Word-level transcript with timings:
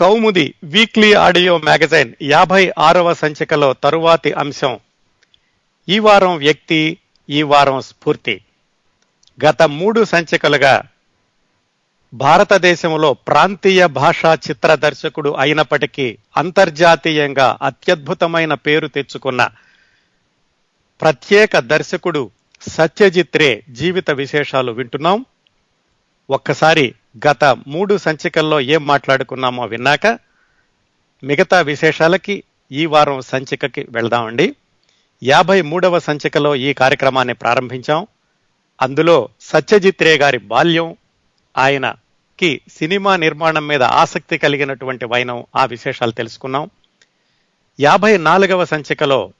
కౌముది 0.00 0.54
weekly 0.64 1.14
audio 1.14 1.58
magazine 1.58 2.12
యాభై 2.22 2.72
ఆరవ 2.78 3.14
సంచికలో 3.14 3.72
తరువాతి 3.72 4.32
అంశం. 4.32 4.78
ఈ 5.88 5.98
వారం 5.98 6.36
వ్యక్తి 6.36 6.98
ఈ 7.30 7.42
వారం 7.42 7.80
స్ఫూర్తి. 7.80 8.40
గత 9.44 9.62
మూడు 9.62 10.04
సంచికలుగా 10.04 10.82
భారతదేశంలో 12.14 13.14
ప్రాంతీయ 13.14 13.86
భాషా 13.86 14.34
చిత్ర 14.34 14.74
దర్శకుడు 14.74 15.30
అయినప్పటికీ 15.38 16.18
అంతర్జాతీయంగా 16.36 17.58
అత్యద్భుతమైన 17.62 18.54
పేరు 18.54 18.86
తెచ్చుకున్న 18.86 19.48
ప్రత్యేక 21.00 21.58
దర్శకుడు 21.58 22.30
సత్యజిత్ 22.68 23.36
రే 23.36 23.62
జీవిత 23.70 24.10
విశేషాలు 24.10 24.72
వింటున్నాం. 24.72 25.24
ఒక్కసారి 26.30 26.94
గత 27.18 27.44
మూడు 27.44 27.96
సంచికల్లో 27.96 28.60
ఏం 28.60 28.86
మాట్లాడుకున్నామో 28.86 29.66
విన్నాక 29.66 30.06
మిగతా 31.24 31.60
విశేషాలకి 31.60 32.42
ఈ 32.72 32.86
వారం 32.86 33.20
సంచికకి 33.20 33.86
వెళ్దామండి. 33.90 34.56
యాభై 35.22 35.62
మూడవ 35.62 35.98
సంచికలో 35.98 36.56
ఈ 36.56 36.72
కార్యక్రమాన్ని 36.72 37.34
ప్రారంభించాం. 37.34 38.06
అందులో 38.82 39.28
సత్యజిత్ 39.40 40.02
రే 40.02 40.16
గారి 40.16 40.38
బాల్యం 40.38 40.96
ఆయనకి 41.58 42.60
సినిమా 42.78 43.16
నిర్మాణం 43.16 43.66
మీద 43.66 43.82
ఆసక్తి 43.82 44.38
కలిగినటువంటి 44.38 45.04
వైనం 45.04 45.44
ఆ 45.56 45.64
విశేషాలు 45.64 46.10
తెలుసుకున్నాం. 46.10 46.70
యాభై 47.80 48.16
నాలుగవ 48.16 48.64
సంచికలో 48.64 49.32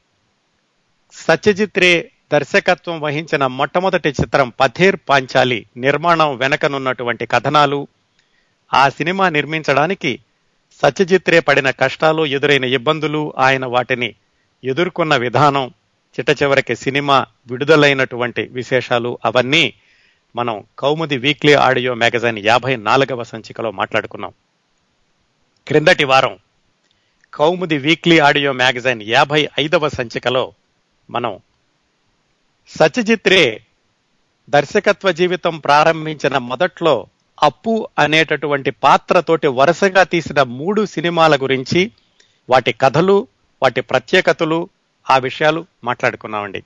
సత్యజిత్ 1.12 1.78
రే 1.78 2.10
దర్శకత్వం 2.32 3.00
వహించిన 3.00 3.46
మొట్టమొదటి 3.46 4.08
చిత్రం 4.08 4.52
పథేర్ 4.60 4.96
పాంచాలి 5.08 5.66
నిర్మాణం 5.76 6.36
వెనకనున్నటువంటి 6.36 7.26
కథనాలు. 7.26 7.88
ఆ 8.74 8.88
సినిమా 8.88 9.28
నిర్మించడానికి 9.28 10.20
సత్యజిత్ 10.82 11.30
రే 11.30 11.40
పడిన 11.40 11.70
కష్టాలు 11.70 12.26
ఎదురైన 12.26 12.64
ఇబ్బందులు 12.64 13.32
ఆయన 13.38 13.64
వాటిని 13.66 14.14
ఎదుర్కొన్న 14.64 15.16
విధానం 15.16 15.70
చిట్ట 16.14 16.42
చివరికి 16.42 16.76
సినిమా 16.76 17.26
విడుదలైనటువంటి 17.46 18.42
విశేషాలు 18.52 19.18
అవన్నీ 19.24 19.74
మనం 20.36 20.64
కౌముది 20.78 21.16
వీక్లీ 21.16 21.54
ఆడియో 21.54 21.94
మ్యాగజైన్ 21.94 22.38
యాభై 22.38 22.76
నాలుగవ 22.76 23.22
సంచికలో 23.22 23.70
మాట్లాడుకున్నాం. 23.70 24.32
క్రిందటి 25.68 26.04
వారం 26.04 26.38
కౌముది 27.34 27.78
వీక్లీ 27.78 28.18
ఆడియో 28.18 28.52
మ్యాగజైన్ 28.52 29.02
యాభై 29.02 29.48
ఐదవ 29.58 29.88
సంచికలో 29.88 30.52
మనం 31.10 31.38
సత్యజిత్ 32.68 33.28
రే 33.28 33.62
దర్శకత్వ 34.50 35.12
జీవితం 35.12 35.58
ప్రారంభించిన 35.58 36.38
మొదట్లో 36.38 37.06
అప్పు 37.42 37.88
అనేటటువంటి 37.98 38.70
పాత్రతోటి 38.70 39.46
వరుసగా 39.46 40.02
తీసిన 40.02 40.42
మూడు 40.42 40.86
సినిమాల 40.86 41.36
గురించి 41.36 41.90
వాటి 42.50 42.72
కథలు 42.72 43.26
వాటి 43.62 43.80
ప్రత్యేకతలు 43.80 44.68
ఆ 45.10 45.18
విషయాలు 45.18 45.66
మాట్లాడుకున్నామండి. 45.84 46.62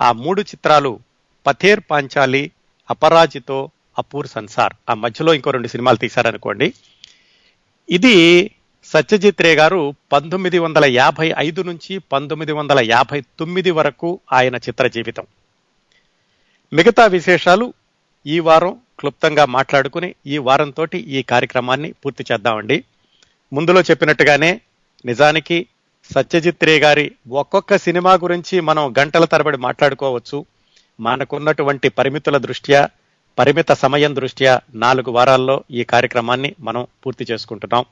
ఆ 0.00 0.12
మూడు 0.12 0.40
చిత్రాలు 0.40 0.98
పథేర్ 1.46 1.80
పాంచాలి 1.90 2.50
అపరాజితో 2.90 3.70
అపూర్ 3.98 4.26
సంసార్. 4.26 4.72
ఆ 4.90 4.94
మధ్యలో 4.94 5.34
ఇంకో 5.34 5.50
రెండు 5.50 5.68
సినిమాలు 5.68 5.96
తీశారనుకోండి. 5.96 6.72
ఇది 7.90 8.50
సత్యజిత్ 8.92 9.42
రే 9.42 9.54
గారు 9.54 9.94
పంతొమ్మిది 10.12 10.58
వందల 10.58 10.84
యాభై 10.84 11.34
ఐదు 11.38 11.62
నుంచి 11.62 11.98
పంతొమ్మిది 11.98 12.52
వందల 12.52 12.80
యాభై 12.80 13.20
తొమ్మిది 13.20 13.70
వరకు 13.70 14.20
ఆయన 14.32 14.56
చిత్ర 14.56 14.86
జీవితం. 14.86 15.26
మిగతా 16.72 17.06
విశేషాలు 17.06 17.74
ఈ 18.26 18.38
వారం 18.38 18.80
క్లుప్తంగా 19.00 19.44
మాట్లాడుకుని 19.44 20.14
ఈ 20.26 20.38
వారంతో 20.38 20.86
ఈ 20.94 21.22
కార్యక్రమాన్ని 21.22 21.92
పూర్తి 21.92 22.24
చేద్దామండి. 22.32 22.84
ముందులో 23.52 23.80
చెప్పినట్టుగానే 23.80 24.60
నిజానికి 25.06 25.66
సత్యజిత్ 26.14 26.64
రే 26.64 26.78
గారి 26.78 27.12
ఒక్కొక్క 27.30 27.76
సినిమా 27.76 28.14
గురించి 28.14 28.60
మనం 28.60 28.94
గంటల 28.98 29.24
తరబడి 29.24 29.56
మాట్లాడుకోవచ్చు. 29.56 30.44
మనకున్నటువంటి 31.00 31.88
పరిమితుల 31.88 32.36
దృష్ట్యా 32.36 32.88
పరిమిత 33.38 33.72
సమయం 33.72 34.16
దృష్ట్యా 34.16 34.60
నాలుగు 34.74 35.10
వారాల్లో 35.10 35.64
ఈ 35.70 35.84
కార్యక్రమాన్ని 35.84 36.54
మనం 36.60 36.86
పూర్తి 37.06 37.26
చేసుకుంటున్నాం. 37.30 37.84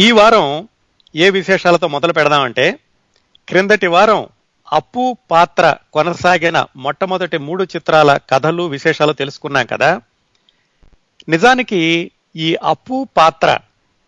ఈ 0.00 0.10
వారం 0.10 0.68
ఏ 1.16 1.30
విశేషాలతో 1.30 1.88
మొదలు 1.88 2.12
పెడదామంటే 2.12 2.78
క్రిందటి 3.48 3.86
వారం 3.86 4.26
అప్పు 4.72 5.16
పాత్ర 5.30 5.76
కొనసాగిన 5.92 6.66
మొట్టమొదటి 6.76 7.38
మూడు 7.38 7.64
చిత్రాల 7.64 8.16
కథలు 8.30 8.62
విశేషాలు 8.62 9.12
తెలుసుకున్నాం 9.12 9.66
కదా. 9.66 10.00
నిజానికి 11.28 12.10
ఈ 12.36 12.54
అప్పు 12.54 13.08
పాత్ర 13.16 13.58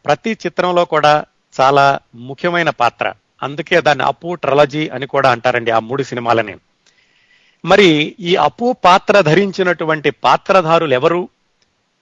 ప్రతి 0.05 0.31
చిత్రంలో 0.31 0.85
కూడా 0.85 1.25
చాలా 1.61 1.99
ముఖ్యమైన 2.15 2.71
పాత్ర. 2.71 3.13
అందుకే 3.43 3.81
దాన్ని 3.81 4.05
అప్పు 4.05 4.35
ట్రలజీ 4.35 4.89
అని 4.89 5.07
కూడా 5.07 5.31
అంటారండి 5.31 5.71
ఆ 5.71 5.79
మూడు 5.79 6.03
సినిమాలని. 6.03 6.57
మరి 7.65 8.17
ఈ 8.21 8.37
అప్పు 8.37 8.77
పాత్ర 8.85 9.21
ధరించినటువంటి 9.21 10.11
పాత్రధారులు 10.11 10.95
ఎవరు? 10.95 11.29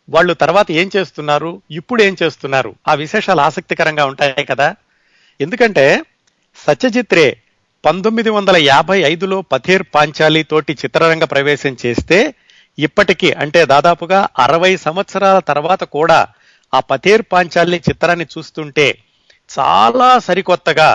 వాళ్ళు 0.08 0.34
తర్వాత 0.34 0.70
ఏం 0.70 0.90
చేస్తున్నారు? 0.96 1.62
ఇప్పుడు 1.70 2.02
ఏం 2.02 2.16
చేస్తున్నారు? 2.22 2.74
ఆ 2.88 2.94
విశేషాలు 2.94 3.40
ఆసక్తికరంగా 3.40 4.04
ఉంటాయి 4.04 4.44
కదా? 4.44 4.68
ఎందుకంటే 5.40 5.84
సత్యజిత్ 6.56 7.14
రే 7.14 7.26
పంతొమ్మిది 7.84 8.30
వందల 8.30 8.56
యాభై 8.56 9.02
ఐదులో 9.02 9.42
పథేర్ 9.42 9.82
పాంచాలి 9.94 10.42
తోటి 10.42 10.72
చిత్రరంగ 10.72 11.24
ప్రవేశం 11.24 11.76
చేస్తే 11.86 12.18
ఇప్పటికీ 12.78 13.32
అంటే 13.32 13.64
దాదాపుగా 13.64 14.28
అరవై 14.38 14.76
సంవత్సరాల 14.76 15.38
తర్వాత 15.38 15.84
కూడా 15.84 16.18
ఆ 16.72 16.80
పథేర్ 16.80 17.22
పాంచాలి 17.32 17.76
చిత్రాన్ని 17.88 18.24
చూస్తుంటే 18.24 18.86
చాలా 19.50 20.18
సరికొత్తగా 20.18 20.90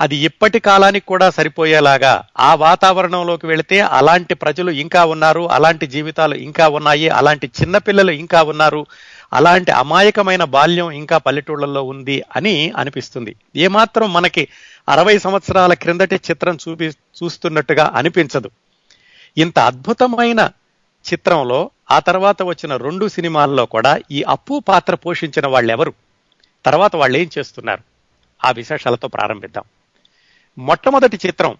అది 0.00 0.16
ఇప్పటి 0.16 0.58
కాలానికి 0.58 1.06
కూడా 1.06 1.30
సరిపోయేలాగా 1.30 2.22
ఆ 2.38 2.54
వాతావరణంలోకి 2.54 3.46
వెళితే 3.46 3.80
అలాంటి 3.80 4.34
ప్రజలు 4.34 4.70
ఇంకా 4.70 5.04
ఉన్నారు 5.04 5.50
అలాంటి 5.50 5.86
జీవితాలు 5.86 6.34
ఇంకా 6.34 6.68
ఉన్నాయి 6.68 7.08
అలాంటి 7.08 7.50
చిన్నపిల్లలు 7.60 8.10
ఇంకా 8.10 8.42
ఉన్నారు 8.42 8.86
అలాంటి 9.32 9.70
అమాయకమైన 9.70 10.44
బాల్యం 10.44 10.90
ఇంకా 10.90 11.18
పల్లెటూళ్ళల్లో 11.18 11.82
ఉంది 11.82 12.22
అని 12.36 12.72
అనిపిస్తుంది. 12.76 13.36
ఏమాత్రం 13.56 14.12
మనకి 14.12 14.48
అరవై 14.88 15.18
సంవత్సరాల 15.18 15.74
క్రిందటి 15.74 16.14
చిత్రం 16.14 16.58
చూపి 16.68 16.86
చూస్తున్నట్టుగా 16.86 17.92
అనిపించదు. 17.94 18.50
ఇంత 19.38 19.58
అద్భుతమైన 19.58 20.50
చిత్రంలో 21.12 21.70
ఆ 21.90 21.98
తర్వాత 21.98 22.42
వచ్చిన 22.42 22.76
రెండు 22.76 23.08
సినిమాల్లో 23.08 23.66
కూడా 23.66 23.98
ఈ 24.10 24.22
అప్పు 24.22 24.62
పాత్ర 24.68 24.94
పోషించిన 24.94 25.46
వాళ్ళెవరు? 25.46 25.92
తర్వాత 26.64 26.96
వాళ్ళు 26.96 27.18
ఏం 27.18 27.30
చేస్తున్నారు? 27.38 27.82
ఆ 28.44 28.50
విశేషాలతో 28.50 29.08
ప్రారంభిద్దాం. 29.08 29.64
మొట్టమొదటి 30.58 31.18
చిత్రం 31.26 31.56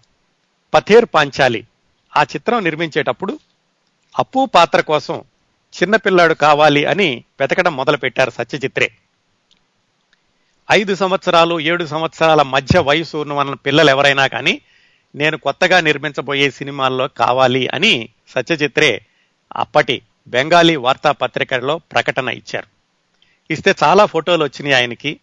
పథేర్ 0.73 1.05
పాంచాలి. 1.13 1.67
ఆ 2.17 2.23
చిత్రం 2.23 2.63
నిర్మించేటప్పుడు 2.63 3.39
అప్పు 4.19 4.45
పాత్ర 4.45 4.81
కోసం 4.81 5.23
చిన్నపిల్లాడు 5.75 6.33
కావాలి 6.33 6.85
అని 6.85 7.23
వెతకడం 7.39 7.75
మొదలుపెట్టారు 7.75 8.29
సత్యచిత్రే 8.29 8.91
ఐదు 10.71 10.95
సంవత్సరాలు 10.95 11.59
ఏడు 11.59 11.85
సంవత్సరాల 11.85 12.41
మధ్య 12.41 12.79
వయసు 12.79 13.17
ఉన్న 13.17 13.53
పిల్లలు 13.53 13.89
ఎవరైనా 13.89 14.27
కానీ 14.27 14.61
నేను 15.15 15.37
కొత్తగా 15.37 15.79
నిర్మించబోయే 15.79 16.51
సినిమాల్లో 16.51 17.07
కావాలి 17.07 17.67
అని 17.67 18.09
సత్యచిత్రే 18.29 19.05
అప్పటి 19.55 20.01
బెంగాలీ 20.27 20.75
వార్తాపత్రికలో 20.75 21.77
ప్రకటన 21.77 22.29
ఇచ్చారు. 22.29 22.67
ఇస్తే 23.53 23.75
చాలా 23.83 24.05
ఫోటోలు 24.05 24.43
వచ్చినాయి 24.43 24.75
ఆయనకి. 24.75 25.19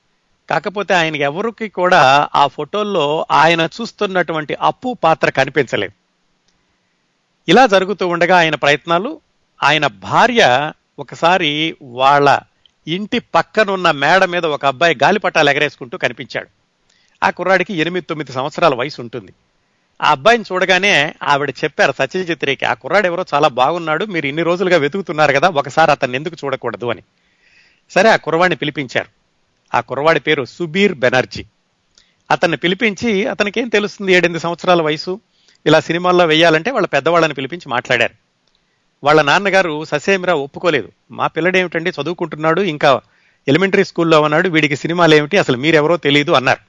కాకపోతే 0.52 0.94
ఆయన 0.94 1.16
ఎవరికి 1.16 1.68
కూడా 1.68 2.28
ఆ 2.34 2.46
ఫోటోల్లో 2.46 3.26
ఆయన 3.30 3.60
చూస్తున్నటువంటి 3.60 4.54
అప్పు 4.54 4.96
పాత్ర 5.04 5.30
కనిపించలేదు. 5.30 5.92
ఇలా 7.48 7.66
జరుగుతూ 7.66 8.08
ఉండగా 8.08 8.36
ఆయన 8.36 8.54
ప్రయత్నాలు 8.54 9.20
ఆయన 9.62 9.86
భార్య 9.86 10.72
ఒకసారి 10.98 11.76
వాళ్ళ 11.82 12.38
ఇంటి 12.88 13.18
పక్కనున్న 13.18 13.90
మేడ 13.90 14.24
మీద 14.24 14.46
ఒక 14.46 14.66
అబ్బాయి 14.66 14.98
గాలిపటాలు 15.02 15.50
ఎగరేసుకుంటూ 15.50 15.98
కనిపించాడు. 15.98 16.48
ఆ 17.24 17.30
కుర్రాడికి 17.30 17.74
ఎనిమిది 17.74 18.06
తొమ్మిది 18.06 18.32
సంవత్సరాల 18.32 18.74
వయసు 18.74 19.00
ఉంటుంది. 19.00 19.32
ఆ 20.02 20.10
అబ్బాయిని 20.10 20.44
చూడగానే 20.52 21.14
ఆవిడ 21.22 21.50
చెప్పారు 21.50 21.92
సత్యజిత్రేకి 21.92 22.64
ఆ 22.64 22.74
కుర్రాడు 22.74 23.06
ఎవరో 23.06 23.24
చాలా 23.34 23.48
బాగున్నాడు 23.48 24.04
మీరు 24.04 24.26
ఇన్ని 24.26 24.42
రోజులుగా 24.42 24.76
వెతుకుతున్నారు 24.76 25.32
కదా 25.32 25.48
ఒకసారి 25.48 25.90
అతన్ని 25.90 26.16
ఎందుకు 26.16 26.36
చూడకూడదు 26.44 26.86
అని. 26.86 27.02
సరే 27.90 28.10
ఆ 28.10 28.16
కుర్రవాడిని 28.16 28.56
పిలిపించారు. 28.56 29.21
ఆ 29.74 29.80
కుర్రవాడి 29.80 30.20
పేరు 30.20 30.44
సుబీర్ 30.44 30.94
బెనర్జీ. 30.94 31.44
అతన్ని 32.30 32.56
పిలిపించి 32.56 33.26
అతనికి 33.26 33.60
ఏం 33.60 33.68
తెలుస్తుంది 33.68 34.12
ఏడెనిమిది 34.12 34.42
సంవత్సరాల 34.42 34.82
వయసు? 34.82 35.20
ఇలా 35.66 35.80
సినిమాల్లో 35.80 36.24
వెయ్యాలంటే 36.24 36.70
వాళ్ళ 36.70 36.86
పెద్దవాళ్ళని 36.86 37.34
పిలిపించి 37.34 37.68
మాట్లాడారు. 37.68 38.14
వాళ్ళ 39.04 39.22
నాన్నగారు 39.22 39.84
ససేమిరా 39.84 40.34
ఒప్పుకోలేదు. 40.34 40.92
మా 41.10 41.26
పిల్లడేమిటండి? 41.26 41.90
చదువుకుంటున్నాడు 41.90 42.60
ఇంకా 42.60 43.00
ఎలిమెంటరీ 43.48 43.84
స్కూల్లో 43.84 44.20
ఉన్నాడు 44.20 44.48
వీడికి 44.48 44.76
సినిమాలు 44.76 45.14
ఏమిటి 45.14 45.36
అసలు 45.36 45.56
మీరెవరో 45.56 45.96
తెలియదు 45.96 46.32
అన్నారు. 46.32 46.60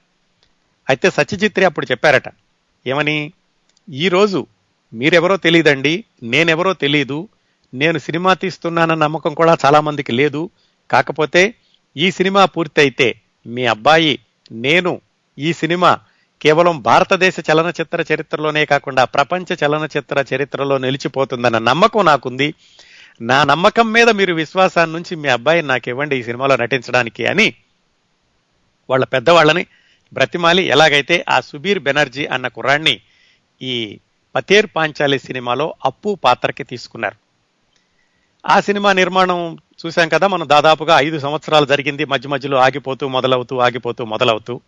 అయితే 0.88 1.10
సత్యజిత్రి 1.10 1.64
అప్పుడు 1.64 1.86
చెప్పారట 1.90 2.22
ఏమని? 2.86 3.32
ఈరోజు 3.90 4.46
మీరెవరో 4.94 5.36
తెలియదండి 5.36 6.04
నేనెవరో 6.22 6.72
తెలియదు 6.72 7.28
నేను 7.74 7.98
సినిమా 7.98 8.34
తీస్తున్నానన్న 8.34 9.04
నమ్మకం 9.04 9.34
కూడా 9.34 9.56
చాలామందికి 9.64 10.12
లేదు. 10.12 10.50
కాకపోతే 10.90 11.54
ఈ 11.96 12.10
సినిమా 12.10 12.44
పూర్తయితే 12.44 13.20
మీ 13.46 13.66
అబ్బాయి 13.66 14.18
నేను 14.52 15.00
ఈ 15.38 15.52
సినిమా 15.52 16.00
కేవలం 16.42 16.82
భారతదేశ 16.82 17.34
చలనచిత్ర 17.52 18.04
చరిత్రలోనే 18.12 18.64
కాకుండా 18.64 19.04
ప్రపంచ 19.04 19.56
చలనచిత్ర 19.64 20.24
చరిత్రలో 20.34 20.78
నిలిచిపోతుందన్న 20.78 21.58
నమ్మకం 21.58 22.04
నాకుంది. 22.04 22.54
నా 23.20 23.44
నమ్మకం 23.44 23.92
మీద 23.92 24.08
మీరు 24.08 24.34
విశ్వాసాన్ని 24.34 24.96
నుంచి 24.96 25.16
మీ 25.16 25.28
అబ్బాయిని 25.28 25.68
నాకు 25.68 25.88
ఇవ్వండి 25.88 26.16
ఈ 26.16 26.22
సినిమాలో 26.22 26.56
నటించడానికి 26.56 27.26
అని 27.26 27.54
వాళ్ళ 28.90 29.04
పెద్దవాళ్ళని 29.04 29.66
బ్రతిమాలి. 30.12 30.62
ఎలాగైతే 30.62 31.24
ఆ 31.28 31.40
సుబీర్ 31.40 31.78
బెనర్జీ 31.78 32.26
అన్న 32.26 32.48
కుర్రాన్ని 32.48 33.00
ఈ 33.62 33.98
పతేర్ 34.34 34.66
పాంచాలి 34.76 35.18
సినిమాలో 35.18 35.74
అప్పు 35.84 36.18
పాత్రకి 36.24 36.64
తీసుకున్నారు. 36.64 37.16
ఆ 38.46 38.60
సినిమా 38.60 38.92
నిర్మాణం 38.92 39.58
చూశాం 39.86 40.08
కదా 40.08 40.26
మనం 40.26 40.48
దాదాపుగా 40.48 41.00
ఐదు 41.00 41.18
సంవత్సరాలు 41.18 41.66
జరిగింది 41.66 42.04
మధ్య 42.04 42.28
మధ్యలో 42.28 42.58
ఆగిపోతూ 42.58 43.08
మొదలవుతూ 43.08 43.58
ఆగిపోతూ 43.58 44.04
మొదలవుతూ. 44.04 44.60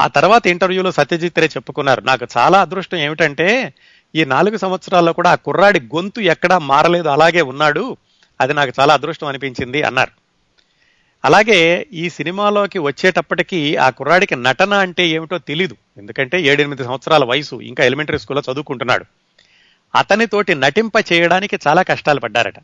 ఆ 0.00 0.06
తర్వాత 0.06 0.46
ఇంటర్వ్యూలో 0.46 0.90
సత్యజిత్ 0.92 1.38
రే 1.38 1.46
చెప్పుకున్నారు 1.46 2.00
నాకు 2.00 2.26
చాలా 2.38 2.60
అదృష్టం 2.60 2.98
ఏమిటంటే 2.98 3.74
ఈ 4.14 4.24
నాలుగు 4.24 4.56
సంవత్సరాల్లో 4.56 5.12
కూడా 5.12 5.30
ఆ 5.30 5.34
కుర్రాడి 5.34 5.80
గొంతు 5.80 6.20
ఎక్కడా 6.20 6.58
మారలేదు 6.58 7.08
అలాగే 7.08 7.42
ఉన్నాడు 7.42 7.96
అది 8.40 8.54
నాకు 8.54 8.72
చాలా 8.80 8.94
అదృష్టం 8.94 9.26
అనిపించింది 9.26 9.82
అన్నారు. 9.82 10.10
అలాగే 11.24 11.86
ఈ 11.92 12.10
సినిమాలోకి 12.10 12.78
వచ్చేటప్పటికి 12.78 13.76
ఆ 13.76 13.90
కుర్రాడికి 13.90 14.36
నటన 14.36 14.74
అంటే 14.74 15.08
ఏమిటో 15.08 15.38
తెలీదు 15.38 15.76
ఎందుకంటే 15.98 16.40
ఏడెనిమిది 16.40 16.84
సంవత్సరాల 16.84 17.24
వయసు 17.24 17.56
ఇంకా 17.56 17.84
ఎలిమెంటరీ 17.84 18.18
స్కూల్లో 18.18 18.52
చదువుకుంటున్నాడు. 18.52 19.04
అతనితోటి 19.94 20.54
నటింప 20.54 20.92
చేయడానికి 21.12 21.58
చాలా 21.68 21.82
కష్టాలు 21.82 22.20
పడ్డారట. 22.20 22.54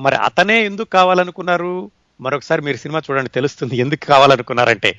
మరి 0.00 0.16
అతనే 0.16 0.64
ఎందుకు 0.64 0.88
కావాలనుకున్నారు? 0.88 1.90
మరొకసారి 2.20 2.62
మీరు 2.62 2.76
సినిమా 2.76 3.02
చూడండి 3.10 3.30
తెలుస్తుంది 3.30 3.76
ఎందుకు 3.76 4.06
కావాలనుకున్నారంటే 4.06 4.98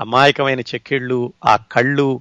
అమాయకమైన 0.00 0.60
చెక్కిళ్ళు 0.60 1.32
ఆ 1.44 1.56
కళ్ళు 1.56 2.20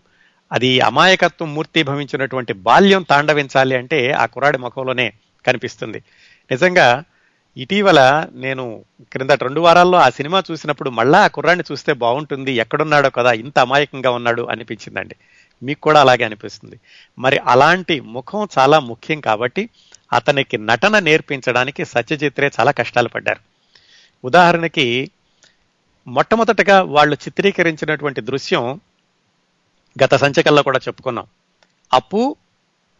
అది 0.52 0.80
అమాయకత్వం 0.80 1.56
మూర్తి 1.56 1.84
భవించినటువంటి 1.84 2.54
బాల్యం 2.54 3.02
తాండవించాలి 3.04 3.76
అంటే 3.76 4.12
ఆ 4.12 4.26
కుర్రాడి 4.26 4.58
ముఖంలోనే 4.58 5.14
కనిపిస్తుంది. 5.46 6.04
నిజంగా 6.52 7.04
ఇటీవల 7.58 8.28
నేను 8.34 8.86
క్రిందట 9.12 9.44
రెండు 9.44 9.62
వారాల్లో 9.62 9.98
ఆ 9.98 10.10
సినిమా 10.10 10.44
చూసినప్పుడు 10.52 10.90
మళ్ళా 10.90 11.20
ఆ 11.20 11.28
కుర్రాడిని 11.28 11.64
చూస్తే 11.72 11.94
బాగుంటుంది 11.94 12.52
ఎక్కడున్నాడో 12.52 13.10
కదా 13.10 13.32
ఇంత 13.32 13.60
అమాయకంగా 13.60 14.10
ఉన్నాడు 14.10 14.48
అనిపించిందండి. 14.52 15.16
మీకు 15.64 15.82
కూడా 15.82 16.02
అలాగే 16.02 16.24
అనిపిస్తుంది. 16.24 16.80
మరి 17.20 17.38
అలాంటి 17.38 18.00
ముఖం 18.00 18.48
చాలా 18.58 18.80
ముఖ్యం 18.80 19.20
కాబట్టి 19.20 19.70
అతనికి 20.16 20.58
నటన 20.58 21.00
నేర్పించడానికి 21.00 21.86
సత్యజిత్రే 21.86 22.52
చాలా 22.60 22.72
కష్టాలు 22.72 23.08
పడ్డారు. 23.08 23.40
ఉదాహరణకి 24.26 25.12
మొట్టమొదటగా 26.08 26.82
వాళ్ళు 26.82 27.16
చిత్రీకరించినటువంటి 27.16 28.22
దృశ్యం 28.22 28.80
గత 30.04 30.16
సంచికల్లో 30.16 30.64
కూడా 30.64 30.78
చెప్పుకున్నాం. 30.78 31.26
అప్పు 31.94 32.36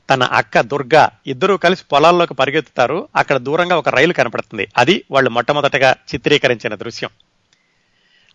తన 0.10 0.24
అక్క 0.24 0.60
దుర్గా 0.60 1.10
ఇద్దరూ 1.28 1.58
కలిసి 1.58 1.84
పొలాల్లోకి 1.92 2.34
పరిగెత్తుతారు. 2.34 3.08
అక్కడ 3.16 3.38
దూరంగా 3.38 3.78
ఒక 3.78 3.90
రైలు 3.90 4.14
కనపడుతుంది. 4.14 4.68
అది 4.78 5.04
వాళ్ళు 5.12 5.30
మొట్టమొదటగా 5.30 5.96
చిత్రీకరించిన 6.14 6.76
దృశ్యం. 6.76 7.10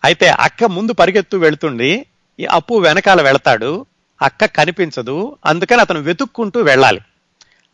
అయితే 0.04 0.28
అక్క 0.28 0.64
ముందు 0.64 0.92
పరిగెత్తు 0.92 1.36
వెళుతుండి 1.36 2.06
ఈ 2.40 2.44
అప్పు 2.44 2.74
వెనకాల 2.74 3.22
వెళతాడు. 3.22 3.86
అక్క 4.22 4.44
కనిపించదు. 4.44 5.36
అందుకని 5.46 5.80
అతను 5.80 6.00
వెతుక్కుంటూ 6.00 6.60
వెళ్ళాలి. 6.60 7.00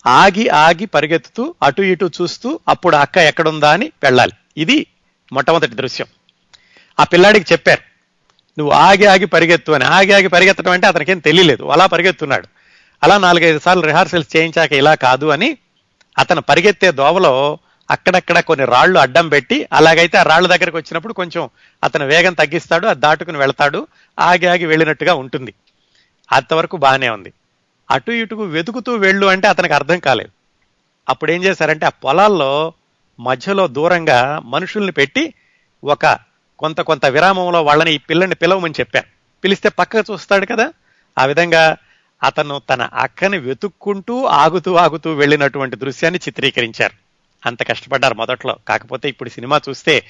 ఆగి 0.06 0.49
ఆగి 0.49 0.87
పరిగెత్తుతూ 0.87 1.55
అటు 1.62 1.82
ఇటు 1.82 2.11
చూస్తూ 2.23 2.61
అప్పుడు 2.69 2.97
అక్క 2.97 3.19
ఎక్కడుందా 3.19 3.73
అని 3.73 3.93
వెళ్ళాలి. 4.03 4.32
ఇది 4.56 4.87
మొట్టమొదటి 5.32 5.75
దృశ్యం. 5.75 6.06
ఆ 7.00 7.05
పిల్లాడికి 7.05 7.53
చెప్పారు 7.53 7.81
నువ్వు 8.58 8.75
ఆగి 8.75 9.06
ఆగి 9.06 9.25
పరిగెత్తు 9.25 9.73
అని. 9.73 9.85
ఆగి 9.85 10.12
ఆగి 10.12 10.29
పరిగెత్తడం 10.29 10.73
అంటే 10.73 10.87
అతనికేం 10.87 11.19
తెలియలేదు. 11.19 11.64
అలా 11.64 11.87
పరిగెత్తున్నాడు. 11.87 12.47
అలా 13.03 13.19
నాలుగైదు 13.19 13.58
సార్లు 13.58 13.82
రిహార్సల్స్ 13.82 14.37
చేయించాక 14.37 14.73
ఇలా 14.73 14.94
కాదు 14.94 15.26
అని 15.26 15.58
అతను 16.19 16.41
పరిగెత్తే 16.41 16.93
దోవలో 16.93 17.58
అక్కడక్కడ 17.91 18.41
కొన్ని 18.41 18.67
రాళ్ళు 18.67 18.99
అడ్డం 18.99 19.29
పెట్టి 19.29 19.69
అలాగైతే 19.73 20.19
ఆ 20.19 20.23
రాళ్ళ 20.23 20.49
దగ్గరకు 20.49 20.76
వచ్చినప్పుడు 20.76 21.12
కొంచెం 21.12 21.50
అతను 21.85 22.06
వేగం 22.06 22.32
తగ్గిస్తాడు 22.32 22.87
అది 22.87 23.00
దాటుకుని 23.00 23.38
వెళ్తాడు 23.38 23.87
ఆగి 24.20 24.47
ఆగి 24.47 24.67
వెళ్ళినట్టుగా 24.67 25.14
ఉంటుంది. 25.14 25.55
అంతవరకు 26.32 26.76
బాగానే 26.76 27.08
ఉంది. 27.08 27.32
అటు 27.90 28.10
ఇటుకు 28.10 28.44
వెతుకుతూ 28.44 28.96
వెళ్ళు 28.96 29.26
అంటే 29.26 29.48
అతనికి 29.48 29.74
అర్థం 29.74 29.98
కాలేదు. 29.98 30.30
అప్పుడు 31.08 31.32
ఏం 31.32 31.44
చేశారంటే 31.44 31.86
ఆ 31.86 31.88
పొలాల్లో 31.88 32.72
మధ్యలో 33.20 33.66
దూరంగా 33.66 34.42
మనుషుల్ని 34.44 34.92
పెట్టి 34.92 35.34
ఒక 35.84 36.18
కొంత 36.58 36.80
కొంత 36.80 37.06
విరామంలో 37.06 37.62
వాళ్ళని 37.62 37.94
ఈ 37.94 37.98
పిల్లని 37.98 38.34
పిలవమని 38.34 38.74
చెప్పాను. 38.80 39.06
పిలిస్తే 39.44 39.68
పక్కకు 39.68 40.12
చూస్తాడు 40.12 40.46
కదా. 40.46 40.72
ఆ 41.18 41.24
విధంగా 41.24 41.76
అతను 42.22 42.62
తన 42.70 42.82
అక్కని 42.82 43.38
వెతుక్కుంటూ 43.38 44.24
ఆగుతూ 44.24 44.74
ఆగుతూ 44.74 45.12
వెళ్ళినటువంటి 45.12 45.76
దృశ్యాన్ని 45.76 46.20
చిత్రీకరించారు. 46.28 46.94
అంత 47.46 47.62
కష్టపడ్డారు 47.62 48.14
మొదట్లో. 48.14 48.56
కాకపోతే 48.68 49.08
ఇప్పుడు 49.08 49.28
సినిమా 49.28 49.60
చూస్తే 49.68 50.04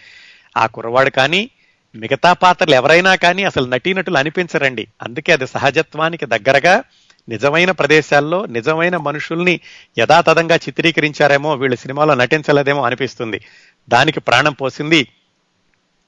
ఆ 0.56 0.66
కుర్రవాడు 0.66 1.10
కానీ 1.10 1.50
మిగతా 1.96 2.32
పాత్రలు 2.32 2.74
ఎవరైనా 2.74 3.14
కానీ 3.14 3.44
అసలు 3.44 3.66
నటీనటులు 3.66 4.18
అనిపించరండి. 4.18 4.86
అందుకే 5.02 5.32
అది 5.32 5.46
సహజత్వానికి 5.46 6.26
దగ్గరగా 6.26 6.82
నిజమైన 7.28 7.70
ప్రదేశాల్లో 7.70 8.46
నిజమైన 8.46 8.96
మనుషుల్ని 8.96 9.60
యథాతథంగా 9.98 10.56
చిత్రీకరించారేమో 10.56 11.54
వీళ్ళు 11.54 11.76
సినిమాలో 11.76 12.14
నటించలేదేమో 12.14 12.82
అనిపిస్తుంది. 12.82 13.40
దానికి 13.88 14.20
ప్రాణం 14.20 14.52
పోసింది 14.52 15.08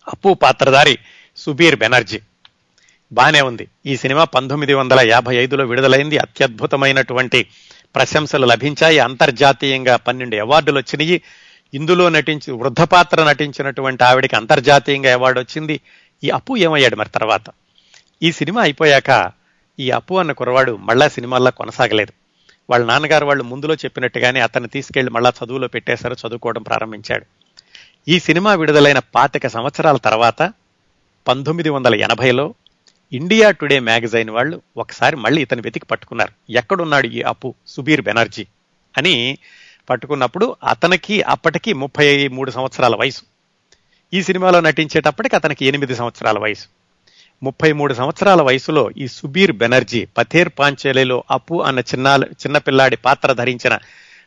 అప్పు 0.09 0.35
పాత్రధారి 0.35 0.99
సుబీర్ 1.37 1.77
బెనర్జీ. 1.77 2.21
బానే 3.13 3.41
ఉంది. 3.41 3.69
ఈ 3.87 3.97
సినిమా 3.97 4.25
పంతొమ్మిది 4.25 4.75
వందల 4.75 5.01
యాభై 5.01 5.37
ఐదులో 5.37 5.65
విడుదలైంది. 5.65 6.19
అత్యద్భుతమైనటువంటి 6.19 7.47
ప్రశంసలు 7.95 8.47
లభించాయి. 8.47 8.99
అంతర్జాతీయంగా 8.99 9.97
పన్నెండు 9.97 10.37
అవార్డులు 10.37 10.77
వచ్చినాయి. 10.77 11.23
ఇందులో 11.75 12.09
నటించి 12.09 12.53
వృద్ధ 12.53 12.81
పాత్ర 12.81 13.25
నటించినటువంటి 13.25 14.05
ఆవిడికి 14.05 14.37
అంతర్జాతీయంగా 14.37 15.13
అవార్డు 15.13 15.41
వచ్చింది. 15.41 15.81
ఈ 16.25 16.31
అప్పు 16.31 16.57
ఏమయ్యాడు 16.57 16.97
మరి 16.97 17.09
తర్వాత? 17.09 17.43
ఈ 18.23 18.33
సినిమా 18.33 18.63
అయిపోయాక 18.63 19.38
ఈ 19.81 19.91
అప్పు 19.91 20.15
అన్న 20.15 20.33
కురవాడు 20.33 20.77
మళ్ళా 20.77 21.09
సినిమాల్లో 21.09 21.51
కొనసాగలేదు. 21.51 22.13
వాళ్ళ 22.71 22.87
నాన్నగారు 22.87 23.27
వాళ్ళు 23.27 23.45
ముందులో 23.45 23.75
చెప్పినట్టుగానే 23.75 24.41
అతన్ని 24.41 24.69
తీసుకెళ్ళి 24.69 25.13
మళ్ళా 25.13 25.33
చదువులో 25.45 25.69
పెట్టేశారు 25.69 26.15
చదువుకోవడం 26.15 26.63
ప్రారంభించాడు. 26.63 27.27
ఈ 28.09 28.19
సినిమా 28.19 28.55
విడుదలైన 28.55 28.99
పాతిక 28.99 29.47
సంవత్సరాల 29.47 29.97
తర్వాత 29.97 30.53
పంతొమ్మిది 31.29 31.69
వందల 31.69 31.95
ఎనభైలో 31.95 32.55
ఇండియా 33.13 33.51
టుడే 33.51 33.79
మ్యాగజైన్ 33.79 34.31
వాళ్ళు 34.31 34.63
ఒకసారి 34.77 35.17
మళ్ళీ 35.17 35.43
ఇతను 35.43 35.63
వెతికి 35.63 35.87
పట్టుకున్నారు. 35.87 36.53
ఎక్కడున్నాడు 36.53 37.07
ఈ 37.07 37.23
అప్పు 37.23 37.55
సుబీర్ 37.67 38.01
బెనర్జీ 38.01 38.47
అని 38.99 39.39
పట్టుకున్నప్పుడు 39.91 40.57
అతనికి 40.65 41.23
అప్పటికి 41.23 41.73
ముప్పై 41.73 42.29
మూడు 42.29 42.51
సంవత్సరాల 42.51 42.97
వయసు. 42.97 43.23
ఈ 44.15 44.23
సినిమాలో 44.23 44.61
నటించేటప్పటికి 44.61 45.37
అతనికి 45.37 45.67
ఎనిమిది 45.67 45.95
సంవత్సరాల 45.95 46.39
వయసు. 46.39 46.78
ముప్పై 47.43 47.73
మూడు 47.73 47.95
సంవత్సరాల 47.95 48.43
వయసులో 48.43 48.91
ఈ 48.91 49.09
సుబీర్ 49.09 49.53
బెనర్జీ 49.53 50.05
పథేర్ 50.05 50.49
పాంచేలిలో 50.59 51.25
అప్పు 51.31 51.63
అన్న 51.63 51.79
చిన్న 51.79 52.21
చిన్నపిల్లాడి 52.31 52.97
పాత్ర 52.97 53.33
ధరించిన 53.33 53.79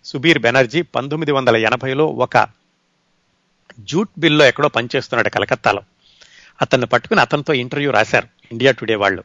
సుబీర్ 0.06 0.40
బెనర్జీ 0.40 0.82
పంతొమ్మిది 0.82 1.32
వందల 1.32 1.56
ఎనభైలో 1.56 2.06
ఒక 2.06 2.48
జూట్ 3.80 4.10
బిల్లో 4.18 4.46
ఎక్కడో 4.46 4.68
పనిచేస్తున్నాడు 4.68 5.30
కలకత్తాలో. 5.30 5.82
అతన్ని 6.62 6.88
పట్టుకుని 6.88 7.22
అతనితో 7.22 7.54
ఇంటర్వ్యూ 7.54 7.92
రాశారు 7.92 8.28
ఇండియా 8.52 8.72
టుడే 8.72 8.96
వాళ్ళు. 8.96 9.24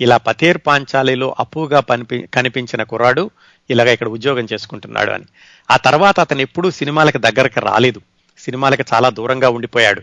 ఇలా 0.00 0.16
పథేర్ 0.16 0.58
పాంచాలిలో 0.66 1.36
అప్పుగా 1.40 1.80
పనిపి 1.80 2.28
కనిపించిన 2.34 2.82
కుర్రాడు 2.82 3.30
ఇలాగ 3.70 3.88
ఇక్కడ 3.88 4.08
ఉద్యోగం 4.08 4.46
చేసుకుంటున్నాడు 4.52 5.10
అని. 5.10 5.24
ఆ 5.70 5.76
తర్వాత 5.76 6.20
అతను 6.20 6.40
ఎప్పుడూ 6.40 6.70
సినిమాలకు 6.70 7.18
దగ్గరకు 7.18 7.60
రాలేదు. 7.60 8.00
సినిమాలకు 8.38 8.84
చాలా 8.94 9.10
దూరంగా 9.10 9.48
ఉండిపోయాడు. 9.48 10.02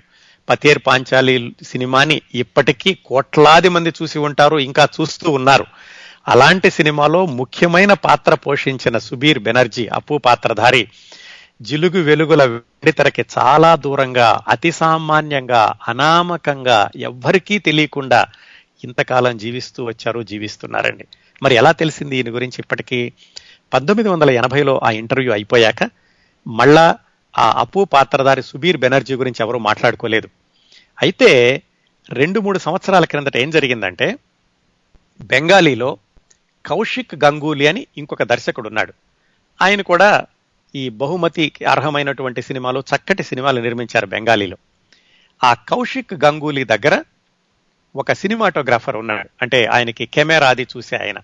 పతేర్ 0.49 0.79
పాంచాలి 0.87 1.55
సినిమాని 1.63 2.21
ఇప్పటికీ 2.35 2.93
కోట్లాది 3.05 3.69
మంది 3.69 3.89
చూసి 3.89 4.19
ఉంటారు 4.19 4.57
ఇంకా 4.57 4.87
చూస్తూ 5.01 5.31
ఉన్నారు. 5.31 5.65
అలాంటి 6.27 6.71
సినిమాలో 6.71 7.25
ముఖ్యమైన 7.25 7.93
పాత్ర 7.93 8.33
పోషించిన 8.33 8.97
సుబీర్ 8.97 9.39
బెనర్జీ 9.39 9.87
అప్పు 9.87 10.17
పాత్రధారి 10.17 10.87
జిలుగు 11.61 12.01
వెలుగుల 12.03 12.43
వెడితెరకి 12.43 13.25
చాలా 13.37 13.75
దూరంగా 13.75 14.39
అతి 14.47 14.71
సామాన్యంగా 14.71 15.73
అనామకంగా 15.87 16.89
ఎవ్వరికీ 16.95 17.59
తెలియకుండా 17.59 18.25
ఇంతకాలం 18.83 19.37
జీవిస్తూ 19.37 19.83
వచ్చారు 19.83 20.23
జీవిస్తున్నారండి. 20.23 21.05
మరి 21.43 21.55
ఎలా 21.55 21.71
తెలిసింది 21.71 22.17
ఈయన 22.17 22.33
గురించి 22.33 22.55
ఇప్పటికీ? 22.59 23.13
పంతొమ్మిది 23.73 24.09
వందల 24.09 24.29
ఎనభైలో 24.29 24.81
ఆ 24.83 24.89
ఇంటర్వ్యూ 24.91 25.31
అయిపోయాక 25.31 25.89
మళ్ళా 26.47 26.95
ఆ 27.37 27.51
అప్పు 27.59 27.87
పాత్రధారి 27.93 28.43
సుబీర్ 28.43 28.77
బెనర్జీ 28.77 29.15
గురించి 29.15 29.45
ఎవరు 29.45 29.57
మాట్లాడుకోలేదు. 29.57 30.29
అయితే 31.01 31.61
రెండు 32.09 32.39
మూడు 32.39 32.59
సంవత్సరాల 32.59 33.05
క్రిందట 33.05 33.37
ఏం 33.37 33.49
జరిగిందంటే 33.49 34.17
బెంగాలీలో 35.21 35.97
కౌశిక్ 36.65 37.15
గంగూలీ 37.15 37.67
అని 37.67 37.87
ఇంకొక 37.97 38.23
దర్శకుడు 38.23 38.67
ఉన్నాడు 38.67 38.93
ఆయన 39.61 39.81
కూడా 39.81 40.25
ఈ 40.75 40.89
బహుమతికి 40.89 41.65
అర్హమైనటువంటి 41.65 42.41
సినిమాలు 42.41 42.79
చక్కటి 42.79 43.23
సినిమాలు 43.23 43.61
నిర్మించారు 43.61 44.05
బెంగాలీలో. 44.05 44.57
ఆ 45.43 45.53
కౌశిక్ 45.53 46.13
గంగూలీ 46.13 46.63
దగ్గర 46.63 47.03
ఒక 47.95 48.11
సినిమాటోగ్రాఫర్ 48.11 48.95
ఉన్నాడు. 48.95 49.29
అంటే 49.41 49.65
ఆయనకి 49.65 50.05
కెమెరా 50.05 50.49
అది 50.49 50.67
చూసే 50.77 50.95
ఆయన. 50.95 51.17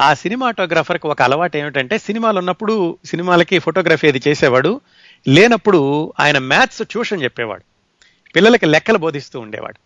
ఆ 0.00 0.14
సినిమాటోగ్రాఫర్కి 0.14 1.06
ఒక 1.06 1.22
అలవాటు 1.22 1.56
ఏమిటంటే 1.56 1.98
సినిమాలు 1.98 2.38
ఉన్నప్పుడు 2.38 2.98
సినిమాలకి 3.04 3.58
ఫోటోగ్రఫీ 3.58 4.08
అది 4.08 4.22
చేసేవాడు. 4.28 4.80
లేనప్పుడు 5.28 6.12
ఆయన 6.20 6.38
మ్యాథ్స్ 6.38 6.82
ట్యూషన్ 6.84 7.22
చెప్పేవాడు. 7.22 7.62
పిల్లలకి 8.34 8.66
లెక్కలు 8.66 8.98
బోధిస్తూ 8.98 9.40
ఉండేవాడు. 9.40 9.78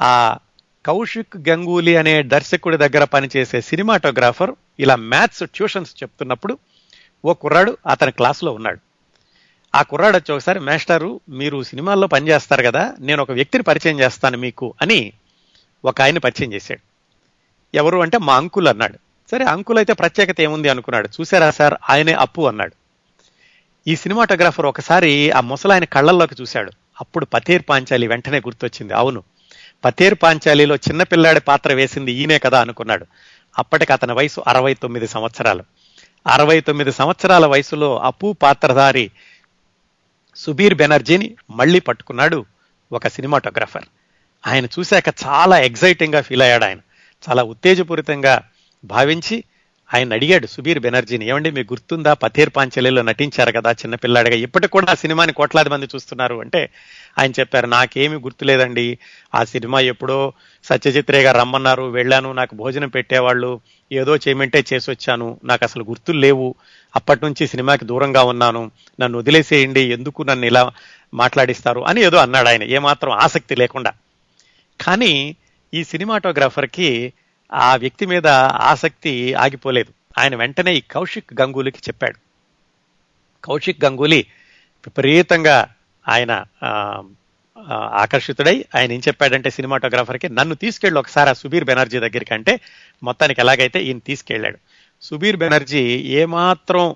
ఆ 0.00 0.38
కౌశిక్ 0.86 1.48
గంగూలీ 1.48 1.96
అనే 1.96 2.22
దర్శకుడి 2.22 2.76
దగ్గర 2.76 3.04
పనిచేసే 3.04 3.60
సినిమాటోగ్రాఫర్ 3.60 4.50
ఇలా 4.80 4.96
మ్యాథ్స్ 4.96 5.42
ట్యూషన్స్ 5.54 5.94
చెప్తున్నప్పుడు 6.02 6.58
ఓ 7.24 7.34
కుర్రాడు 7.34 7.76
అతని 7.86 8.12
క్లాస్లో 8.12 8.52
ఉన్నాడు. 8.52 8.78
ఆ 9.74 9.82
కుర్రాడు 9.82 10.16
వచ్చి 10.16 10.34
ఒకసారి 10.34 10.60
మేస్టారు 10.60 11.20
మీరు 11.28 11.62
సినిమాల్లో 11.62 12.06
పనిచేస్తారు 12.06 12.62
కదా 12.62 12.94
నేను 13.00 13.22
ఒక 13.22 13.30
వ్యక్తిని 13.30 13.64
పరిచయం 13.64 14.00
చేస్తాను 14.00 14.38
మీకు 14.38 14.74
అని 14.82 15.12
ఒక 15.84 16.00
ఆయన్ని 16.00 16.20
పరిచయం 16.20 16.52
చేశాడు. 16.52 16.80
ఎవరు 17.76 17.98
అంటే 17.98 18.18
మా 18.18 18.36
అంకుల్ 18.36 18.68
అన్నాడు. 18.68 18.98
సరే 19.30 19.44
అంకుల్ 19.44 19.78
అయితే 19.78 19.92
ప్రత్యేకత 19.92 20.40
ఏముంది? 20.40 20.68
అనుకున్నాడు. 20.68 21.08
చూసారా 21.20 21.50
సార్ 21.50 21.74
ఆయనే 21.90 22.12
అప్పు 22.12 22.48
అన్నాడు. 22.48 22.81
ఈ 23.88 23.96
సినిమాటోగ్రాఫర్ 23.96 24.66
ఒకసారి 24.66 25.30
ఆ 25.30 25.40
ముసలాయన 25.40 25.84
కళ్ళల్లోకి 25.84 26.36
చూశాడు. 26.40 26.72
అప్పుడు 27.00 27.24
పతేర్ 27.24 27.62
పాంచాలి 27.68 28.06
వెంటనే 28.06 28.38
గుర్తొచ్చింది. 28.38 28.92
అవును 28.92 29.22
పతేర్ 29.84 30.14
పాంచాలిలో 30.22 30.76
చిన్నపిల్లాడి 30.76 31.40
పాత్ర 31.40 31.72
వేసింది 31.72 32.12
ఈయనే 32.12 32.38
కదా 32.38 32.60
అనుకున్నాడు. 32.60 33.06
అప్పటికి 33.58 33.92
అతని 33.92 34.12
వయసు 34.12 34.42
అరవై 34.46 34.74
తొమ్మిది 34.74 35.08
సంవత్సరాలు. 35.08 35.64
అరవై 36.26 36.60
తొమ్మిది 36.60 36.92
సంవత్సరాల 36.92 37.46
వయసులో 37.46 37.98
అప్పు 37.98 38.36
పాత్రధారి 38.42 39.10
సుబీర్ 40.36 40.74
బెనర్జీని 40.74 41.36
మళ్ళీ 41.50 41.80
పట్టుకున్నాడు 41.80 42.44
ఒక 42.92 43.08
సినిమాటోగ్రాఫర్. 43.08 43.84
ఆయన 44.46 44.64
చూశాక 44.64 45.08
చాలా 45.26 45.58
ఎగ్జైటింగ్గా 45.58 46.20
ఫీల్ 46.20 46.42
అయ్యాడు 46.42 46.64
ఆయన. 46.64 46.78
చాలా 47.28 47.42
ఉత్తేజపూరితంగా 47.42 48.42
భావించి 48.84 49.44
ఆయన 49.94 50.12
అడిగాడు 50.12 50.46
సుబీర్ 50.46 50.78
బెనర్జీని. 50.78 51.28
ఏమండి 51.28 51.50
మీకు 51.50 51.74
గుర్తుందా? 51.74 52.14
పథేర్ 52.14 52.50
పాంచలిలో 52.56 53.02
నటించారు 53.02 53.52
కదా 53.52 53.72
చిన్నపిల్లాడిగా. 53.72 54.34
ఇప్పటికి 54.34 54.72
కూడా 54.72 54.86
ఆ 54.90 54.94
సినిమాని 54.94 55.32
కోట్లాది 55.32 55.68
మంది 55.68 55.86
చూస్తున్నారు 55.86 56.34
అంటే 56.34 56.70
ఆయన 57.18 57.30
చెప్పారు 57.30 57.66
నాకేమి 57.66 58.16
గుర్తులేదండి. 58.16 58.98
ఆ 59.34 59.44
సినిమా 59.44 59.80
ఎప్పుడో 59.80 60.32
సత్యజిత్ 60.64 61.10
గారు 61.10 61.38
రమ్మన్నారు. 61.38 61.82
వెళ్ళాను 61.82 62.32
నాకు 62.32 62.54
భోజనం 62.54 62.88
పెట్టేవాళ్ళు. 62.88 63.60
ఏదో 63.92 64.16
చేయమంటే 64.16 64.64
చేసి 64.72 64.90
వచ్చాను 64.90 65.40
నాకు 65.44 65.64
అసలు 65.64 65.84
గుర్తులు 65.84 66.18
లేవు. 66.18 66.54
అప్పటి 66.96 67.24
నుంచి 67.24 67.46
సినిమాకి 67.46 67.84
దూరంగా 67.84 68.22
ఉన్నాను. 68.22 68.70
నన్ను 69.00 69.18
వదిలేసేయండి. 69.18 69.80
ఎందుకు 69.80 70.22
నన్ను 70.22 70.46
ఇలా 70.46 70.72
మాట్లాడిస్తారు? 71.14 71.80
అని 71.80 72.02
ఏదో 72.02 72.16
అన్నాడు 72.16 72.48
ఆయన. 72.48 72.62
ఏమాత్రం 72.62 73.12
ఆసక్తి 73.12 73.56
లేకుండా. 73.56 73.92
కానీ 74.80 75.36
ఈ 75.74 75.84
సినిమాటోగ్రాఫర్కి 75.84 77.12
ఆ 77.52 77.76
వ్యక్తి 77.76 78.06
మీద 78.06 78.26
ఆసక్తి 78.70 79.34
ఆగిపోలేదు. 79.34 79.92
ఆయన 80.18 80.34
వెంటనే 80.36 80.74
ఈ 80.74 80.80
కౌశిక్ 80.80 81.40
గంగూలీకి 81.40 81.78
చెప్పాడు. 81.88 82.18
కౌశిక్ 83.44 83.84
గంగూలీ 83.84 84.26
విపరీతంగా 84.86 85.74
ఆయన 86.08 86.44
ఆకర్షితుడై 87.94 88.64
ఆయన 88.74 88.92
ఏం 88.92 89.00
చెప్పాడంటే 89.08 89.50
సినిమాటోగ్రాఫర్కి 89.50 90.28
నన్ను 90.28 90.54
తీసుకెళ్ళి 90.54 90.98
ఒకసారి 91.00 91.30
ఆ 91.30 91.32
సుబీర్ 91.32 91.64
బెనర్జీ 91.64 91.98
దగ్గరికి 91.98 92.34
అంటే 92.34 92.60
మొత్తానికి 93.02 93.40
ఎలాగైతే 93.40 93.82
ఈయన 93.82 93.98
తీసుకెళ్ళాడు. 93.98 94.58
సుబీర్ 95.02 95.36
బెనర్జీ 95.36 95.82
ఏమాత్రం 96.20 96.94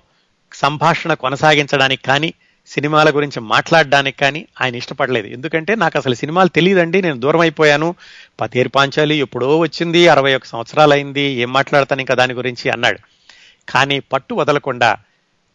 సంభాషణ 0.53 1.13
కొనసాగించడానికి 1.13 2.03
కానీ 2.03 2.33
సినిమాల 2.67 3.09
గురించి 3.09 3.39
మాట్లాడడానికి 3.39 4.17
కానీ 4.17 4.47
ఆయన 4.61 4.75
ఇష్టపడలేదు. 4.75 5.27
ఎందుకంటే 5.27 5.75
నాకు 5.75 5.97
అసలు 5.97 6.13
సినిమాలు 6.13 6.49
తెలియదండి 6.49 7.01
నేను 7.01 7.19
దూరం 7.19 7.39
అయిపోయాను 7.39 7.95
పతేరు 8.39 8.69
పాంచాలి 8.69 9.15
ఎప్పుడో 9.15 9.57
వచ్చింది 9.57 10.07
అరవై 10.07 10.35
ఒక 10.35 10.45
సంవత్సరాలు 10.45 10.93
అయింది 10.93 11.21
ఏం 11.21 11.53
మాట్లాడతాను 11.53 12.01
ఇంకా 12.01 12.13
దాని 12.13 12.33
గురించి 12.33 12.69
అన్నాడు. 12.69 12.99
కానీ 13.69 13.99
పట్టు 13.99 14.35
వదలకుండా 14.35 14.97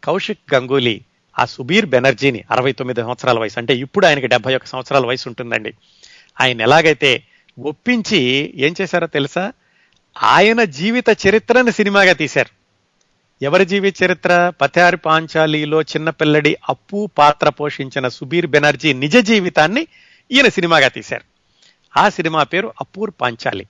కౌశిక్ 0.03 0.53
గంగూలీ 0.53 1.01
ఆ 1.39 1.45
సుబీర్ 1.45 1.85
బెనర్జీని 1.85 2.43
అరవై 2.51 2.71
తొమ్మిది 2.71 3.01
సంవత్సరాల 3.01 3.39
వయసు 3.39 3.59
అంటే 3.59 3.75
ఇప్పుడు 3.75 4.05
ఆయనకి 4.05 4.27
డెబ్బై 4.27 4.55
ఒక 4.55 4.65
సంవత్సరాల 4.65 5.05
వయసు 5.05 5.29
ఉంటుందండి. 5.29 5.73
ఆయన 6.41 6.61
ఎలాగైతే 6.61 7.23
ఒప్పించి 7.59 8.53
ఏం 8.55 8.75
చేశారో 8.81 9.07
తెలుసా? 9.07 9.53
ఆయన 10.23 10.63
జీవిత 10.63 11.05
చరిత్రను 11.27 11.71
సినిమాగా 11.71 12.13
తీశారు. 12.13 12.62
ఎవరి 13.43 13.65
జీవిత 13.65 14.03
చరిత్ర? 14.03 14.53
పథారి 14.61 14.97
పాంచాలిలో 14.97 15.81
చిన్నపిల్లడి 15.81 16.57
అప్పు 16.69 17.09
పాత్ర 17.17 17.49
పోషించిన 17.49 18.07
సుబీర్ 18.07 18.47
బెనర్జీ 18.47 18.93
నిజ 18.93 19.17
జీవితాన్ని 19.17 19.87
ఈయన 20.31 20.47
సినిమాగా 20.47 20.87
తీశారు. 20.87 21.21
ఆ 21.99 22.09
సినిమా 22.09 22.43
పేరు 22.43 22.73
అపూర్ 22.81 23.11
పాంచాలి. 23.21 23.67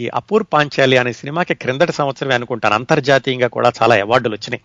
ఈ 0.00 0.08
అపూర్ 0.08 0.44
పాంచాలి 0.52 0.96
అనే 0.96 1.12
సినిమాకి 1.12 1.54
క్రిందటి 1.54 1.92
సంవత్సరమే 1.92 2.34
అనుకుంటాను. 2.34 2.74
అంతర్జాతీయంగా 2.74 3.46
కూడా 3.46 3.72
చాలా 3.82 3.94
అవార్డులు 3.94 4.34
వచ్చినాయి. 4.34 4.62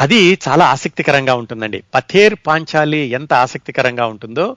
అది 0.00 0.38
చాలా 0.48 0.66
ఆసక్తికరంగా 0.66 1.34
ఉంటుందండి. 1.34 1.82
పథేర్ 1.94 2.34
పాంచాలి 2.46 2.98
ఎంత 2.98 3.34
ఆసక్తికరంగా 3.34 4.06
ఉంటుందో 4.06 4.56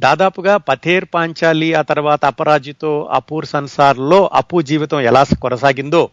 దాదాపుగా 0.00 0.56
పథేర్ 0.56 1.04
పాంచాలి 1.14 1.74
ఆ 1.74 1.82
తర్వాత 1.82 2.24
అపరాజితో 2.24 3.08
అపూర్ 3.12 3.46
సంసార్లో 3.46 4.30
అప్పు 4.32 4.62
జీవితం 4.62 5.00
ఎలా 5.00 5.24
కొనసాగిందో 5.42 6.10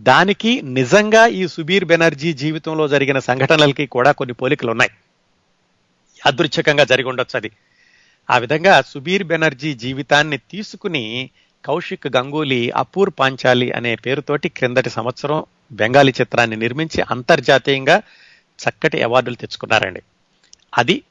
దానికి 0.00 0.62
నిజంగా 0.62 1.26
ఈ 1.26 1.48
సుబీర్ 1.48 1.84
బెనర్జీ 1.84 2.32
జీవితంలో 2.32 2.88
జరిగిన 2.88 3.18
సంఘటనలకి 3.18 3.86
కూడా 3.86 4.12
కొన్ని 4.12 4.34
పోలికలు 4.34 4.70
ఉన్నాయి. 4.70 4.90
యాదృచ్ఛికంగా 6.26 6.84
జరిగి 6.84 7.08
ఉండొచ్చు 7.08 7.36
అది. 7.36 7.50
ఆ 8.30 8.38
విధంగా 8.38 8.82
సుబీర్ 8.82 9.24
బెనర్జీ 9.24 9.74
జీవితాన్ని 9.74 10.38
తీసుకుని 10.38 11.30
కౌశిక్ 11.64 12.16
గంగూలీ 12.16 12.70
అపూర్ 12.70 13.10
పాంచాలి 13.18 13.72
అనే 13.72 13.94
పేరుతోటి 13.94 14.48
క్రిందటి 14.48 14.90
సంవత్సరం 14.90 15.44
బెంగాలీ 15.72 16.12
చిత్రాన్ని 16.20 16.56
నిర్మించి 16.56 17.04
అంతర్జాతీయంగా 17.10 18.02
చక్కటి 18.60 19.02
అవార్డులు 19.02 19.36
తెచ్చుకున్నారండి. 19.36 20.02
అది 20.78 21.02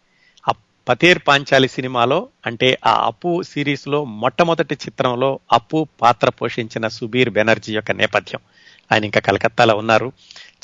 ఆ 0.50 0.54
పతేర్ 0.90 1.20
పాంచాలి 1.28 1.68
సినిమాలో 1.68 2.30
అంటే 2.46 2.78
ఆ 2.86 3.06
అప్పు 3.06 3.42
సిరీస్లో 3.42 4.04
మొట్టమొదటి 4.04 4.76
చిత్రంలో 4.76 5.40
అప్పు 5.54 5.88
పాత్ర 6.02 6.30
పోషించిన 6.30 6.88
సుబీర్ 6.88 7.30
బెనర్జీ 7.30 7.74
యొక్క 7.74 7.92
నేపథ్యం. 7.92 8.40
ఆయన 8.92 9.06
ఇంకా 9.06 9.20
కలకత్తాలో 9.20 9.76
ఉన్నారు. 9.76 10.12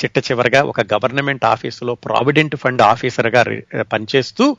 చిట్ట 0.03 0.17
చివరిగా 0.17 0.63
ఒక 0.63 0.81
గవర్నమెంట్ 0.81 1.45
ఆఫీసులో 1.45 1.95
ప్రావిడెంట్ 1.95 2.55
ఫండ్ 2.55 2.81
ఆఫీసర్గా 2.81 3.43
పనిచేస్తూ 3.81 4.57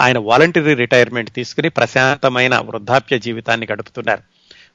ఆయన 0.00 0.18
వాలంటరీ 0.18 0.74
రిటైర్మెంట్ 0.74 1.30
తీసుకుని 1.30 1.68
ప్రశాంతమైన 1.68 2.58
వృద్ధాప్య 2.58 3.18
జీవితాన్ని 3.18 3.66
గడుపుతున్నారు. 3.72 4.22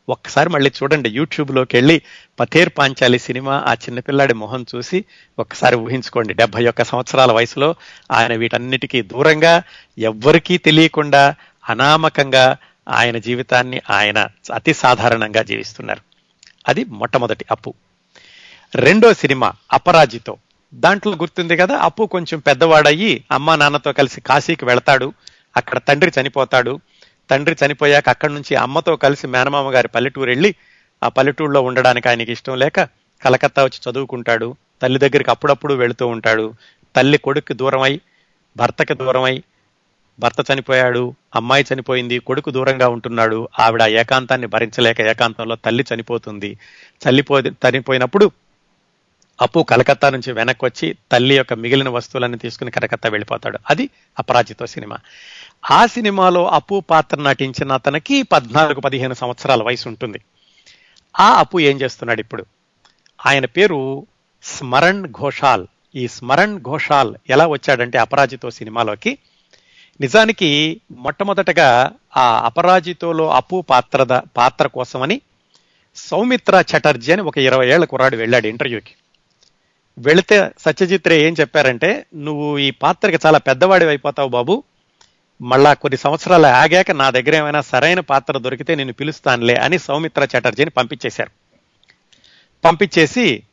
ఒక్కసారి 0.09 0.49
మళ్ళీ 0.49 0.71
చూడండి 0.83 1.09
యూట్యూబ్లోకి 1.09 1.77
వెళ్ళి 1.77 2.01
పథేర్ 2.39 2.69
పాంచాలి 2.77 3.19
సినిమా 3.19 3.63
ఆ 3.67 3.73
చిన్నపిల్లాడి 3.73 4.33
మొహం 4.33 4.65
చూసి 4.75 5.05
ఒక్కసారి 5.39 5.75
ఊహించుకోండి. 5.75 6.33
డెబ్బై 6.33 6.65
ఒక్క 6.65 6.83
సంవత్సరాల 6.83 7.31
వయసులో 7.31 7.75
ఆయన 8.11 8.35
వీటన్నిటికీ 8.35 9.01
దూరంగా 9.01 9.63
ఎవ్వరికీ 9.97 10.57
తెలియకుండా 10.57 11.35
అనామకంగా 11.69 12.57
ఆయన 12.89 13.17
జీవితాన్ని 13.17 13.81
ఆయన 13.89 14.27
అతి 14.53 14.73
సాధారణంగా 14.73 15.43
జీవిస్తున్నారు. 15.43 16.01
అది 16.67 16.83
మొట్టమొదటి 16.83 17.45
అప్పు. 17.51 17.73
రెండో 18.75 19.13
సినిమా 19.13 19.53
అపరాజితో. 19.73 20.37
దాంట్లో 20.73 21.13
గుర్తుంది 21.13 21.57
కదా 21.57 21.77
అప్పు 21.77 22.03
కొంచెం 22.05 22.39
పెద్దవాడయ్యి 22.39 23.23
అమ్మా 23.31 23.55
నాన్నతో 23.55 23.91
కలిసి 23.91 24.21
కాశీకి 24.21 24.65
వెళతాడు 24.65 25.13
అక్కడ 25.57 25.77
తండ్రి 25.77 26.11
చనిపోతాడు. 26.21 26.79
తండ్రి 27.29 27.55
చనిపోయాక 27.65 28.09
అక్కడి 28.09 28.33
నుంచి 28.33 28.55
అమ్మతో 28.55 28.95
కలిసి 28.95 29.27
మేనమామ 29.27 29.73
గారి 29.73 29.87
పల్లెటూరు 29.87 30.29
వెళ్ళి 30.29 30.55
ఆ 31.03 31.09
పల్లెటూరులో 31.09 31.61
ఉండడానికి 31.61 32.09
ఆయనకి 32.09 32.31
ఇష్టం 32.31 32.59
లేక 32.59 32.81
కలకత్తా 33.23 33.63
వచ్చి 33.63 33.91
చదువుకుంటాడు. 33.91 34.55
తల్లి 34.81 34.99
దగ్గరికి 34.99 35.29
అప్పుడప్పుడు 35.29 35.73
వెళుతూ 35.73 36.07
ఉంటాడు. 36.07 36.53
తల్లి 36.95 37.17
కొడుకు 37.17 37.53
దూరమై 37.53 37.99
భర్తకి 38.57 38.93
దూరమై 38.93 39.43
భర్త 40.19 40.51
చనిపోయాడు 40.53 41.15
అమ్మాయి 41.35 41.65
చనిపోయింది 41.73 42.19
కొడుకు 42.19 42.49
దూరంగా 42.51 42.87
ఉంటున్నాడు. 42.87 43.49
ఆవిడ 43.59 43.81
ఏకాంతాన్ని 43.81 44.47
భరించలేక 44.47 45.01
ఏకాంతంలో 45.01 45.55
తల్లి 45.55 45.85
చనిపోతుంది. 45.93 46.57
చల్లిపో 47.07 47.39
చనిపోయినప్పుడు 47.39 48.31
అప్పు 49.41 49.59
కలకత్తా 49.59 50.09
నుంచి 50.09 50.31
వెనక్కి 50.31 50.65
వచ్చి 50.65 50.95
తల్లి 51.11 51.37
యొక్క 51.37 51.53
మిగిలిన 51.53 51.89
వస్తువులన్నీ 51.89 52.37
తీసుకుని 52.37 52.71
కలకత్తా 52.71 53.09
వెళ్ళిపోతాడు. 53.09 53.59
అది 53.69 53.89
అపరాజితో 54.19 54.65
సినిమా. 54.65 54.97
ఆ 55.71 55.85
సినిమాలో 55.85 56.47
అప్పు 56.47 56.83
పాత్ర 56.89 57.21
నటించిన 57.21 57.71
అతనికి 57.71 58.23
పద్నాలుగు 58.23 58.79
పదిహేను 58.79 59.13
సంవత్సరాల 59.13 59.63
వయసు 59.63 59.89
ఉంటుంది. 59.89 60.19
ఆ 61.19 61.39
అప్పు 61.39 61.59
ఏం 61.59 61.81
చేస్తున్నాడు 61.81 62.19
ఇప్పుడు? 62.19 62.45
ఆయన 63.25 63.45
పేరు 63.45 64.07
స్మరణ్ 64.43 65.07
ఘోషాల్. 65.07 65.67
ఈ 65.95 66.07
స్మరణ్ 66.07 66.59
ఘోషాల్ 66.59 67.15
ఎలా 67.29 67.47
వచ్చాడంటే 67.47 67.97
అపరాజితో 67.97 68.51
సినిమాలోకి. 68.51 69.17
నిజానికి 70.01 70.81
మొట్టమొదటగా 70.91 71.91
ఆ 72.17 72.41
అపరాజితోలో 72.45 73.29
అప్పు 73.29 73.65
పాత్ర 73.69 74.21
పాత్ర 74.37 74.67
కోసమని 74.67 75.21
సౌమిత్ర 75.95 76.63
చటర్జీ 76.77 77.13
అని 77.13 77.21
ఒక 77.21 77.37
ఇరవై 77.37 77.69
ఏళ్ళ 77.69 77.85
కుర్రాడు 77.85 78.15
వెళ్ళాడు 78.15 78.47
ఇంటర్వ్యూకి. 78.47 78.91
వెళితే 79.97 80.51
సత్యజిత్ 80.59 81.07
రే 81.07 81.21
ఏం 81.21 81.35
చెప్పారంటే 81.39 82.05
నువ్వు 82.15 82.57
ఈ 82.57 82.71
పాత్రకి 82.71 83.17
చాలా 83.25 83.37
పెద్దవాడి 83.37 83.85
అయిపోతావు 83.85 84.29
బాబు. 84.29 84.63
మళ్ళా 85.41 85.73
కొన్ని 85.73 85.97
సంవత్సరాలు 85.97 86.45
ఆగాక 86.45 86.91
నా 86.91 87.09
దగ్గర 87.09 87.35
ఏమైనా 87.35 87.61
సరైన 87.61 87.99
పాత్ర 87.99 88.37
దొరికితే 88.37 88.75
నేను 88.75 88.93
పిలుస్తానులే 88.93 89.55
అని 89.55 89.79
సౌమిత్ర 89.79 90.27
చటర్జీని 90.37 90.69
పంపించేశారు. 90.69 91.31
పంపించేసి 92.65 93.43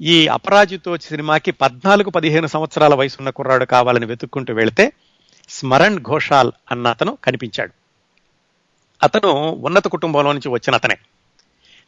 ఈ 0.00 0.28
అపరాజితో 0.28 0.96
సినిమాకి 0.96 1.50
పద్నాలుగు 1.50 2.10
పదిహేను 2.10 2.46
సంవత్సరాల 2.46 2.94
వయసున్న 2.94 3.30
కుర్రాడు 3.30 3.64
కావాలని 3.64 4.06
వెతుక్కుంటూ 4.06 4.54
వెళితే 4.54 4.92
స్మరణ్ 5.48 5.98
ఘోషాల్ 5.98 6.52
అన్న 6.70 6.88
అతను 6.88 7.18
కనిపించాడు. 7.24 7.72
అతను 9.02 9.30
ఉన్నత 9.50 9.84
కుటుంబంలో 9.84 10.32
నుంచి 10.32 10.48
వచ్చిన 10.48 10.74
అతనే. 10.74 10.96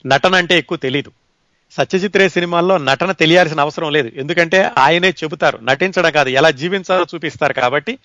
నటన 0.07 0.35
అంటే 0.35 0.59
ఎక్కువ 0.59 0.78
తెలీదు. 0.78 1.12
సత్యజిత్ 1.71 2.17
రే 2.17 2.29
సినిమాల్లో 2.29 2.79
నటన 2.79 3.13
తెలియాల్సిన 3.13 3.61
అవసరం 3.61 3.93
లేదు. 3.93 4.11
ఎందుకంటే 4.17 4.71
ఆయనే 4.79 5.11
చెబుతారు 5.11 5.59
నటించడం 5.59 6.13
కాదు 6.13 6.29
ఎలా 6.29 6.51
జీవించాలో 6.51 7.07
చూపిస్తారు 7.15 7.53
కాబట్టి 7.53 7.99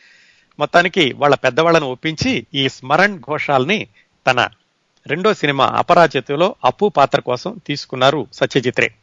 మొత్తానికి 0.59 1.13
వాళ్ళ 1.13 1.35
పెద్దవాళ్ళను 1.35 1.87
ఒప్పించి 1.87 2.45
ఈ 2.53 2.69
స్మరణ్ 2.69 3.19
ఘోషాల్ని 3.19 3.87
తన 4.27 4.49
రెండో 5.07 5.33
సినిమా 5.33 5.65
అపరాజితులో 5.65 6.55
అప్పు 6.65 6.89
పాత్ర 6.89 7.19
కోసం 7.19 7.61
తీసుకున్నారు 7.67 8.27
సత్యజిత్ 8.33 8.79
రే. 8.79 8.93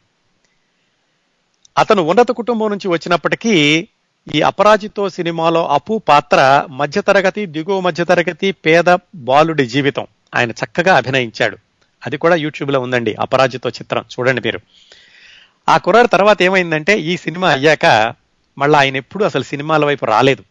అతను 1.77 2.01
ఉన్నత 2.01 2.27
కుటుంబం 2.27 2.69
నుంచి 2.69 2.87
వచ్చినప్పటికీ 2.87 3.87
ఈ 4.35 4.41
అపరాజితో 4.41 5.09
సినిమాలో 5.09 5.67
అప్పు 5.67 6.01
పాత్ర 6.09 6.67
మధ్యతరగతి 6.69 7.45
దిగువ 7.45 7.79
మధ్యతరగతి 7.79 8.51
పేద 8.51 8.97
బాలుడి 9.15 9.65
జీవితం. 9.65 10.07
ఆయన 10.35 10.51
చక్కగా 10.51 10.95
అభినయించాడు. 10.95 11.57
అది 12.05 12.17
కూడా 12.17 12.35
యూట్యూబ్లో 12.35 12.79
ఉందండి 12.79 13.15
అపరాజితో 13.19 13.69
చిత్రం. 13.69 14.01
చూడండి 14.01 14.41
మీరు. 14.45 14.59
ఆ 15.69 15.77
కుర్రాడు 15.77 16.07
తర్వాత 16.07 16.41
ఏమైందంటే 16.41 16.99
ఈ 16.99 17.17
సినిమా 17.17 17.49
అయ్యాక 17.49 18.13
మళ్ళీ 18.57 18.79
ఆయన 18.79 18.97
ఎప్పుడు 18.97 19.23
అసలు 19.23 19.43
సినిమాల 19.43 19.85
వైపు 19.85 20.05
రాలేదు. 20.05 20.43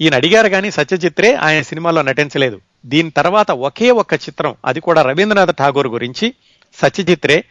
ఈయన 0.00 0.14
అడిగారు 0.14 0.48
కానీ 0.48 0.70
సత్యజిత్రే 0.70 1.34
ఆయన 1.34 1.62
సినిమాలో 1.62 2.02
నటించలేదు. 2.02 2.60
దీని 2.86 3.10
తర్వాత 3.10 3.50
ఒకే 3.50 3.90
ఒక్క 3.90 4.14
చిత్రం 4.14 4.54
అది 4.64 4.80
కూడా 4.80 5.02
రవీంద్రనాథ్ 5.02 5.56
ఠాగూర్ 5.56 5.86
గురించి 5.86 6.34
సత్యజిత్రే 6.74 7.44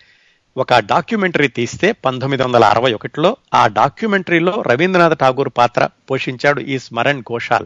ఒక 0.57 0.73
డాక్యుమెంటరీ 0.73 1.47
తీస్తే 1.47 1.91
పంతొమ్మిది 1.91 2.43
వందల 2.43 2.63
అరవై 2.63 2.93
ఒకటిలో 2.93 3.37
ఆ 3.53 3.67
డాక్యుమెంటరీలో 3.67 4.63
రవీంద్రనాథ్ 4.67 5.19
ఠాగూర్ 5.19 5.49
పాత్ర 5.57 5.89
పోషించాడు 6.11 6.61
ఈ 6.61 6.79
స్మరణ్ 6.79 7.19
ఘోషాల్. 7.19 7.65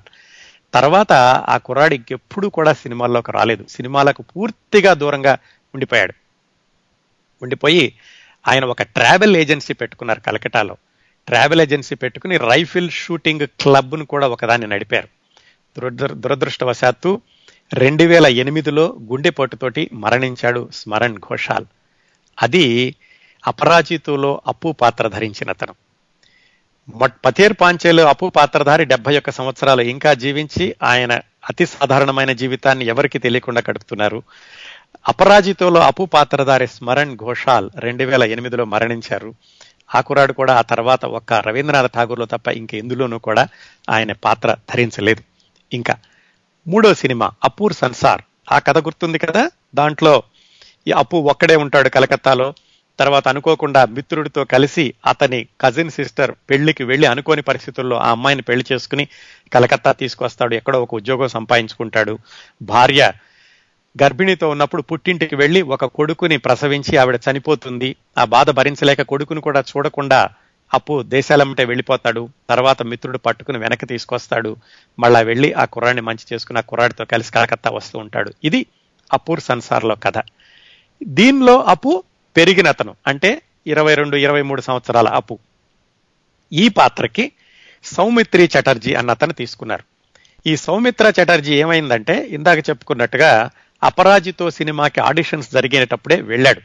తర్వాత 0.74 1.14
ఆ 1.50 1.58
కుర్రాడు 1.58 1.96
ఇంకెప్పుడు 1.96 2.48
కూడా 2.48 2.74
సినిమాల్లోకి 2.74 3.32
రాలేదు. 3.32 3.66
సినిమాలకు 3.70 4.22
పూర్తిగా 4.22 4.94
దూరంగా 4.94 5.38
ఉండిపోయాడు. 5.74 6.14
ఉండిపోయి 7.42 7.96
ఆయన 8.48 8.66
ఒక 8.66 8.82
ట్రావెల్ 8.82 9.38
ఏజెన్సీ 9.38 9.74
పెట్టుకున్నారు 9.74 10.20
కలకటాలో. 10.20 10.78
ట్రావెల్ 11.28 11.62
ఏజెన్సీ 11.62 11.96
పెట్టుకుని 11.96 12.38
రైఫిల్ 12.38 12.90
షూటింగ్ 12.90 13.48
క్లబ్ను 13.48 14.06
కూడా 14.06 14.28
ఒకదాన్ని 14.28 14.68
నడిపారు. 14.68 15.08
దురదృ 15.80 16.14
దురదృష్టవశాత్తు 16.14 17.22
రెండు 17.74 18.04
వేల 18.04 18.28
ఎనిమిదిలో 18.28 18.98
గుండెపోటుతోటి 19.02 19.90
మరణించాడు 19.94 20.70
స్మరణ్ 20.74 21.18
ఘోషాల్. 21.18 21.66
అది 22.42 22.96
అపరాజితులో 23.48 24.42
అప్పు 24.48 24.72
పాత్ర 24.72 25.08
ధరించిన 25.08 25.50
అతను. 25.50 25.76
పథేర్ 27.26 27.54
పాంచేలు 27.62 28.02
అప్పు 28.02 28.30
పాత్రధారి 28.36 28.86
డెబ్బై 28.86 29.18
ఒక్క 29.18 29.30
సంవత్సరాలు 29.30 29.82
ఇంకా 29.82 30.14
జీవించి 30.14 30.76
ఆయన 30.84 31.14
అతి 31.50 31.66
సాధారణమైన 31.66 32.32
జీవితాన్ని 32.32 32.86
ఎవరికి 32.86 33.20
తెలియకుండా 33.20 33.62
గడుపుతున్నారు. 33.70 34.24
అపరాజితోలో 35.08 35.82
అప్పు 35.82 36.06
పాత్రధారి 36.06 36.68
స్మరణ్ 36.68 37.18
ఘోషాల్ 37.18 37.70
రెండు 37.76 38.04
వేల 38.04 38.24
ఎనిమిదిలో 38.24 38.66
మరణించారు. 38.66 39.36
ఆకురాడు 39.96 40.34
కూడా 40.34 40.56
ఆ 40.56 40.62
తర్వాత 40.62 41.06
ఒక్క 41.06 41.34
రవీంద్రనాథ్ 41.34 41.92
ఠాగూర్లో 41.92 42.26
తప్ప 42.26 42.48
ఇంక 42.48 42.76
ఎందులోనూ 42.76 43.18
కూడా 43.18 43.48
ఆయన 43.90 44.12
పాత్ర 44.12 44.56
ధరించలేదు. 44.70 45.24
ఇంకా 45.74 45.96
మూడో 46.68 46.94
సినిమా 46.94 47.32
అపూర్ 47.44 47.74
సన్సార్ 47.74 48.22
ఆ 48.52 48.60
కథ 48.60 48.78
గుర్తుంది 48.78 49.18
కదా? 49.18 49.50
దాంట్లో 49.76 50.24
ఈ 50.88 50.92
అప్పు 50.92 51.18
ఒక్కడే 51.18 51.56
ఉంటాడు 51.56 51.90
కలకత్తాలో. 51.90 52.54
తర్వాత 53.00 53.28
అనుకోకుండా 53.28 53.86
మిత్రుడితో 53.86 54.44
కలిసి 54.44 54.94
అతని 55.06 55.48
కజిన్ 55.62 55.92
సిస్టర్ 55.92 56.36
పెళ్ళికి 56.50 56.84
వెళ్ళి 56.84 57.08
అనుకోని 57.08 57.42
పరిస్థితుల్లో 57.42 57.98
ఆ 57.98 58.12
అమ్మాయిని 58.12 58.42
పెళ్ళి 58.42 58.66
చేసుకుని 58.72 59.08
కలకత్తా 59.54 59.92
తీసుకొస్తాడు. 59.92 60.56
ఎక్కడో 60.56 60.84
ఒక 60.84 60.96
ఉద్యోగం 60.96 61.28
సంపాదించుకుంటాడు. 61.28 62.20
భార్య 62.62 63.12
గర్భిణితో 64.04 64.50
ఉన్నప్పుడు 64.50 64.82
పుట్టింటికి 64.82 65.36
వెళ్ళి 65.36 65.62
ఒక 65.62 65.86
కొడుకుని 65.86 66.38
ప్రసవించి 66.38 66.98
ఆవిడ 66.98 67.20
చనిపోతుంది. 67.32 67.96
ఆ 68.18 68.26
బాధ 68.26 68.50
భరించలేక 68.50 69.02
కొడుకుని 69.02 69.42
కూడా 69.42 69.60
చూడకుండా 69.60 70.30
అప్పు 70.74 71.04
దేశాలమ్మటే 71.04 71.66
వెళ్ళిపోతాడు. 71.66 72.30
తర్వాత 72.50 72.82
మిత్రుడు 72.82 73.18
పట్టుకుని 73.18 73.58
వెనక్కి 73.58 73.86
తీసుకొస్తాడు. 73.86 74.56
మళ్ళా 75.00 75.20
వెళ్ళి 75.20 75.54
ఆ 75.54 75.66
కుర్రాడిని 75.66 76.02
మంచి 76.02 76.34
చేసుకుని 76.34 76.60
ఆ 76.60 76.62
కుర్రాడితో 76.62 77.06
కలిసి 77.06 77.32
కలకత్తా 77.32 77.70
వస్తూ 77.70 78.00
ఉంటాడు. 78.00 78.34
ఇది 78.44 78.66
అపూర్ 79.14 79.40
సంసార్లో 79.40 79.96
కథ. 79.96 80.14
దీనిలో 81.04 81.60
అప్పు 81.60 82.04
పెరిగిన 82.38 82.68
అతను 82.68 82.96
అంటే 83.08 83.42
ఇరవై 83.68 83.96
రెండు 83.96 84.16
ఇరవై 84.16 84.42
మూడు 84.42 84.62
సంవత్సరాల 84.62 85.08
అప్పు. 85.08 85.40
ఈ 86.54 86.70
పాత్రకి 86.70 87.32
సౌమిత్రి 87.84 88.50
చటర్జీ 88.60 88.94
అన్న 88.94 89.12
అతను 89.12 89.34
తీసుకున్నారు. 89.34 89.84
ఈ 90.48 90.58
సౌమిత్ర 90.58 91.14
చటర్జీ 91.22 91.56
ఏమైందంటే 91.56 92.28
ఇందాక 92.28 92.70
చెప్పుకున్నట్టుగా 92.70 93.50
అపరాజితో 93.84 94.50
సినిమాకి 94.50 95.02
ఆడిషన్స్ 95.02 95.52
జరిగేటప్పుడే 95.52 96.22
వెళ్ళాడు. 96.22 96.62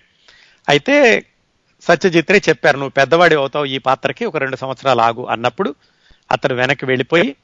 అయితే 0.69 1.25
సత్యజిత్రే 1.83 2.43
చెప్పారు 2.49 2.77
నువ్వు 2.77 2.91
పెద్దవాడి 2.91 3.35
అవుతావు 3.35 3.65
ఈ 3.65 3.79
పాత్రకి 3.79 4.25
ఒక 4.25 4.37
రెండు 4.37 4.57
సంవత్సరాలు 4.57 5.01
ఆగు 5.01 5.27
అన్నప్పుడు 5.27 5.75
అతను 6.33 6.55
వెనక్కి 6.55 6.87
వెళ్ళిపోయి 6.87 7.37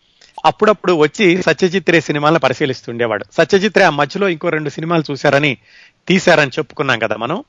అప్పుడప్పుడు 0.45 0.93
వచ్చి 0.93 1.43
సత్యజిత్రే 1.43 2.01
సినిమాలను 2.01 2.39
పరిశీలిస్తుండేవాడు. 2.39 3.25
సత్యజిత్రే 3.33 3.85
ఆ 3.85 3.91
మధ్యలో 3.91 4.29
ఇంకో 4.29 4.49
రెండు 4.49 4.71
సినిమాలు 4.71 5.05
చూశారని 5.11 5.59
తీశారని 6.09 6.51
చెప్పుకున్నాం 6.59 6.99
కదా 6.99 7.17
మనం. 7.17 7.45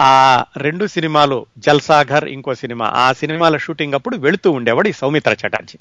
ఆ 0.00 0.44
రెండు 0.56 0.86
సినిమాలు 0.86 1.46
జల్సాఘర్ 1.58 2.24
ఇంకో 2.24 2.54
సినిమా. 2.54 2.86
ఆ 2.86 3.12
సినిమాల 3.12 3.56
షూటింగ్ 3.56 3.94
అప్పుడు 3.94 4.16
వెళుతూ 4.16 4.50
ఉండేవాడు 4.50 4.88
ఈ 4.88 4.92
సౌమిత్ర 4.92 5.32
చటర్జీ. 5.32 5.78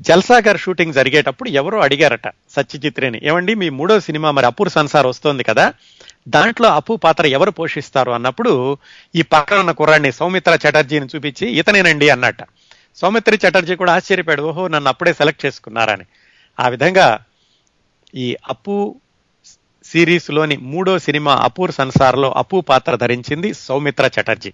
జల్సాఘర్ 0.00 0.58
షూటింగ్ 0.58 0.92
జరిగేటప్పుడు 0.92 1.48
ఎవరో 1.48 1.80
అడిగారట 1.80 2.28
సత్యజిత్రేని 2.28 3.20
ఏమండి 3.22 3.54
మీ 3.54 3.68
మూడో 3.68 4.00
సినిమా 4.00 4.30
మరి 4.30 4.46
అపూర్ 4.46 4.68
సంసార్ 4.68 5.06
వస్తోంది 5.06 5.42
కదా 5.42 5.72
దాంట్లో 6.28 6.68
అప్పు 6.68 6.96
పాత్ర 6.96 7.26
ఎవరు 7.26 7.50
పోషిస్తారు? 7.50 8.10
అన్నప్పుడు 8.10 8.78
ఈ 9.14 9.22
పక్కన 9.22 9.58
ఉన్న 9.58 9.70
కుర్రాడిని 9.70 10.12
సౌమిత్ర 10.12 10.58
చటర్జీని 10.68 11.06
చూపించి 11.06 11.46
ఇతనేనండి 11.46 12.10
అన్నట్ట. 12.10 12.38
సౌమిత్రి 12.96 13.38
చటర్జీ 13.48 13.76
కూడా 13.76 13.92
ఆశ్చర్యపోయాడు 13.94 14.42
ఓహో 14.42 14.68
నన్ను 14.68 14.88
అప్పుడే 14.88 15.12
సెలెక్ట్ 15.12 15.46
చేసుకున్నారని. 15.46 16.04
ఆ 16.60 16.68
విధంగా 16.68 17.18
ఈ 18.14 18.36
అప్పు 18.48 19.00
సిరీస్లోని 19.92 20.56
మూడో 20.56 20.98
సినిమా 20.98 21.36
అపూర్ 21.36 21.72
సంసార్లో 21.72 22.32
అపూ 22.32 22.60
పాత్ర 22.60 22.96
ధరించింది 22.96 23.54
సౌమిత్ర 23.54 24.10
చటర్జీ. 24.20 24.52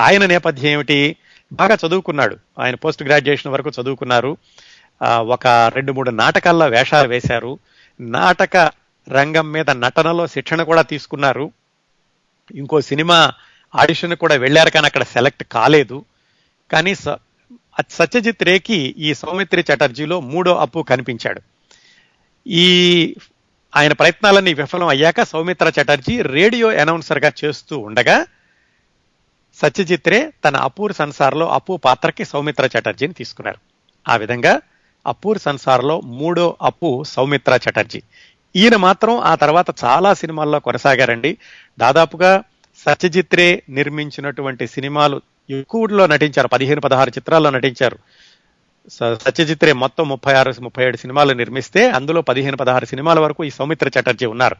ఆయన 0.00 0.26
నేపథ్యం 0.26 0.72
ఏమిటి? 0.72 1.16
బాగా 1.52 1.76
చదువుకున్నాడు. 1.86 2.36
ఆయన 2.58 2.74
పోస్ట్ 2.74 3.02
గ్రాడ్యుయేషన్ 3.02 3.52
వరకు 3.52 3.70
చదువుకున్నారు. 3.70 4.36
ఒక 5.04 5.46
రెండు 5.46 5.92
మూడు 5.92 6.10
నాటకాల్లో 6.10 6.66
వేషాలు 6.66 7.08
వేశారు. 7.08 7.58
నాటక 8.00 8.56
రంగం 9.08 9.52
మీద 9.52 9.70
నటనలో 9.70 10.26
శిక్షణ 10.26 10.62
కూడా 10.62 10.82
తీసుకున్నారు. 10.82 11.52
ఇంకో 12.54 12.80
సినిమా 12.80 13.32
ఆడిషన్ 13.74 14.16
కూడా 14.16 14.34
వెళ్ళారు 14.34 14.70
కానీ 14.70 14.86
అక్కడ 14.86 15.02
సెలెక్ట్ 15.02 15.44
కాలేదు. 15.44 16.04
కానీ 16.72 16.94
సత్యజిత్ 16.94 18.42
రేకి 18.42 18.94
ఈ 18.98 19.14
సౌమిత్రి 19.14 19.64
చటర్జీలో 19.74 20.20
మూడో 20.20 20.56
అప్పు 20.56 20.82
కనిపించాడు. 20.88 21.40
ఈ 22.46 23.14
ఆయన 23.76 23.92
ప్రయత్నాలన్నీ 23.92 24.54
విఫలం 24.54 24.86
అయ్యాక 24.86 25.22
సౌమిత్ర 25.22 25.72
చటర్జీ 25.80 26.22
రేడియో 26.22 26.68
అనౌన్సర్గా 26.68 27.32
చేస్తూ 27.44 27.78
ఉండగా 27.78 28.26
సత్యజిత్రే 29.54 30.32
తన 30.44 30.56
అపూర్ 30.56 30.92
సంసార్లో 30.92 31.48
అప్పు 31.48 31.76
పాత్రకి 31.76 32.24
సౌమిత్ర 32.24 32.68
చటర్జీని 32.78 33.14
తీసుకున్నారు. 33.14 33.58
ఆ 34.08 34.16
విధంగా 34.16 34.60
అపూర్ 35.06 35.38
సంసార్లో 35.38 36.00
మూడో 36.00 36.56
అప్పు 36.62 37.04
సౌమిత్ర 37.04 37.58
చటర్జీ. 37.68 38.02
ఈయన 38.56 38.76
మాత్రం 38.76 39.18
ఆ 39.18 39.34
తర్వాత 39.34 39.66
చాలా 39.84 40.14
సినిమాల్లో 40.14 40.60
కొనసాగారండి. 40.60 41.38
దాదాపుగా 41.78 42.42
సత్యజిత్రే 42.86 43.62
నిర్మించినటువంటి 43.68 44.66
సినిమాలు 44.66 45.22
ఎక్కువలో 45.50 46.06
నటించారు. 46.06 46.48
పదిహేను 46.48 46.80
పదహారు 46.80 47.10
చిత్రాల్లో 47.10 47.50
నటించారు. 47.50 47.98
సత్యజిత్ 48.88 49.64
రే 49.64 49.72
మొత్తం 49.72 50.08
ముప్పై 50.08 50.34
ఆరు 50.34 50.52
ముప్పై 50.60 50.84
ఏడు 50.84 50.96
సినిమాలు 50.96 51.32
నిర్మిస్తే 51.32 51.90
అందులో 51.90 52.22
పదిహేను 52.22 52.56
పదహారు 52.56 52.84
సినిమాల 52.84 53.20
వరకు 53.20 53.44
ఈ 53.44 53.50
సౌమిత్ర 53.50 53.88
చటర్జీ 53.88 54.26
ఉన్నారు. 54.26 54.56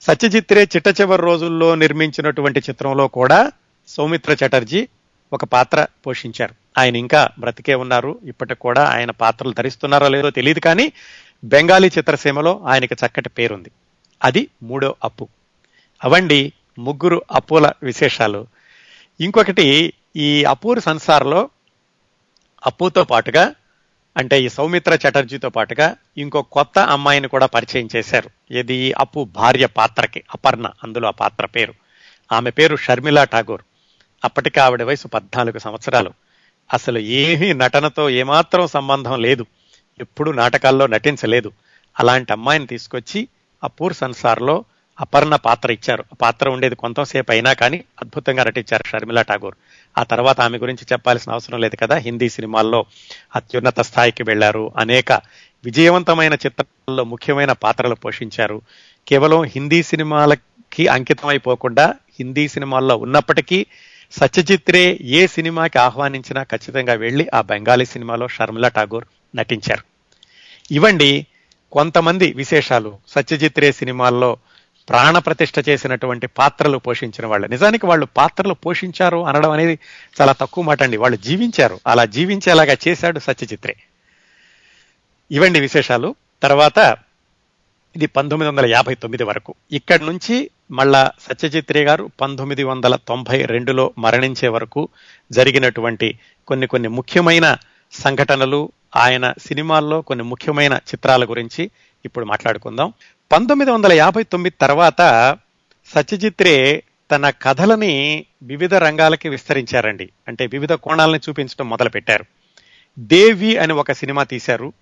సత్యజిత్ 0.00 0.52
రే 0.52 0.68
చిట్ట 0.76 1.00
చివరి 1.00 1.22
రోజుల్లో 1.22 1.74
నిర్మించినటువంటి 1.74 2.60
చిత్రంలో 2.60 3.08
కూడా 3.08 3.52
సౌమిత్ర 3.88 4.32
చటర్జీ 4.32 4.88
ఒక 5.32 5.44
పాత్ర 5.44 5.86
పోషించారు. 6.06 6.54
ఆయన 6.78 6.96
ఇంకా 6.96 7.30
బ్రతికే 7.38 7.74
ఉన్నారు. 7.74 8.18
ఇప్పటికి 8.24 8.60
కూడా 8.60 8.84
ఆయన 8.84 9.10
పాత్రలు 9.10 9.52
ధరిస్తున్నారో 9.52 10.08
లేదో 10.08 10.30
తెలియదు 10.30 10.60
కానీ 10.60 10.92
బెంగాలీ 11.44 11.90
చిత్రసీమలో 11.98 12.60
ఆయనకి 12.66 12.94
చక్కటి 12.94 13.28
పేరుంది. 13.28 13.70
అది 14.24 14.48
మూడో 14.62 14.96
అప్పు. 15.04 15.28
అవండి 16.04 16.52
ముగ్గురు 16.78 17.22
అప్పుల 17.32 17.72
విశేషాలు. 17.82 18.46
ఇంకొకటి 19.20 19.92
ఈ 20.16 20.44
అపూర్ 20.44 20.80
సంసార్లో 20.80 21.50
అప్పుతో 22.66 23.04
పాటుగా 23.04 23.54
అంటే 24.16 24.42
ఈ 24.42 24.48
సౌమిత్ర 24.48 24.98
చటర్జీతో 25.08 25.48
పాటుగా 25.48 25.96
ఇంకో 26.18 26.42
కొత్త 26.42 26.78
అమ్మాయిని 26.78 27.28
కూడా 27.28 27.46
పరిచయం 27.46 27.88
చేశారు. 27.96 28.54
ఇది 28.54 28.92
అప్పు 28.92 29.28
భార్య 29.32 29.66
పాత్రకి 29.66 30.22
అపర్ణ 30.34 30.70
అందులో 30.84 31.08
ఆ 31.08 31.10
పాత్ర 31.10 31.46
పేరు. 31.46 31.74
ఆమె 32.32 32.50
పేరు 32.50 32.76
షర్మిలా 32.76 33.24
ఠాగూర్. 33.24 33.62
అప్పటికి 34.24 34.60
ఆవిడ 34.60 34.82
వయసు 34.82 35.08
పద్నాలుగు 35.08 35.58
సంవత్సరాలు. 35.58 36.12
అసలు 36.72 36.98
ఏమీ 36.98 37.52
నటనతో 37.52 38.10
ఏమాత్రం 38.10 38.66
సంబంధం 38.66 39.20
లేదు. 39.20 39.46
ఎప్పుడు 40.00 40.30
నాటకాల్లో 40.30 40.86
నటించలేదు. 40.86 41.52
అలాంటి 42.00 42.32
అమ్మాయిని 42.32 42.66
తీసుకొచ్చి 42.66 43.28
అపూర్ 43.64 43.94
సంసార్లో 43.94 44.64
అపర్ణ 45.00 45.36
పాత్ర 45.36 45.72
ఇచ్చారు. 45.72 46.04
ఆ 46.12 46.16
పాత్ర 46.20 46.48
ఉండేది 46.48 46.74
కొంతసేపు 46.74 47.32
అయినా 47.32 47.52
కానీ 47.52 47.84
అద్భుతంగా 48.00 48.44
నటించారు 48.44 48.84
షర్మిలా 48.86 49.22
ఠాగూర్. 49.22 49.54
ఆ 49.98 50.02
తర్వాత 50.02 50.40
ఆమె 50.40 50.58
గురించి 50.58 50.86
చెప్పాల్సిన 50.92 51.32
అవసరం 51.32 51.60
లేదు 51.60 51.76
కదా? 51.76 51.96
హిందీ 51.96 52.28
సినిమాల్లో 52.28 52.86
అత్యున్నత 53.36 53.80
స్థాయికి 53.80 54.22
వెళ్ళారు 54.22 54.72
అనేక 54.76 55.12
విజయవంతమైన 55.64 56.32
చిత్రాల్లో 56.32 57.04
ముఖ్యమైన 57.04 57.52
పాత్రలు 57.52 57.94
పోషించారు. 57.94 58.62
కేవలం 59.08 59.42
హిందీ 59.42 59.82
సినిమాలకి 59.82 60.86
అంకితం 60.86 61.28
అయిపోకుండా 61.28 61.94
హిందీ 62.18 62.48
సినిమాల్లో 62.48 62.96
ఉన్నప్పటికీ 62.96 63.66
సత్యజిత్రే 64.12 64.98
ఏ 65.00 65.26
సినిమాకి 65.26 65.78
ఆహ్వానించినా 65.78 66.42
ఖచ్చితంగా 66.42 66.92
వెళ్ళి 66.92 67.28
ఆ 67.34 67.40
బెంగాలీ 67.40 67.84
సినిమాలో 67.86 68.28
షర్మిలా 68.28 68.68
ఠాగూర్ 68.68 69.04
నటించారు. 69.36 69.82
ఇవండి 70.74 71.26
కొంతమంది 71.72 72.32
విశేషాలు 72.32 72.98
సత్యజిత్ 73.08 73.58
రే 73.58 73.72
సినిమాల్లో 73.72 74.36
ప్రాణ 74.88 75.18
ప్రతిష్ఠ 75.18 75.68
చేసినటువంటి 75.68 76.26
పాత్రలు 76.26 76.78
పోషించిన 76.78 77.26
వాళ్ళు. 77.26 77.46
నిజానికి 77.46 77.86
వాళ్ళు 77.86 78.06
పాత్రలు 78.06 78.54
పోషించారు 78.54 79.26
అనడం 79.26 79.50
అనేది 79.50 79.78
చాలా 80.20 80.32
తక్కువ 80.32 80.64
మాట 80.64 80.82
అండి. 80.82 80.96
వాళ్ళు 80.96 81.16
జీవించారు. 81.16 81.80
అలా 81.86 82.04
జీవించేలాగా 82.04 82.76
చేశాడు 82.88 83.18
సత్యచిత్రే 83.18 83.76
ఇవండి 85.30 85.60
విశేషాలు. 85.60 86.14
తర్వాత 86.42 86.96
ఇది 87.96 88.06
పంతొమ్మిది 88.06 88.50
వందల 88.50 88.66
యాభై 88.66 88.94
తొమ్మిది 88.94 89.24
వరకు. 89.24 89.54
ఇక్కడి 89.72 90.06
నుంచి 90.06 90.50
మళ్ళా 90.70 91.10
సత్యజిత్రే 91.20 91.84
గారు 91.84 92.10
పంతొమ్మిది 92.20 92.64
వందల 92.64 92.96
తొంభై 92.96 93.44
రెండులో 93.44 93.92
మరణించే 93.98 94.48
వరకు 94.48 94.88
జరిగినటువంటి 95.32 96.18
కొన్ని 96.46 96.66
కొన్ని 96.66 96.88
ముఖ్యమైన 96.88 97.56
సంఘటనలు 97.92 98.72
ఆయన 98.96 99.32
సినిమాల్లో 99.46 100.00
కొన్ని 100.00 100.24
ముఖ్యమైన 100.24 100.74
చిత్రాల 100.74 101.24
గురించి 101.24 101.70
ఇప్పుడు 102.04 102.24
మాట్లాడుకుందాం. 102.24 102.92
పంతొమ్మిది 103.32 103.70
వందల 103.70 103.92
యాభై 103.92 104.22
తొమ్మిది 104.22 104.56
తర్వాత 104.60 105.36
సత్యజిత్ 105.94 106.42
రే 106.42 106.82
తన 107.10 107.30
కథలని 107.30 108.26
వివిధ 108.42 108.74
రంగాలకి 108.74 109.28
విస్తరించారండి. 109.28 110.10
అంటే 110.28 110.46
వివిధ 110.46 110.72
కోణాలని 110.72 111.20
చూపించడం 111.28 111.68
మొదలుపెట్టారు. 111.68 112.24
దేవి 112.98 113.56
అని 113.56 113.72
ఒక 113.72 113.92
సినిమా 113.92 114.22
తీశారు. 114.22 114.72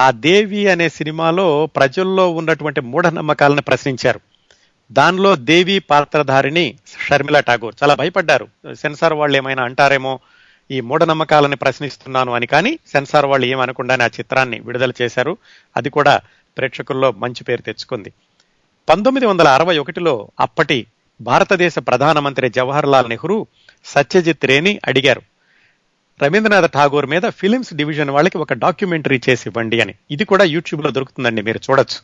ఆ 0.00 0.10
దేవి 0.10 0.68
అనే 0.68 0.88
సినిమాలో 0.88 1.66
ప్రజల్లో 1.66 2.30
ఉన్నటువంటి 2.30 2.80
మూఢనమ్మకాలను 2.80 3.62
ప్రశ్నించారు. 3.62 4.20
దానిలో 4.92 5.36
దేవి 5.36 5.78
పాత్రధారిని 5.78 6.74
షర్మిల 7.06 7.40
ఠాగూర్. 7.40 7.74
చాలా 7.82 7.94
భయపడ్డారు. 7.94 8.48
సెన్సార్ 8.74 9.12
వాళ్ళు 9.12 9.36
ఏమైనా 9.36 9.62
అంటారేమో 9.62 10.20
ఈ 10.70 10.80
మూఢనమ్మకాలని 10.80 11.56
ప్రశ్నిస్తున్నాను 11.56 12.32
అని. 12.32 12.46
కానీ 12.46 12.78
సెన్సార్ 12.86 13.26
వాళ్ళు 13.26 13.46
ఏమనకుండానే 13.46 14.04
ఆ 14.04 14.06
చిత్రాన్ని 14.06 14.60
విడుదల 14.60 14.92
చేశారు. 15.02 15.36
అది 15.76 15.90
కూడా 15.90 16.20
ప్రేక్షకుల్లో 16.58 17.12
మంచి 17.12 17.44
పేరు 17.44 17.62
తెచ్చుకుంది. 17.62 18.12
పంతొమ్మిది 18.88 19.26
వందల 19.26 19.48
అరవై 19.48 19.78
ఒకటిలో 19.78 20.30
అప్పటి 20.40 20.86
భారతదేశ 21.20 21.74
ప్రధానమంత్రి 21.78 22.50
జవహర్ 22.50 22.86
లాల్ 22.86 23.08
నెహ్రూ 23.08 23.46
సత్యజిత్ 23.84 24.44
రేని 24.44 24.80
అడిగారు 24.84 25.22
రవీంద్రనాథ్ 26.22 26.72
ఠాగూర్ 26.72 27.06
మీద 27.06 27.22
ఫిలిమ్స్ 27.28 27.74
డివిజన్ 27.74 28.10
వాళ్ళకి 28.10 28.38
ఒక 28.38 28.52
డాక్యుమెంటరీ 28.52 29.20
చేసి 29.28 29.48
ఇవ్వండి 29.48 29.80
అని. 29.80 29.94
ఇది 30.10 30.24
కూడా 30.24 30.44
యూట్యూబ్లో 30.44 30.90
దొరుకుతుందండి 30.90 31.42
మీరు 31.42 31.60
చూడొచ్చు. 31.70 31.98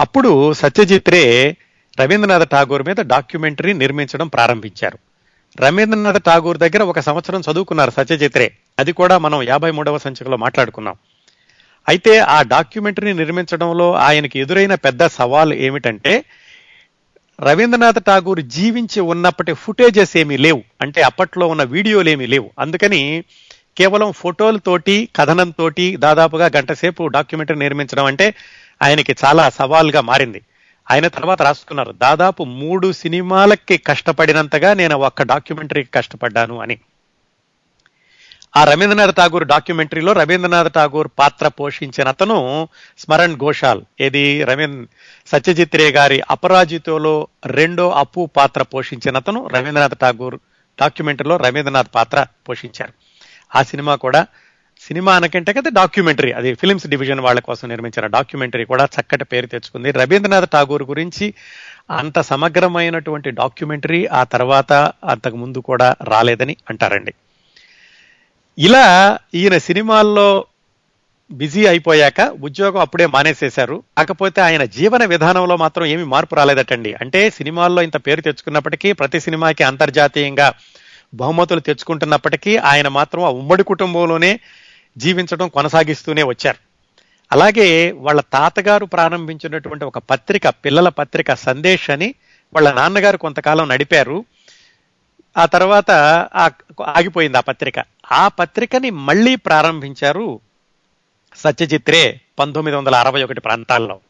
అప్పుడు 0.00 0.52
సత్యజిత్ 0.52 1.10
రే 1.10 1.56
రవీంద్రనాథ్ 2.00 2.50
ఠాగూర్ 2.50 2.82
మీద 2.82 2.96
డాక్యుమెంటరీ 2.96 3.72
నిర్మించడం 3.72 4.28
ప్రారంభించారు. 4.28 4.98
రవీంద్రనాథ్ 5.60 6.22
ఠాగూర్ 6.24 6.58
దగ్గర 6.58 6.82
ఒక 6.82 7.00
సంవత్సరం 7.00 7.42
చదువుకున్నారు 7.52 7.90
సత్యజిత్ 7.90 8.36
రే. 8.36 8.56
అది 8.78 8.92
కూడా 8.92 9.18
మనం 9.18 9.42
యాభై 9.42 9.70
మూడవ 9.70 9.98
సంచికలో 9.98 10.36
మాట్లాడుకున్నాం. 10.36 10.94
అయితే 11.88 12.18
ఆ 12.18 12.42
డాక్యుమెంటరీని 12.42 13.18
నిర్మించడంలో 13.18 13.94
ఆయనకి 13.94 14.38
ఎదురైన 14.38 14.74
పెద్ద 14.74 15.06
సవాల్ 15.06 15.52
ఏమిటంటే 15.52 16.24
రవీంద్రనాథ్ 17.42 18.04
ఠాగూర్ 18.06 18.42
జీవించి 18.42 19.00
ఉన్నప్పటి 19.00 19.52
ఫుటేజెస్ 19.52 20.16
ఏమీ 20.16 20.36
లేవు. 20.36 20.62
అంటే 20.80 21.02
అప్పట్లో 21.02 21.46
ఉన్న 21.46 21.62
వీడియోలు 21.62 22.08
ఏమీ 22.08 22.26
లేవు. 22.26 22.50
అందుకని 22.58 23.24
కేవలం 23.78 24.12
ఫోటోలతోటి 24.12 25.08
కథనంతో 25.16 25.70
దాదాపుగా 25.96 26.50
గంట 26.56 26.72
సేపు 26.72 27.06
డాక్యుమెంటరీ 27.06 27.58
నిర్మించడం 27.58 28.04
అంటే 28.04 28.34
ఆయనకి 28.82 29.16
చాలా 29.24 29.50
సవాల్గా 29.50 30.00
మారింది. 30.00 30.42
ఆయన 30.90 31.08
తర్వాత 31.08 31.42
రాసుకున్నారు 31.42 31.92
దాదాపు 31.92 32.44
మూడు 32.44 32.92
సినిమాలకి 32.92 33.76
కష్టపడినంతగా 33.76 34.74
నేను 34.74 34.96
ఒక్క 34.96 35.22
డాక్యుమెంటరీకి 35.22 35.90
కష్టపడ్డాను 35.94 36.58
అని. 36.60 36.78
ఆ 38.56 38.64
రవీంద్రనాథ్ 38.64 39.16
ఠాగూర్ 39.16 39.46
డాక్యుమెంటరీలో 39.46 40.12
రవీంద్రనాథ్ 40.12 40.72
ఠాగూర్ 40.74 41.08
పాత్ర 41.18 41.48
పోషించిన 41.48 42.08
అతను 42.08 42.68
స్మరణ్ 42.98 43.36
ఘోషాల్. 43.36 43.82
ఏది? 44.00 44.44
రవీంద్ర 44.44 44.86
సత్యజిత్ 45.26 45.76
రే 45.76 45.90
గారి 45.90 46.22
అపరాజితోలో 46.30 47.28
రెండో 47.46 47.90
అప్పు 47.90 48.30
పాత్ర 48.36 48.62
పోషించిన 48.62 49.16
అతను 49.16 49.48
రవీంద్రనాథ్ 49.48 49.98
ఠాగూర్ 50.00 50.38
డాక్యుమెంటరీలో 50.80 51.36
రవీంద్రనాథ్ 51.36 51.88
పాత్ర 51.94 52.26
పోషించారు. 52.48 52.92
ఆ 53.56 53.62
సినిమా 53.62 53.94
కూడా 53.94 54.26
సినిమా 54.80 55.16
అనకంటే 55.16 55.52
కదా 55.52 55.70
డాక్యుమెంటరీ. 55.74 56.32
అది 56.32 56.54
ఫిలిమ్స్ 56.54 56.86
డివిజన్ 56.86 57.20
వాళ్ళ 57.20 57.40
కోసం 57.40 57.68
నిర్మించిన 57.68 58.06
డాక్యుమెంటరీ 58.06 58.64
కూడా 58.64 58.84
చక్కటి 58.84 59.24
పేరు 59.24 59.46
తెచ్చుకుంది. 59.46 59.90
రవీంద్రనాథ్ 59.90 60.50
ఠాగూర్ 60.50 60.82
గురించి 60.82 61.34
అంత 61.90 62.20
సమగ్రమైనటువంటి 62.20 63.30
డాక్యుమెంటరీ 63.30 64.06
ఆ 64.06 64.24
తర్వాత 64.24 64.72
అంతకు 65.04 65.36
ముందు 65.36 65.58
కూడా 65.58 65.94
రాలేదని 66.04 66.56
అంటారండి. 66.70 67.14
ఇలా 68.58 69.18
ఈయన 69.34 69.58
సినిమాల్లో 69.58 70.44
బిజీ 71.30 71.66
అయిపోయాక 71.66 72.20
ఉద్యోగం 72.20 72.80
అప్పుడే 72.80 73.06
మానేసేశారు. 73.06 73.82
కాకపోతే 73.98 74.40
ఆయన 74.40 74.64
జీవన 74.64 75.04
విధానంలో 75.04 75.56
మాత్రం 75.56 75.84
ఏమి 75.84 76.04
మార్పు 76.04 76.34
రాలేదటండి. 76.34 76.94
అంటే 76.94 77.30
సినిమాల్లో 77.30 77.82
ఇంత 77.82 77.96
పేరు 77.96 78.20
తెచ్చుకున్నప్పటికీ 78.20 78.92
ప్రతి 78.92 79.20
సినిమాకి 79.20 79.64
అంతర్జాతీయంగా 79.64 80.54
బహుమతులు 81.14 81.60
తెచ్చుకుంటున్నప్పటికీ 81.60 82.56
ఆయన 82.56 82.88
మాత్రం 82.88 83.24
ఆ 83.24 83.28
ఉమ్మడి 83.28 83.62
కుటుంబంలోనే 83.62 84.40
జీవించడం 84.98 85.48
కొనసాగిస్తూనే 85.48 86.22
వచ్చారు. 86.22 86.56
అలాగే 87.32 87.92
వాళ్ళ 87.92 88.20
తాతగారు 88.20 88.84
ప్రారంభించినటువంటి 88.84 89.84
ఒక 89.84 89.98
పత్రిక 89.98 90.48
పిల్లల 90.48 90.88
పత్రిక 90.88 91.34
సందేశ్ 91.34 91.90
అని 91.90 92.14
వాళ్ళ 92.54 92.72
నాన్నగారు 92.72 93.16
కొంతకాలం 93.16 93.68
నడిపారు. 93.68 94.24
ఆ 95.38 95.46
తర్వాత 95.46 95.90
ఆగిపోయింది 96.86 97.38
ఆ 97.38 97.40
పత్రిక. 97.40 97.74
ఆ 98.12 98.28
పత్రికని 98.28 98.90
మళ్ళీ 98.90 99.36
ప్రారంభించారు 99.36 100.40
సత్యజిత్రే 101.36 102.20
పంతొమ్మిది 102.38 102.76
వందల 102.76 102.94
అరవై 102.94 103.22
ఒకటి 103.22 103.40
ప్రాంతాల్లో. 103.40 104.00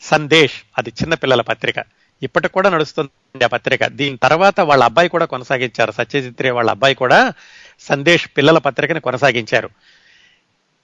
సందేశ్ 0.00 0.52
అది 0.78 0.88
చిన్నపిల్లల 0.88 1.40
పత్రిక. 1.40 1.74
ఇప్పటికి 2.22 2.54
కూడా 2.54 2.70
నడుస్తుంది 2.70 3.44
ఆ 3.44 3.46
పత్రిక. 3.46 3.86
దీని 3.86 4.16
తర్వాత 4.16 4.60
వాళ్ళ 4.60 4.84
అబ్బాయి 4.84 5.08
కూడా 5.08 5.24
కొనసాగించారు. 5.24 5.92
సత్యజిత్రే 5.92 6.50
వాళ్ళ 6.50 6.70
అబ్బాయి 6.70 6.94
కూడా 6.94 7.32
సందేశ్ 7.80 8.28
పిల్లల 8.36 8.58
పత్రికని 8.58 9.00
కొనసాగించారు. 9.00 9.70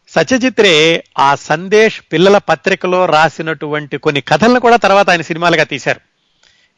సత్యజిత్రే 0.08 1.04
ఆ 1.18 1.34
సందేశ్ 1.34 2.02
పిల్లల 2.12 2.38
పత్రికలో 2.38 3.06
రాసినటువంటి 3.06 3.98
కొన్ని 3.98 4.20
కథలను 4.20 4.60
కూడా 4.60 4.76
తర్వాత 4.76 5.10
ఆయన 5.10 5.20
సినిమాలుగా 5.20 5.64
తీశారు. 5.64 6.00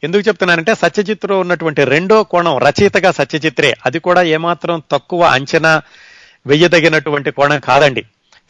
ఎందుకు 0.03 0.27
చెప్తున్నానంటే 0.27 0.75
సత్యజిత్లో 0.75 1.39
ఉన్నటువంటి 1.39 1.83
రెండో 1.83 2.23
కోణం 2.23 2.57
రచయితగా 2.57 3.11
సత్యజిత్రే 3.11 3.73
అది 3.85 3.99
కూడా 3.99 4.21
ఏమాత్రం 4.21 4.83
తక్కువ 4.91 5.23
అంచనా 5.23 5.81
వెయ్యదగినటువంటి 6.47 7.31
కోణం 7.31 7.59
కాదండి. 7.59 8.03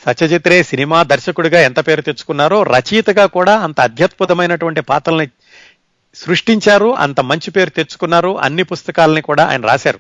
సత్యజిత్రే 0.06 0.64
సినిమా 0.64 1.04
దర్శకుడిగా 1.04 1.62
ఎంత 1.62 1.88
పేరు 1.88 2.02
తెచ్చుకున్నారో 2.02 2.64
రచయితగా 2.64 3.26
కూడా 3.26 3.60
అంత 3.60 3.82
అత్యద్భుతమైనటువంటి 3.82 4.82
పాత్రల్ని 4.82 5.28
సృష్టించారు 6.16 6.96
అంత 6.96 7.20
మంచి 7.20 7.52
పేరు 7.52 7.70
తెచ్చుకున్నారు 7.70 8.40
అన్ని 8.40 8.64
పుస్తకాలని 8.64 9.22
కూడా 9.22 9.46
ఆయన 9.46 9.66
రాశారు. 9.66 10.00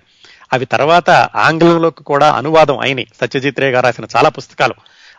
అవి 0.53 0.65
తర్వాత 0.65 1.09
ఆంగ్లంలోకి 1.35 2.03
కూడా 2.03 2.31
అనువాదం 2.31 2.77
అయినాయి. 2.77 3.07
సత్యజిత్ 3.21 3.59
రే 3.59 3.71
గారు 3.71 3.85
రాసిన 3.85 4.05
చాలా 4.15 4.29
పుస్తకాలు. 4.29 4.73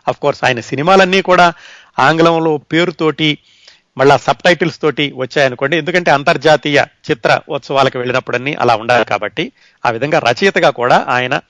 అఫ్ 0.07 0.17
కోర్స్ 0.17 0.43
ఆయన 0.43 0.59
సినిమాలన్నీ 0.59 1.21
కూడా 1.21 1.53
ఆంగ్లంలో 1.99 2.57
పేరుతోటి 2.57 3.37
మళ్ళా 3.99 4.17
సబ్ 4.17 4.43
టైటిల్స్ 4.45 4.81
తోటి 4.81 5.13
వచ్చాయనుకోండి. 5.15 5.77
ఎందుకంటే 5.77 6.11
అంతర్జాతీయ 6.11 6.85
చిత్ర 7.11 7.39
ఉత్సవాలకు 7.49 7.97
వెళ్ళినప్పుడన్నీ 7.99 8.53
అలా 8.53 8.75
ఉండాలి 8.75 9.05
కాబట్టి 9.05 9.51
ఆ 9.85 9.89
విధంగా 9.89 10.19
రచయితగా 10.19 10.69
కూడా 10.69 11.05
ఆయన 11.07 11.41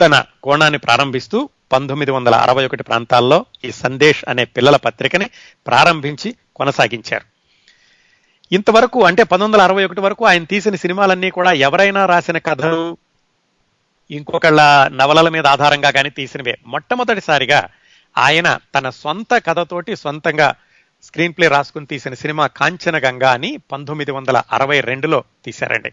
తన 0.00 0.24
కోణాన్ని 0.42 0.78
ప్రారంభిస్తూ 0.78 1.48
పంతొమ్మిది 1.72 2.10
వందల 2.10 2.34
అరవై 2.34 2.66
ఒకటి 2.66 2.82
ప్రాంతాల్లో 2.82 3.46
ఈ 3.64 3.70
సందేశ్ 3.70 4.24
అనే 4.28 4.44
పిల్లల 4.44 4.76
పత్రికని 4.76 5.26
ప్రారంభించి 5.66 6.34
కొనసాగించారు. 6.56 7.24
ఇంతవరకు 8.52 9.04
అంటే 9.04 9.22
పంతొమ్మిది 9.22 9.52
వందల 9.52 9.72
అరవై 9.72 9.84
ఒకటి 9.84 10.00
వరకు 10.00 10.24
ఆయన 10.24 10.44
తీసిన 10.44 10.74
సినిమాలన్నీ 10.74 11.30
కూడా 11.30 11.52
ఎవరైనా 11.52 12.06
రాసిన 12.06 12.38
కథలు 12.38 12.96
ఇంకొకళ్ళ 14.10 14.88
నవలల 14.88 15.28
మీద 15.28 15.46
ఆధారంగా 15.46 15.90
కానీ 15.90 16.10
తీసినవే. 16.10 16.58
మొట్టమొదటిసారిగా 16.66 17.68
ఆయన 18.18 18.58
తన 18.74 18.90
సొంత 18.90 19.42
కథతోటి 19.46 19.96
సొంతంగా 19.96 20.54
స్క్రీన్ 21.02 21.32
ప్లే 21.32 21.48
రాసుకుని 21.48 21.86
తీసిన 21.86 22.14
సినిమా 22.14 22.46
కాంచన 22.46 22.98
గంగా 22.98 23.32
అని 23.32 23.56
పంతొమ్మిది 23.72 24.10
వందల 24.10 24.42
అరవై 24.52 24.80
రెండులో 24.80 25.24
తీశారండి. 25.44 25.92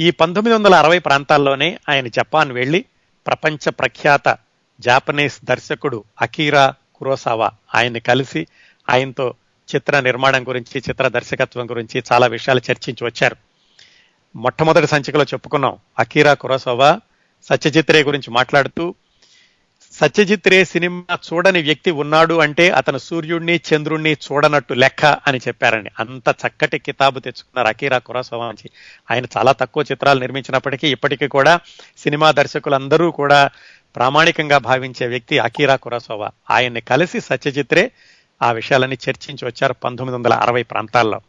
ఈ 0.00 0.10
పంతొమ్మిది 0.10 0.56
వందల 0.56 0.74
అరవై 0.74 0.98
ప్రాంతాల్లోనే 0.98 1.78
ఆయన 1.88 2.08
జపాన్ 2.08 2.52
వెళ్ళి 2.52 2.84
ప్రపంచ 3.26 3.70
ప్రఖ్యాత 3.70 4.38
జాపనీస్ 4.80 5.44
దర్శకుడు 5.44 6.04
అకీరా 6.20 6.74
కురోసావా 6.94 7.50
ఆయన్ని 7.74 8.00
కలిసి 8.00 8.46
ఆయనతో 8.90 9.34
చిత్ర 9.74 10.00
నిర్మాణం 10.00 10.48
గురించి 10.48 10.82
చిత్ర 10.88 11.08
దర్శకత్వం 11.08 11.70
గురించి 11.70 12.02
చాలా 12.12 12.26
విషయాలు 12.26 12.60
చర్చించి 12.70 13.06
వచ్చారు. 13.06 13.36
మొట్టమొదటి 14.36 14.86
సంచికలో 14.86 15.24
చెప్పుకున్నాం 15.24 15.78
అకీరా 15.98 16.34
కురోసావా 16.34 17.00
సత్యజిత్రే 17.44 18.02
గురించి 18.02 18.30
మాట్లాడుతూ 18.30 18.94
సత్యజిత్ 20.00 20.48
రే 20.48 20.64
సినిమా 20.64 21.18
చూడని 21.28 21.62
వ్యక్తి 21.62 21.90
ఉన్నాడు 21.90 22.34
అంటే 22.34 22.70
అతను 22.70 22.98
సూర్యుడిని 22.98 23.60
చంద్రుణ్ణి 23.68 24.12
చూడనట్టు 24.12 24.74
లెక్క 24.74 25.04
అని 25.04 25.38
చెప్పారండి. 25.38 25.90
అంత 26.00 26.34
చక్కటి 26.46 26.78
కితాబు 26.78 27.18
తెచ్చుకున్నారు 27.18 27.68
అకీరా 27.68 27.98
కురాసోవా 27.98 28.54
ఆయన 29.10 29.24
చాలా 29.36 29.52
తక్కువ 29.52 29.84
చిత్రాలు 29.92 30.20
నిర్మించినప్పటికీ 30.20 30.88
ఇప్పటికీ 30.88 31.28
కూడా 31.28 31.60
సినిమా 31.98 32.30
దర్శకులందరూ 32.30 33.10
కూడా 33.10 33.50
ప్రామాణికంగా 33.96 34.58
భావించే 34.58 35.06
వ్యక్తి 35.06 35.38
అకీరా 35.38 35.76
కురాసోవా 35.76 36.30
ఆయన్ని 36.50 36.80
కలిసి 36.80 37.20
సత్యజిత్రే 37.20 37.90
ఆ 38.42 38.52
విషయాలన్నీ 38.52 38.98
చర్చించి 39.08 39.48
వచ్చారు 39.48 39.72
పంతొమ్మిది 39.72 40.16
వందల 40.16 40.32
అరవై 40.32 40.62
ప్రాంతాల్లో. 40.62 41.20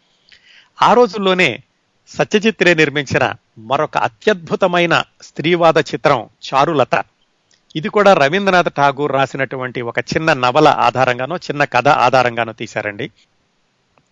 ఆ 0.82 0.94
రోజుల్లోనే 0.94 1.64
సత్యజిత్రే 2.08 2.74
నిర్మించిన 2.74 3.34
మరొక 3.58 3.98
అత్యద్భుతమైన 3.98 5.04
స్త్రీవాద 5.22 5.78
చిత్రం 5.78 6.30
చారులత. 6.54 7.04
ఇది 7.76 7.90
కూడా 7.90 8.14
రవీంద్రనాథ్ 8.14 8.74
ఠాగూర్ 8.78 9.12
రాసినటువంటి 9.12 9.82
ఒక 9.82 10.00
చిన్న 10.00 10.34
నవల 10.34 10.68
ఆధారంగానో 10.68 11.38
చిన్న 11.38 11.64
కథ 11.64 11.88
ఆధారంగానో 11.88 12.54
తీశారండి. 12.54 13.10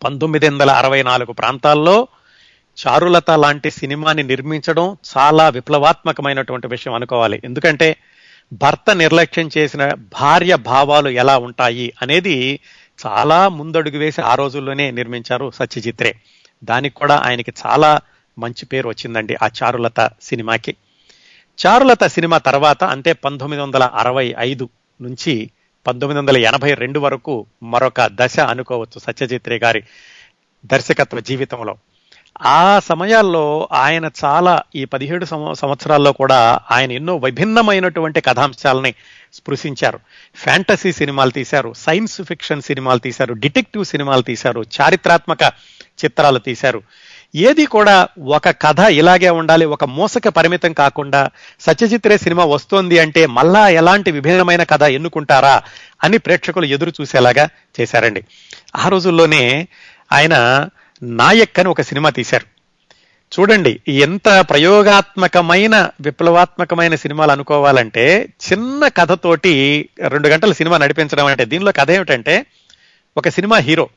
పంతొమ్మిది 0.03 0.49
వందల 0.49 0.69
అరవై 0.69 1.03
నాలుగు 1.03 1.31
ప్రాంతాల్లో 1.31 2.07
చారులత 2.87 3.31
లాంటి 3.31 3.71
సినిమాని 3.71 4.23
నిర్మించడం 4.23 4.97
చాలా 5.17 5.49
విప్లవాత్మకమైనటువంటి 5.49 6.67
విషయం 6.67 6.93
అనుకోవాలి. 6.93 7.41
ఎందుకంటే 7.43 7.95
భర్త 8.53 8.95
నిర్లక్ష్యం 8.95 9.49
చేసిన 9.57 9.93
భార్య 9.93 10.55
భావాలు 10.55 11.09
ఎలా 11.09 11.37
ఉంటాయి 11.37 11.93
అనేది 12.01 12.59
చాలా 13.07 13.49
ముందడుగు 13.49 13.97
వేసి 13.97 14.21
ఆ 14.21 14.35
రోజుల్లోనే 14.35 14.91
నిర్మించారు 14.91 15.51
సత్యజిత్రే. 15.55 16.15
దానికి 16.63 16.95
కూడా 16.95 17.21
ఆయనకి 17.25 17.53
చాలా 17.65 18.01
మంచి 18.39 18.65
పేరు 18.65 18.89
వచ్చిందండి 18.89 19.37
ఆ 19.43 19.49
చారులత 19.63 20.09
సినిమాకి. 20.21 20.75
చారులత 21.65 22.03
సినిమా 22.03 22.37
తర్వాత 22.37 22.83
అంటే 22.83 23.13
పంతొమ్మిది 23.13 23.63
వందల 23.63 23.83
అరవై 23.83 24.35
ఐదు 24.39 24.69
నుంచి 25.01 25.51
పంతొమ్మిది 25.87 26.19
వందల 26.19 26.37
ఎనభై 26.37 26.73
రెండు 26.73 26.99
వరకు 26.99 27.45
మరొక 27.63 28.01
దశ 28.01 28.39
అనుకోవచ్చు 28.39 28.99
సత్యజిత్రే 28.99 29.57
గారి 29.57 29.83
దర్శకత్వ 30.65 31.19
జీవితంలో. 31.19 31.77
ఆ 32.41 32.79
సమయాల్లో 32.79 33.69
ఆయన 33.71 34.09
చాలా 34.25 34.63
ఈ 34.75 34.85
పదిహేడు 34.85 35.25
సంవత్సరాల్లో 35.53 36.11
కూడా 36.11 36.59
ఆయన 36.71 36.91
ఎన్నో 36.91 37.17
విభిన్నమైనటువంటి 37.17 38.21
కథాంశాలని 38.21 38.93
స్పృశించారు. 39.33 39.99
ఫ్యాంటసీ 40.35 40.91
సినిమాలు 40.91 41.31
తీశారు 41.31 41.73
సైన్స్ 41.73 42.21
ఫిక్షన్ 42.21 42.61
సినిమాలు 42.61 42.99
తీశారు 42.99 43.33
డిటెక్టివ్ 43.33 43.85
సినిమాలు 43.85 44.21
తీశారు 44.21 44.65
చారిత్రాత్మక 44.81 45.43
చిత్రాలు 46.05 46.39
తీశారు. 46.39 46.81
ఏది 47.35 47.65
కూడా 47.65 48.07
ఒక 48.25 48.49
కథ 48.49 48.79
ఇలాగే 48.79 49.29
ఉండాలి 49.29 49.65
ఒక 49.65 49.83
మూసక 49.83 50.27
పరిమితం 50.27 50.73
కాకుండా 50.73 51.29
సత్యజిత్రే 51.59 52.17
సినిమా 52.17 52.45
వస్తోంది 52.45 52.99
అంటే 52.99 53.25
మళ్ళా 53.25 53.69
ఎలాంటి 53.69 54.11
విభిన్నమైన 54.11 54.63
కథ 54.63 54.83
ఎన్నుకుంటారా 54.83 55.61
అని 56.03 56.17
ప్రేక్షకులు 56.17 56.65
ఎదురు 56.65 56.93
చూసేలాగా 57.01 57.49
చేశారండి. 57.79 58.23
ఆ 58.75 58.87
రోజుల్లోనే 58.87 59.67
ఆయన 60.13 60.67
నాయక్ 61.03 61.59
అని 61.59 61.69
ఒక 61.69 61.81
సినిమా 61.81 62.09
తీశారు. 62.09 62.45
చూడండి 63.39 63.81
ఎంత 63.87 64.45
ప్రయోగాత్మకమైన 64.49 65.89
విప్లవాత్మకమైన 66.01 66.95
సినిమాలు 66.95 67.31
అనుకోవాలంటే 67.31 68.29
చిన్న 68.51 68.87
కథతోటి 68.87 69.89
రెండు 70.07 70.27
గంటల 70.27 70.51
సినిమా 70.51 70.77
నడిపించడం 70.77 71.25
అంటే 71.25 71.45
దీనిలో 71.45 71.71
కథ 71.71 71.91
ఏమిటంటే 71.91 72.45
ఒక 73.17 73.29
సినిమా 73.29 73.57
హీరో 73.57 73.89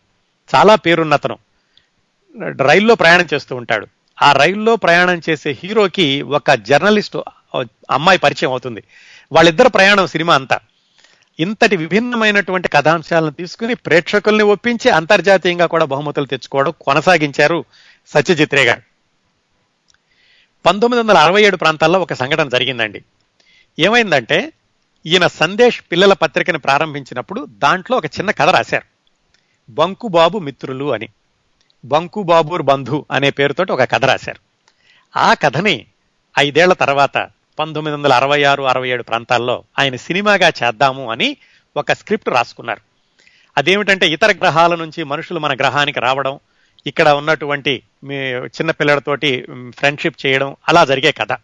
చాలా 0.54 0.74
పేరున్నతను. 0.74 1.38
రైల్లో 2.40 2.94
ప్రయాణం 2.94 3.26
చేస్తూ 3.34 3.56
ఉంటాడు. 3.56 3.86
ఆ 4.22 4.32
రైల్లో 4.32 4.76
ప్రయాణం 4.76 5.20
చేసే 5.30 5.58
హీరోకి 5.64 6.22
ఒక 6.22 6.50
జర్నలిస్ట్ 6.50 7.16
అమ్మాయి 7.90 8.18
పరిచయం 8.18 8.50
అవుతుంది. 8.50 8.82
వాళ్ళిద్దరు 9.32 9.68
ప్రయాణం 9.68 10.06
సినిమా 10.06 10.34
అంతా. 10.34 10.60
ఇంతటి 11.40 11.76
విభిన్నమైనటువంటి 11.76 12.68
కథాంశాలను 12.68 13.30
తీసుకుని 13.30 13.74
ప్రేక్షకుల్ని 13.74 14.44
ఒప్పించి 14.44 14.90
అంతర్జాతీయంగా 14.90 15.66
కూడా 15.66 15.84
బహుమతులు 15.84 16.26
తెచ్చుకోవడం 16.26 16.72
కొనసాగించారు 16.80 17.64
సత్యజిత్రే 18.06 18.64
గారు. 18.64 18.82
పంతొమ్మిది 20.66 21.02
వందల 21.02 21.18
అరవై 21.18 21.42
ఏడు 21.42 21.56
ప్రాంతాల్లో 21.56 22.00
ఒక 22.00 22.12
సంఘటన 22.12 22.48
జరిగిందండి. 22.48 23.04
ఏమైందంటే 23.78 24.52
ఈయన 25.06 25.26
సందేశ్ 25.26 25.82
పిల్లల 25.92 26.12
పత్రికని 26.12 26.58
ప్రారంభించినప్పుడు 26.58 27.46
దాంట్లో 27.50 27.96
ఒక 27.96 28.06
చిన్న 28.06 28.30
కథ 28.30 28.48
రాశారు. 28.48 28.84
బంకుబాబు 29.70 30.38
మిత్రులు 30.38 30.92
అని. 30.92 31.08
బంకుబాబూర్ 31.84 32.62
బంధు 32.62 33.04
అనే 33.10 33.30
పేరుతోటి 33.30 33.72
ఒక 33.72 33.82
కథ 33.82 34.04
రాశారు. 34.04 34.38
ఆ 35.18 35.34
కథని 35.34 35.86
ఐదేళ్ళ 36.38 36.72
తర్వాత 36.72 37.28
పంతొమ్మిది 37.58 37.96
వందల 37.96 38.12
అరవై 38.12 38.42
ఆరు 38.42 38.62
అరవై 38.62 38.88
ఏడు 38.88 39.02
ప్రాంతాల్లో 39.02 39.64
ఆయన 39.78 39.96
సినిమాగా 39.96 40.48
చేద్దాము 40.48 41.10
అని 41.10 41.36
ఒక 41.76 41.92
స్క్రిప్ట్ 41.92 42.28
రాసుకున్నారు. 42.28 42.80
అదేమిటంటే 43.58 44.08
ఇతర 44.08 44.32
గ్రహాల 44.32 44.74
నుంచి 44.74 45.04
మనుషులు 45.04 45.38
మన 45.38 45.54
గ్రహానికి 45.54 46.00
రావడం 46.00 46.38
ఇక్కడ 46.86 47.08
ఉన్నటువంటి 47.08 47.82
మీ 48.04 48.14
చిన్నపిల్లలతోటి 48.30 49.46
ఫ్రెండ్షిప్ 49.78 50.26
చేయడం 50.26 50.56
అలా 50.68 50.84
జరిగే 50.84 51.12
కథ. 51.12 51.36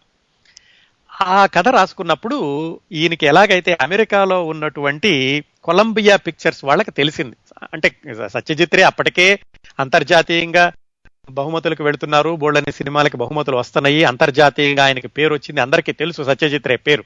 ఆ 1.20 1.46
కథ 1.46 1.68
రాసుకున్నప్పుడు 1.68 2.80
ఈయనకి 2.92 3.26
ఎలాగైతే 3.26 3.78
అమెరికాలో 3.80 4.46
ఉన్నటువంటి 4.46 5.44
కొలంబియా 5.64 6.16
పిక్చర్స్ 6.16 6.64
వాళ్ళకి 6.64 6.90
తెలిసింది. 6.90 7.36
అంటే 7.62 7.92
సత్యజిత్రే 8.28 8.82
అప్పటికే 8.82 9.38
అంతర్జాతీయంగా 9.80 10.72
బహుమతులకు 11.30 11.84
వెళుతున్నారు. 11.84 12.36
బోళ్ళని 12.36 12.72
సినిమాలకి 12.72 13.16
బహుమతులు 13.16 13.56
వస్తున్నాయి. 13.56 14.04
అంతర్జాతీయంగా 14.04 14.84
ఆయనకి 14.84 15.08
పేరు 15.08 15.34
వచ్చింది. 15.34 15.60
అందరికీ 15.60 15.92
తెలుసు 15.92 16.22
సత్యజిత్రే 16.22 16.76
పేరు. 16.76 17.04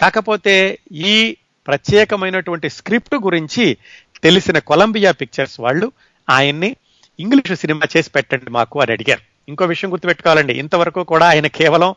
కాకపోతే 0.00 0.78
ఈ 0.92 1.36
ప్రత్యేకమైనటువంటి 1.66 2.70
స్క్రిప్ట్ 2.70 3.14
గురించి 3.14 3.76
తెలిసిన 4.22 4.58
కొలంబియా 4.58 5.12
పిక్చర్స్ 5.12 5.60
వాళ్ళు 5.60 5.92
ఆయన్ని 6.30 6.76
ఇంగ్లీషు 7.20 7.54
సినిమా 7.54 7.80
చేసి 7.96 8.10
పెట్టండి 8.10 8.50
మాకు 8.50 8.80
అని 8.80 8.92
అడిగారు. 8.92 9.20
ఇంకో 9.48 9.64
విషయం 9.64 9.92
గుర్తుపెట్టుకోవాలండి. 9.92 10.52
ఇంతవరకు 10.52 11.04
కూడా 11.04 11.28
ఆయన 11.28 11.46
కేవలం 11.46 11.94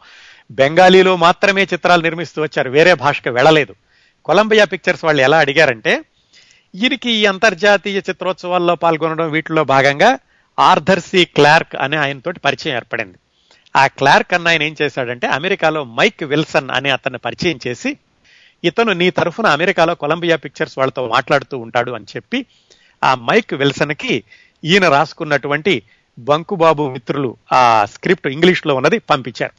బెంగాలీలో 0.52 1.16
మాత్రమే 1.16 1.64
చిత్రాలు 1.64 2.02
నిర్మిస్తూ 2.02 2.42
వచ్చారు. 2.42 2.70
వేరే 2.70 2.94
భాషకు 2.94 3.30
వెళ్ళలేదు. 3.30 3.76
కొలంబియా 4.26 4.66
పిక్చర్స్ 4.66 5.06
వాళ్ళు 5.06 5.22
ఎలా 5.22 5.40
అడిగారంటే 5.40 6.04
ఈయనకి 6.76 7.12
ఈ 7.12 7.26
అంతర్జాతీయ 7.26 7.98
చిత్రోత్సవాల్లో 7.98 8.76
పాల్గొనడం 8.76 9.32
వీటిలో 9.32 9.64
భాగంగా 9.64 10.20
ఆర్థర్ 10.60 11.00
సి 11.00 11.26
క్లార్క్ 11.26 11.76
అనే 11.76 11.98
ఆయనతోటి 11.98 12.40
పరిచయం 12.40 12.76
ఏర్పడింది. 12.76 13.18
ఆ 13.76 13.88
క్లార్క్ 13.88 14.34
అన్న 14.34 14.48
ఆయన 14.48 14.64
ఏం 14.64 14.76
చేశాడంటే 14.82 15.28
అమెరికాలో 15.28 15.84
మైక్ 15.84 16.24
విల్సన్ 16.24 16.70
అనే 16.70 16.90
అతన్ని 16.90 17.20
పరిచయం 17.20 17.60
చేసి 17.68 17.98
ఇతను 18.64 18.94
నీ 18.94 19.10
తరఫున 19.10 19.46
అమెరికాలో 19.48 19.96
కొలంబియా 19.96 20.36
పిక్చర్స్ 20.36 20.78
వాళ్ళతో 20.78 21.08
మాట్లాడుతూ 21.08 21.58
ఉంటాడు 21.58 21.92
అని 21.92 22.06
చెప్పి 22.16 22.46
ఆ 23.04 23.16
మైక్ 23.16 23.54
విల్సన్కి 23.54 24.24
ఈయన 24.64 24.90
రాసుకున్నటువంటి 24.90 25.84
బంకుబాబు 26.20 26.90
మిత్రులు 26.90 27.38
ఆ 27.54 27.86
స్క్రిప్ట్ 27.86 28.28
ఇంగ్లీష్లో 28.28 28.76
ఉన్నది 28.76 29.00
పంపించారు. 29.00 29.56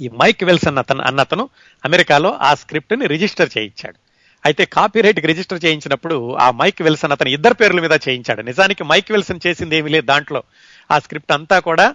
ఈ 0.00 0.08
మైక్ 0.08 0.44
విల్సన్ 0.44 0.78
అతను 0.78 1.02
అన్నతను 1.02 1.48
అమెరికాలో 1.84 2.32
ఆ 2.32 2.54
స్క్రిప్ట్ని 2.54 3.06
రిజిస్టర్ 3.06 3.50
చేయించాడు. 3.58 4.09
అయితే 4.46 4.64
కాపీరైట్ 4.64 5.26
రిజిస్టర్ 5.26 5.60
చేయించినప్పుడు 5.64 6.34
ఆ 6.34 6.50
మైక్ 6.50 6.82
విల్సన్ 6.82 7.12
అతను 7.12 7.28
ఇద్దరు 7.28 7.54
పేర్ల 7.54 7.80
మీద 7.80 7.90
చేయించాడు. 8.08 8.42
నిజానికి 8.42 8.84
మైక్ 8.84 9.12
విల్సన్ 9.12 9.40
చేసింది 9.46 9.76
ఏమీ 9.76 9.90
లేదు 9.90 10.06
దాంట్లో. 10.06 10.42
ఆ 10.90 10.98
స్క్రిప్ట్ 10.98 11.32
అంతా 11.32 11.58
కూడా 11.58 11.94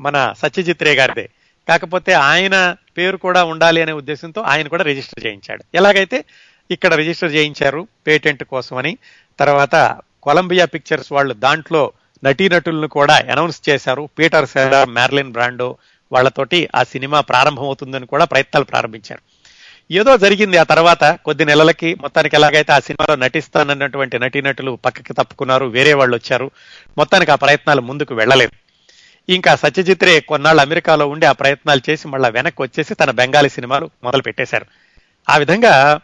మన 0.00 0.34
సత్యజిత్ 0.38 0.82
రే 0.82 0.94
గారిదే. 0.94 1.28
కాకపోతే 1.68 2.12
ఆయన 2.12 2.76
పేరు 2.98 3.16
కూడా 3.16 3.44
ఉండాలి 3.44 3.82
అనే 3.82 3.92
ఉద్దేశంతో 3.92 4.40
ఆయన 4.40 4.68
కూడా 4.68 4.84
రిజిస్టర్ 4.84 5.26
చేయించాడు. 5.26 5.64
ఎలాగైతే 5.74 6.24
ఇక్కడ 6.70 6.94
రిజిస్టర్ 6.94 7.32
చేయించారు 7.32 7.88
పేటెంట్ 8.06 8.44
కోసమని 8.44 8.98
తర్వాత 9.38 9.98
కొలంబియా 10.22 10.64
పిక్చర్స్ 10.64 11.12
వాళ్ళు 11.12 11.34
దాంట్లో 11.34 11.92
నటీనటులను 12.24 12.88
కూడా 12.88 13.14
అనౌన్స్ 13.14 13.68
చేశారు. 13.68 14.08
పీటర్ 14.18 14.48
సెలర్ 14.48 14.88
మ్యార్లిన్ 14.88 15.32
బ్రాండో 15.32 15.76
వాళ్ళతోటి 16.12 16.68
ఆ 16.74 16.82
సినిమా 16.82 17.20
ప్రారంభమవుతుందని 17.20 18.06
కూడా 18.06 18.24
ప్రయత్నాలు 18.24 18.64
ప్రారంభించారు. 18.64 19.27
ఏదో 19.90 20.16
జరిగింది 20.16 20.56
ఆ 20.56 20.62
తర్వాత 20.62 21.04
కొద్ది 21.24 21.44
నెలలకి 21.44 21.94
మొత్తానికి 22.00 22.36
ఎలాగైతే 22.36 22.72
ఆ 22.72 22.78
సినిమాలో 22.78 23.16
నటిస్తానన్నటువంటి 23.16 24.18
నటీనటులు 24.18 24.78
పక్కకి 24.84 25.12
తప్పుకున్నారు 25.12 25.66
వేరే 25.66 25.94
వాళ్ళు 25.94 26.16
వచ్చారు. 26.16 26.50
మొత్తానికి 26.98 27.32
ఆ 27.32 27.34
ప్రయత్నాలు 27.34 27.80
ముందుకు 27.80 28.14
వెళ్ళలేదు. 28.14 28.52
ఇంకా 29.28 29.56
సత్యజిత్ 29.56 30.04
రే 30.04 30.20
కొన్నాళ్ళు 30.20 30.62
అమెరికాలో 30.62 31.08
ఉండి 31.08 31.26
ఆ 31.26 31.32
ప్రయత్నాలు 31.32 31.90
చేసి 31.90 32.08
మళ్ళా 32.08 32.28
వెనక్కి 32.28 32.62
వచ్చేసి 32.62 32.94
తన 32.94 33.10
బెంగాలీ 33.10 33.48
సినిమాలు 33.48 33.90
మొదలు 34.04 34.22
పెట్టేశారు 34.22 34.66
ఆ 35.28 35.36
విధంగా 35.36 36.00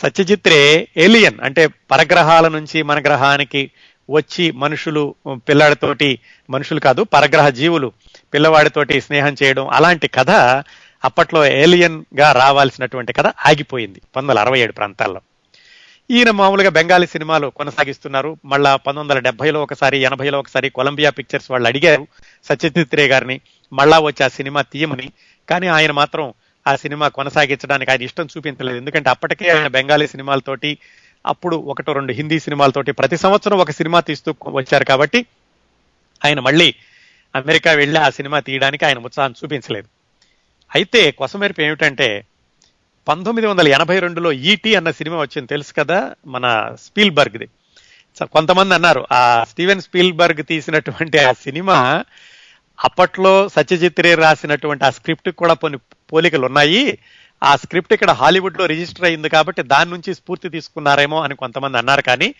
సత్యజిత్ 0.00 0.48
రే 0.48 0.88
ఏలియన్ 0.96 1.38
అంటే 1.42 1.66
పరగ్రహాల 1.90 2.48
నుంచి 2.48 2.82
మన 2.82 2.98
గ్రహానికి 2.98 3.70
వచ్చి 4.08 4.50
మనుషులు 4.50 5.14
పిల్లాడితోటి 5.48 6.18
మనుషులు 6.50 6.80
కాదు 6.80 7.04
పరగ్రహ 7.04 7.48
జీవులు 7.48 7.92
పిల్లవాడితోటి 8.34 9.00
స్నేహం 9.00 9.36
చేయడం 9.42 9.68
అలాంటి 9.68 10.08
కథ 10.08 10.30
అప్పట్లో 11.04 11.46
ఏలియన్గా 11.46 12.32
రావాల్సినటువంటి 12.32 13.12
కథ 13.12 13.26
ఆగిపోయింది 13.26 13.98
పంతొమ్మిది 13.98 14.38
వందల 14.38 14.48
అరవై 14.48 14.60
ఏడు 14.60 14.72
ప్రాంతాల్లో. 14.72 15.20
ఈయన 16.10 16.30
మామూలుగా 16.30 16.70
బెంగాలీ 16.70 17.06
సినిమాలు 17.06 17.46
కొనసాగిస్తున్నారు. 17.48 18.38
మళ్ళా 18.44 18.76
పంతొమ్మిది 18.76 19.18
వందల 19.18 19.24
డెబ్బైలో 19.24 19.62
ఒకసారి 19.62 19.98
ఎనభైలో 19.98 20.38
ఒకసారి 20.38 20.70
కొలంబియా 20.70 21.10
పిక్చర్స్ 21.10 21.50
వాళ్ళు 21.50 21.68
అడిగారు 21.68 22.06
సత్యజిత్ 22.44 22.94
రే 22.94 23.06
గారిని. 23.06 23.40
మళ్ళా 23.72 23.98
వచ్చి 23.98 24.24
ఆ 24.24 24.28
సినిమా 24.28 24.62
తీయమని. 24.62 25.12
కానీ 25.48 25.66
ఆయన 25.66 25.90
మాత్రం 25.90 26.34
ఆ 26.66 26.76
సినిమా 26.76 27.08
కొనసాగించడానికి 27.08 27.90
ఆయన 27.90 28.02
ఇష్టం 28.02 28.28
చూపించలేదు. 28.36 28.78
ఎందుకంటే 28.78 29.10
అప్పటికే 29.10 29.50
ఆయన 29.50 29.66
బెంగాలీ 29.66 30.06
సినిమాలతోటి 30.06 30.78
అప్పుడు 31.26 31.56
ఒకటో 31.56 31.92
రెండు 31.92 32.12
హిందీ 32.12 32.40
సినిమాలతోటి 32.40 32.92
ప్రతి 32.92 33.16
సంవత్సరం 33.16 33.58
ఒక 33.58 33.70
సినిమా 33.70 34.00
తీస్తూ 34.00 34.34
వచ్చారు 34.48 34.84
కాబట్టి 34.84 35.26
ఆయన 36.24 36.40
మళ్ళీ 36.40 36.74
అమెరికా 37.36 37.72
వెళ్ళి 37.72 38.00
ఆ 38.00 38.10
సినిమా 38.10 38.40
తీయడానికి 38.40 38.84
ఆయన 38.84 38.98
ఉత్సాహం 38.98 39.34
చూపించలేదు. 39.44 39.95
అయితే 40.74 41.10
కొసమెరుపు 41.10 41.60
ఏమిటంటే 41.60 42.26
పంతొమ్మిది 43.08 43.46
వందల 43.46 43.68
ఎనభై 43.68 43.98
రెండులో 43.98 44.32
ఈటీ 44.32 44.74
అన్న 44.74 44.90
సినిమా 44.90 45.16
వచ్చింది. 45.16 45.48
తెలుసు 45.48 45.72
కదా? 45.78 46.12
మన 46.26 46.74
స్పీల్బర్గ్ది. 46.80 47.48
కొంతమంది 48.22 48.74
అన్నారు 48.74 49.06
ఆ 49.12 49.44
స్టీవెన్ 49.48 49.80
స్పీల్బర్గ్ 49.80 50.44
తీసినటువంటి 50.44 51.18
ఆ 51.18 51.32
సినిమా 51.32 52.04
అప్పట్లో 52.84 53.48
సత్యజిత్ 53.48 54.00
రే 54.00 54.14
రాసినటువంటి 54.14 54.84
ఆ 54.84 54.90
స్క్రిప్ట్ 54.90 55.30
కూడా 55.30 55.54
కొన్ని 55.54 55.78
పోలికలు 56.12 56.46
ఉన్నాయి 56.46 56.98
ఆ 57.42 57.56
స్క్రిప్ట్ 57.56 57.92
ఇక్కడ 57.92 58.10
హాలీవుడ్లో 58.10 58.66
రిజిస్టర్ 58.66 59.04
అయింది 59.04 59.28
కాబట్టి 59.28 59.62
దాని 59.62 59.90
నుంచి 59.90 60.14
స్ఫూర్తి 60.14 60.48
తీసుకున్నారేమో 60.48 61.22
అని 61.22 61.36
కొంతమంది 61.36 61.78
అన్నారు. 61.78 62.02
కానీ 62.02 62.34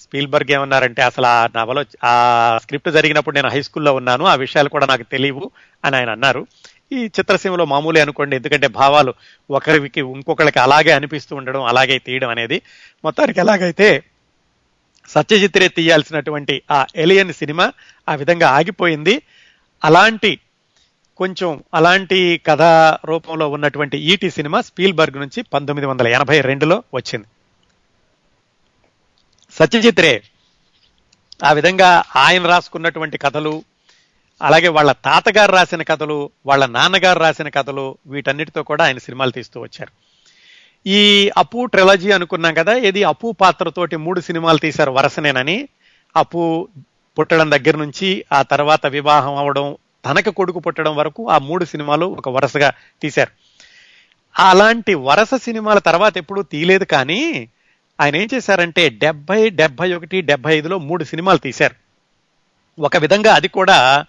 స్పీల్బర్గ్ 0.00 0.52
ఏమన్నారంటే 0.52 1.02
అసలు 1.02 1.26
ఆ 1.26 1.48
నవలో 1.56 1.84
ఆ 2.04 2.58
స్క్రిప్ట్ 2.62 2.90
జరిగినప్పుడు 2.92 3.34
నేను 3.34 3.48
హై 3.48 3.62
స్కూల్లో 3.62 3.94
ఉన్నాను 3.94 4.24
ఆ 4.24 4.34
విషయాలు 4.34 4.68
కూడా 4.68 4.86
నాకు 4.86 5.02
తెలియవు 5.02 5.50
అని 5.84 5.96
ఆయన 5.96 6.10
అన్నారు. 6.10 6.46
ఈ 6.92 7.04
చిత్రసీమలో 7.04 7.64
మామూలే 7.64 8.00
అనుకోండి. 8.00 8.36
ఎందుకంటే 8.36 8.66
భావాలు 8.66 9.14
ఒకరికి 9.50 10.00
ఇంకొకరికి 10.00 10.58
అలాగే 10.58 10.90
అనిపిస్తూ 10.90 11.36
ఉండడం 11.36 11.64
అలాగే 11.64 11.98
తీయడం 11.98 12.28
అనేది 12.28 12.62
మొత్తానికి 13.04 13.40
ఎలాగైతే 13.40 14.04
సత్యజిత్ 15.08 15.56
రే 15.56 15.68
తీయాల్సినటువంటి 15.68 16.62
ఆ 16.70 16.86
ఎలియన్ 16.96 17.32
సినిమా 17.32 17.72
ఆ 18.08 18.14
విధంగా 18.14 18.48
ఆగిపోయింది. 18.48 19.22
అలాంటి 19.84 20.40
కొంచెం 21.16 21.64
అలాంటి 21.74 22.40
కథా 22.46 22.98
రూపంలో 23.04 23.48
ఉన్నటువంటి 23.48 23.98
ఈటీ 23.98 24.30
సినిమా 24.30 24.60
స్పీల్బర్గ్ 24.60 25.20
నుంచి 25.20 25.42
పంతొమ్మిది 25.42 25.86
వందల 25.86 26.06
ఎనభై 26.06 26.40
రెండులో 26.40 26.82
వచ్చింది. 26.94 27.26
సత్యజిత్ 29.52 30.00
రే 30.00 30.22
ఆ 31.44 31.52
విధంగా 31.52 32.04
ఆయన 32.16 32.46
రాసుకున్నటువంటి 32.46 33.18
కథలు 33.18 33.64
అలాగే 34.42 34.68
వాళ్ళ 34.68 34.92
తాతగారు 34.92 35.52
రాసిన 35.52 35.82
కథలు 35.82 36.30
వాళ్ళ 36.46 36.66
నాన్నగారు 36.66 37.18
రాసిన 37.18 37.48
కథలు 37.48 37.98
వీటన్నిటితో 38.06 38.62
కూడా 38.62 38.84
ఆయన 38.84 38.98
సినిమాలు 38.98 39.30
తీస్తూ 39.30 39.60
వచ్చారు. 39.60 39.92
ఈ 40.88 41.30
అపు 41.36 41.64
ట్రెలజీ 41.64 42.10
అనుకున్నాం 42.10 42.54
కదా 42.54 42.72
ఇది 42.72 43.04
అపు 43.04 43.36
పాత్రతోటి 43.40 43.96
మూడు 43.96 44.20
సినిమాలు 44.20 44.58
తీశారు 44.58 44.90
వరసనేనని. 44.90 45.68
అపు 46.16 46.68
పుట్టడం 47.18 47.50
దగ్గర 47.50 47.76
నుంచి 47.76 48.24
ఆ 48.32 48.42
తర్వాత 48.42 48.86
వివాహం 48.86 49.36
అవడం 49.36 49.76
తనకు 50.04 50.30
కొడుకు 50.30 50.58
పుట్టడం 50.58 50.96
వరకు 50.96 51.28
ఆ 51.28 51.38
మూడు 51.38 51.64
సినిమాలు 51.64 52.06
ఒక 52.06 52.28
వరుసగా 52.28 52.72
తీశారు. 53.02 53.30
అలాంటి 54.38 54.94
వరస 54.94 55.34
సినిమాల 55.34 55.78
తర్వాత 55.78 56.16
ఎప్పుడూ 56.16 56.42
తీయలేదు 56.42 56.84
కానీ 56.84 57.48
ఆయన 58.00 58.16
ఏం 58.16 58.28
చేశారంటే 58.34 58.88
డెబ్బై 58.88 59.50
డెబ్బై 59.50 59.92
ఒకటి 59.92 60.20
డెబ్బై 60.20 60.56
ఐదులో 60.56 60.78
మూడు 60.78 61.04
సినిమాలు 61.04 61.38
తీశారు. 61.38 61.74
ఒక 62.82 62.96
విధంగా 62.96 63.34
అది 63.34 63.48
కూడా 63.48 64.06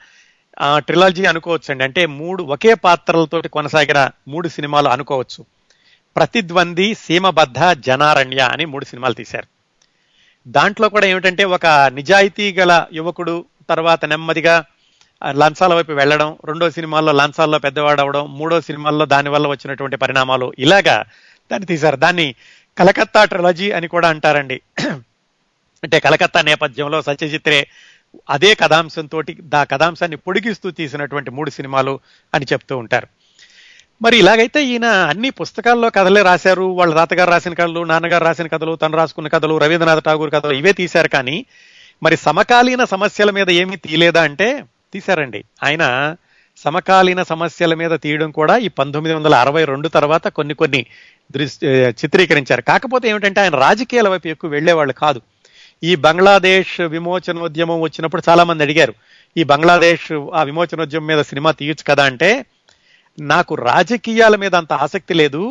ట్రిలాజీ 0.78 1.26
అనుకోవచ్చు 1.26 1.72
అండి 1.72 1.84
అంటే 1.84 2.06
మూడు 2.06 2.44
ఒకే 2.44 2.74
పాత్రలతోటి 2.74 3.50
కొనసాగిన 3.50 4.10
మూడు 4.28 4.48
సినిమాలు 4.48 4.88
అనుకోవచ్చు. 4.88 5.46
ప్రతిద్వంది 6.16 6.96
సీమబద్ధ 6.96 7.60
జనారణ్య 7.80 8.40
అని 8.40 8.66
మూడు 8.66 8.86
సినిమాలు 8.86 9.14
తీశారు. 9.14 9.48
దాంట్లో 10.48 10.90
కూడా 10.90 11.08
ఏమిటంటే 11.08 11.44
ఒక 11.44 11.66
నిజాయితీ 11.66 12.54
గల 12.54 12.86
యువకుడు 12.94 13.46
తర్వాత 13.70 14.06
నెమ్మదిగా 14.06 14.66
లంచాల 15.30 15.74
వైపు 15.74 15.92
వెళ్ళడం 15.92 16.38
రెండో 16.46 16.70
సినిమాల్లో 16.70 17.12
లంచాల్లో 17.12 17.60
పెద్దవాడు 17.60 18.02
అవడం 18.02 18.38
మూడో 18.38 18.62
సినిమాల్లో 18.62 19.06
దానివల్ల 19.06 19.48
వచ్చినటువంటి 19.48 19.98
పరిణామాలు 19.98 20.54
ఇలాగా 20.60 21.06
దాన్ని 21.52 21.66
తీశారు. 21.66 21.96
దాన్ని 21.96 22.36
కలకత్తా 22.78 23.26
ట్రిలజీ 23.26 23.72
అని 23.72 23.88
కూడా 23.88 24.10
అంటారండి. 24.10 24.62
అంటే 25.84 26.00
కలకత్తా 26.00 26.42
నేపథ్యంలో 26.42 27.02
సత్యజిత్రే 27.02 27.68
అదే 28.30 28.54
కథాంశంతో 28.56 29.24
దా 29.42 29.64
కథాంశాన్ని 29.64 30.18
పొడిగిస్తూ 30.18 30.72
తీసినటువంటి 30.72 31.32
మూడు 31.32 31.50
సినిమాలు 31.50 32.00
అని 32.34 32.46
చెప్తూ 32.54 32.78
ఉంటారు. 32.78 33.08
మరి 34.02 34.18
ఇలాగైతే 34.18 34.64
ఈయన 34.64 34.86
అన్ని 34.86 35.30
పుస్తకాల్లో 35.30 35.90
కథలే 35.90 36.22
రాశారు. 36.22 36.64
వాళ్ళ 36.64 36.94
తాతగారు 36.94 37.30
రాసిన 37.30 37.54
కథలు 37.54 37.84
నాన్నగారు 37.84 38.24
రాసిన 38.24 38.48
కథలు 38.48 38.76
తను 38.76 38.98
రాసుకున్న 38.98 39.28
కథలు 39.28 39.58
రవీంద్రనాథ్ 39.58 40.04
ఠాగూర్ 40.06 40.34
కథలు 40.34 40.54
ఇవే 40.54 40.74
తీశారు 40.74 41.08
కానీ 41.08 41.46
మరి 42.04 42.18
సమకాలీన 42.18 42.84
సమస్యల 42.84 43.30
మీద 43.30 43.50
ఏమీ 43.50 43.76
తీయలేదా 43.76 44.22
అంటే 44.22 44.64
తీశారండి. 44.94 45.44
ఆయన 45.64 46.16
సమకాలీన 46.58 47.24
సమస్యల 47.24 47.74
మీద 47.74 48.00
తీయడం 48.00 48.32
కూడా 48.32 48.58
ఈ 48.58 48.68
పంతొమ్మిది 48.68 49.16
వందల 49.16 49.36
అరవై 49.36 49.66
రెండు 49.66 49.88
తర్వాత 49.88 50.28
కొన్ని 50.28 50.54
కొన్ని 50.54 50.86
దృశ్య 51.32 51.68
చిత్రీకరించారు. 51.90 52.62
కాకపోతే 52.62 53.10
ఏమిటంటే 53.10 53.42
ఆయన 53.42 53.56
రాజకీయాల 53.56 54.10
వైపు 54.10 54.28
ఎక్కువ 54.28 54.50
వెళ్ళేవాళ్ళు 54.50 54.94
కాదు. 54.94 55.22
ఈ 55.84 55.94
బంగ్లాదేశ్ 56.04 56.76
విమోచనోద్యమం 56.94 57.80
వచ్చినప్పుడు 57.82 58.22
చాలా 58.30 58.44
మంది 58.44 58.64
అడిగారు 58.64 58.94
ఈ 59.36 59.44
బంగ్లాదేశ్ 59.44 60.08
ఆ 60.34 60.44
విమోచనోద్యమం 60.44 61.08
మీద 61.08 61.22
సినిమా 61.22 61.52
తీయొచ్చు 61.52 61.84
కదా 61.84 62.04
అంటే 62.04 62.30
నాకు 63.18 63.54
రాజకీయాల 63.68 64.36
మీద 64.36 64.56
అంత 64.56 64.74
ఆసక్తి 64.86 65.14
లేదు 65.14 65.42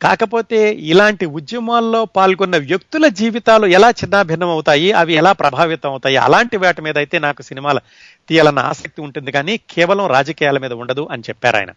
కాకపోతే 0.00 0.58
ఇలాంటి 0.84 1.26
ఉద్యమాల్లో 1.38 2.04
పాల్గొన్న 2.16 2.56
వ్యక్తుల 2.64 3.08
జీవితాలు 3.18 3.66
ఎలా 3.68 3.90
చిన్నాభిన్నం 3.90 4.48
అవుతాయి 4.48 4.92
అవి 4.92 5.12
ఎలా 5.14 5.32
ప్రభావితం 5.32 5.90
అవుతాయి 5.90 6.16
అలాంటి 6.16 6.56
వాటి 6.56 6.82
మీద 6.82 6.96
అయితే 6.98 7.18
నాకు 7.18 7.42
సినిమాలు 7.42 7.80
తీయాలన్న 8.28 8.58
ఆసక్తి 8.70 9.00
ఉంటుంది 9.00 9.32
కానీ 9.32 9.56
కేవలం 9.70 10.06
రాజకీయాల 10.08 10.58
మీద 10.58 10.72
ఉండదు 10.72 11.08
అని 11.10 11.22
చెప్పారు 11.28 11.56
ఆయన. 11.56 11.72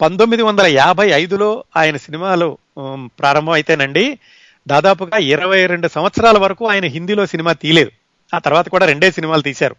పంతొమ్మిది 0.00 0.42
వందల 0.42 0.66
యాభై 0.74 1.08
ఐదులో 1.14 1.50
ఆయన 1.76 1.96
సినిమాలు 1.96 2.48
ప్రారంభం 3.18 3.50
అయితేనండి 3.50 4.04
దాదాపుగా 4.68 5.18
ఇరవై 5.18 5.66
రెండు 5.66 5.88
సంవత్సరాల 5.88 6.38
వరకు 6.38 6.68
ఆయన 6.68 6.84
హిందీలో 6.84 7.26
సినిమా 7.26 7.52
తీయలేదు. 7.52 7.90
ఆ 8.34 8.38
తర్వాత 8.38 8.68
కూడా 8.68 8.86
రెండే 8.86 9.10
సినిమాలు 9.10 9.42
తీశారు. 9.42 9.76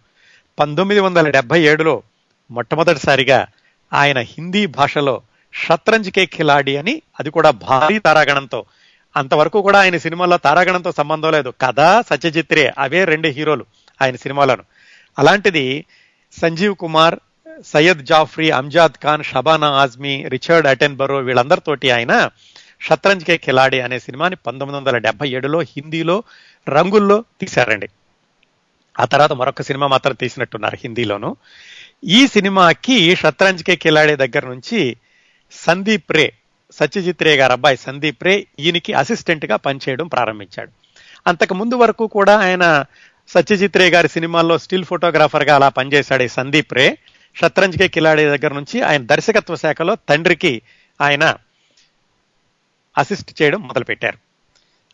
పంతొమ్మిది 0.59 1.01
వందల 1.01 1.29
డెబ్బై 1.29 1.61
ఏడులో 1.61 2.03
మొట్టమొదటిసారిగా 2.51 3.47
ఆయన 3.93 4.19
హిందీ 4.19 4.65
భాషలో 4.65 5.21
షత్రంజ్ 5.53 6.11
కే 6.11 6.25
ఖిలాడి 6.25 6.77
అని 6.77 7.01
అది 7.19 7.29
కూడా 7.29 7.51
భారీ 7.51 7.99
తారాగణంతో. 7.99 8.65
అంతవరకు 9.15 9.61
కూడా 9.61 9.79
ఆయన 9.79 9.97
సినిమాల్లో 9.97 10.37
తారాగణంతో 10.37 10.91
సంబంధం 10.91 11.31
లేదు. 11.31 11.53
కథ 11.61 12.03
సత్యజిత్రే 12.09 12.73
అవే 12.79 13.05
రెండు 13.05 13.27
హీరోలు 13.27 13.65
ఆయన 14.01 14.15
సినిమాలను. 14.15 14.63
అలాంటిది 15.19 15.85
సంజీవ్ 16.41 16.75
కుమార్ 16.75 17.19
సయ్యద్ 17.65 18.05
జాఫ్రీ 18.05 18.49
అంజాద్ 18.49 19.03
ఖాన్ 19.03 19.23
షబానా 19.23 19.67
ఆజ్మీ 19.67 20.25
రిచర్డ్ 20.27 20.67
అటెన్బరో 20.67 21.17
వీళ్ళందరితోటి 21.17 21.91
ఆయన 21.91 22.29
షత్రంజ్ 22.89 23.25
కే 23.25 23.37
ఖిలాడి 23.37 23.81
అనే 23.81 23.99
సినిమాని 23.99 24.35
పంతొమ్మిది 24.35 24.77
వందల 24.77 24.97
డెబ్బై 24.97 25.29
ఏడులో 25.29 25.59
హిందీలో 25.59 26.23
రంగుల్లో 26.69 27.23
తీశారండి. 27.41 27.89
ఆ 28.99 29.05
తర్వాత 29.05 29.33
మరొక 29.33 29.61
సినిమా 29.61 29.87
మాత్రం 29.87 30.13
తీసినట్టున్నారు 30.13 30.77
హిందీలోను. 30.83 31.35
ఈ 32.03 32.27
సినిమాకి 32.27 33.15
షత్రంజ్ 33.15 33.63
కే 33.63 33.75
ఖిలాడి 33.75 34.15
దగ్గర 34.15 34.47
నుంచి 34.47 34.97
సందీప్ 35.51 36.11
రే 36.11 36.33
సత్యజిత్ 36.71 37.23
రే 37.23 37.35
గారు 37.35 37.51
అబ్బాయి 37.51 37.77
సందీప్ 37.77 38.23
రే 38.23 38.47
ఈయనకి 38.59 38.93
అసిస్టెంట్గా 38.93 39.55
పనిచేయడం 39.55 40.07
ప్రారంభించాడు. 40.07 40.71
అంతకు 41.27 41.53
ముందు 41.53 41.75
వరకు 41.75 42.07
కూడా 42.07 42.37
ఆయన 42.37 42.85
సత్యజిత్ 43.27 43.77
రే 43.77 43.89
గారి 43.89 44.09
సినిమాల్లో 44.09 44.57
స్టిల్ 44.57 44.85
ఫోటోగ్రాఫర్గా 44.85 45.55
అలా 45.55 45.69
పనిచేశాడు 45.69 46.23
ఈ 46.23 46.27
సందీప్ 46.27 46.73
రే. 46.73 46.97
షత్రంజ్ 47.35 47.77
కే 47.77 47.87
కిలాడి 47.87 48.25
దగ్గర 48.25 48.53
నుంచి 48.53 48.81
ఆయన 48.81 49.05
దర్శకత్వ 49.05 49.55
శాఖలో 49.55 49.95
తండ్రికి 50.09 50.61
ఆయన 51.01 51.35
అసిస్ట్ 52.97 53.41
చేయడం 53.41 53.61
మొదలుపెట్టారు. 53.61 54.17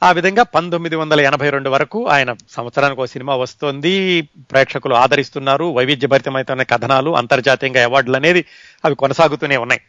ఆ 0.03 0.11
విధంగా 0.11 0.43
పంతొమ్మిది 0.43 0.95
వందల 0.95 1.21
ఎనభై 1.21 1.49
రెండు 1.49 1.69
వరకు 1.69 2.07
ఆయన 2.07 2.35
సంవత్సరానికి 2.49 3.01
ఒక 3.01 3.07
సినిమా 3.07 3.35
వస్తోంది. 3.35 4.21
ప్రేక్షకులు 4.21 4.93
ఆదరిస్తున్నారు. 4.93 5.65
వైవిధ్యభరితమైన 5.65 6.63
కథనాలు 6.63 7.15
అంతర్జాతీయంగా 7.15 7.83
అవార్డులు 7.83 8.15
అనేది 8.15 8.45
అవి 8.85 8.95
కొనసాగుతూనే 8.95 9.57
ఉన్నాయి. 9.57 9.81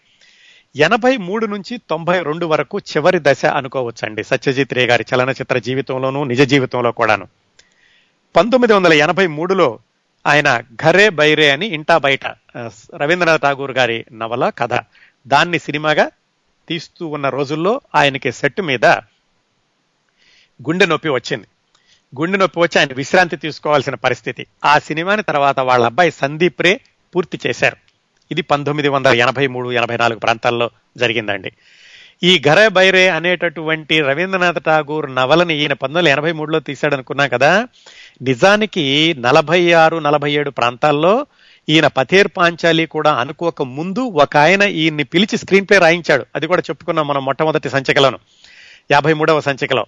ఎనభై 0.76 1.16
మూడు 1.16 1.46
నుంచి 1.46 1.80
తొంభై 1.90 2.22
రెండు 2.22 2.46
వరకు 2.46 2.78
చివరి 2.78 3.18
దశ 3.22 3.44
అనుకోవచ్చండి 3.44 4.24
సత్యజిత్ 4.24 4.74
రే 4.74 4.86
గారి 4.86 5.04
చలనచిత్ర 5.14 5.58
జీవితంలోనూ 5.58 6.24
నిజ 6.24 6.42
జీవితంలో 6.42 6.92
కూడాను. 6.92 7.28
పంతొమ్మిది 8.36 8.72
వందల 8.72 8.92
ఎనభై 8.92 9.26
మూడులో 9.26 9.78
ఆయన 10.26 10.60
ఘరే 10.60 11.08
బైరే 11.08 11.50
అని 11.50 11.66
ఇంటా 11.66 11.98
బయట 11.98 12.26
రవీంద్రనాథ్ 12.96 13.42
ఠాగూర్ 13.42 13.70
గారి 13.70 14.04
నవల 14.12 14.50
కథ. 14.58 14.80
దాన్ని 15.26 15.58
సినిమాగా 15.58 16.10
తీస్తూ 16.68 17.06
ఉన్న 17.06 17.28
రోజుల్లో 17.28 17.80
ఆయనకి 17.94 18.32
సెట్ 18.32 18.60
మీద 18.60 18.84
గుండె 20.62 20.86
నొప్పి 20.86 21.08
వచ్చింది. 21.08 21.46
గుండె 22.20 22.38
నొప్పి 22.38 22.60
వచ్చి 22.60 22.78
ఆయన 22.78 22.88
విశ్రాంతి 22.94 23.36
తీసుకోవాల్సిన 23.36 23.94
పరిస్థితి. 23.94 24.46
ఆ 24.64 24.78
సినిమాని 24.78 25.22
తర్వాత 25.22 25.60
వాళ్ళ 25.60 25.84
అబ్బాయి 25.84 26.10
సందీప్ 26.10 26.62
రే 26.62 26.80
పూర్తి 27.14 27.40
చేశారు. 27.46 27.76
ఇది 28.30 28.42
పంతొమ్మిది 28.42 28.88
వందల 28.88 29.14
ఎనభై 29.14 29.46
మూడు 29.46 29.72
ఎనభై 29.72 29.96
నాలుగు 29.96 30.18
ప్రాంతాల్లో 30.18 30.70
జరిగిందండి. 30.96 31.52
ఈ 32.22 32.38
ఘర 32.38 32.68
బైరే 32.68 33.08
అనేటటువంటి 33.08 34.00
రవీంద్రనాథ్ 34.00 34.64
ఠాగూర్ 34.64 35.14
నవలని 35.14 35.54
ఈయన 35.54 35.72
పంతొమ్మిది 35.72 35.98
వందల 35.98 36.08
ఎనభై 36.08 36.32
మూడులో 36.32 36.60
తీశాడనుకున్నాం 36.60 37.28
కదా. 37.28 37.68
నిజానికి 38.22 39.14
నలభై 39.18 39.72
ఆరు 39.72 39.96
నలభై 39.96 40.32
ఏడు 40.32 40.50
ప్రాంతాల్లో 40.50 41.26
ఈయన 41.68 41.86
పథేర్ 41.86 42.28
పాంచాలి 42.36 42.86
కూడా 42.86 43.12
అనుకోక 43.14 43.62
ముందు 43.62 44.00
ఒక 44.00 44.36
ఆయన 44.36 44.62
ఈయన్ని 44.62 45.04
పిలిచి 45.04 45.38
స్క్రీన్ 45.38 45.66
ప్లే 45.68 45.78
రాయించాడు. 45.78 46.26
అది 46.36 46.46
కూడా 46.46 46.62
చెప్పుకున్నాం 46.70 47.08
మనం 47.08 47.24
మొట్టమొదటి 47.24 47.70
సంచికలను. 47.70 48.18
యాభై 48.90 49.12
మూడవ 49.12 49.40
సంచికలో. 49.40 49.86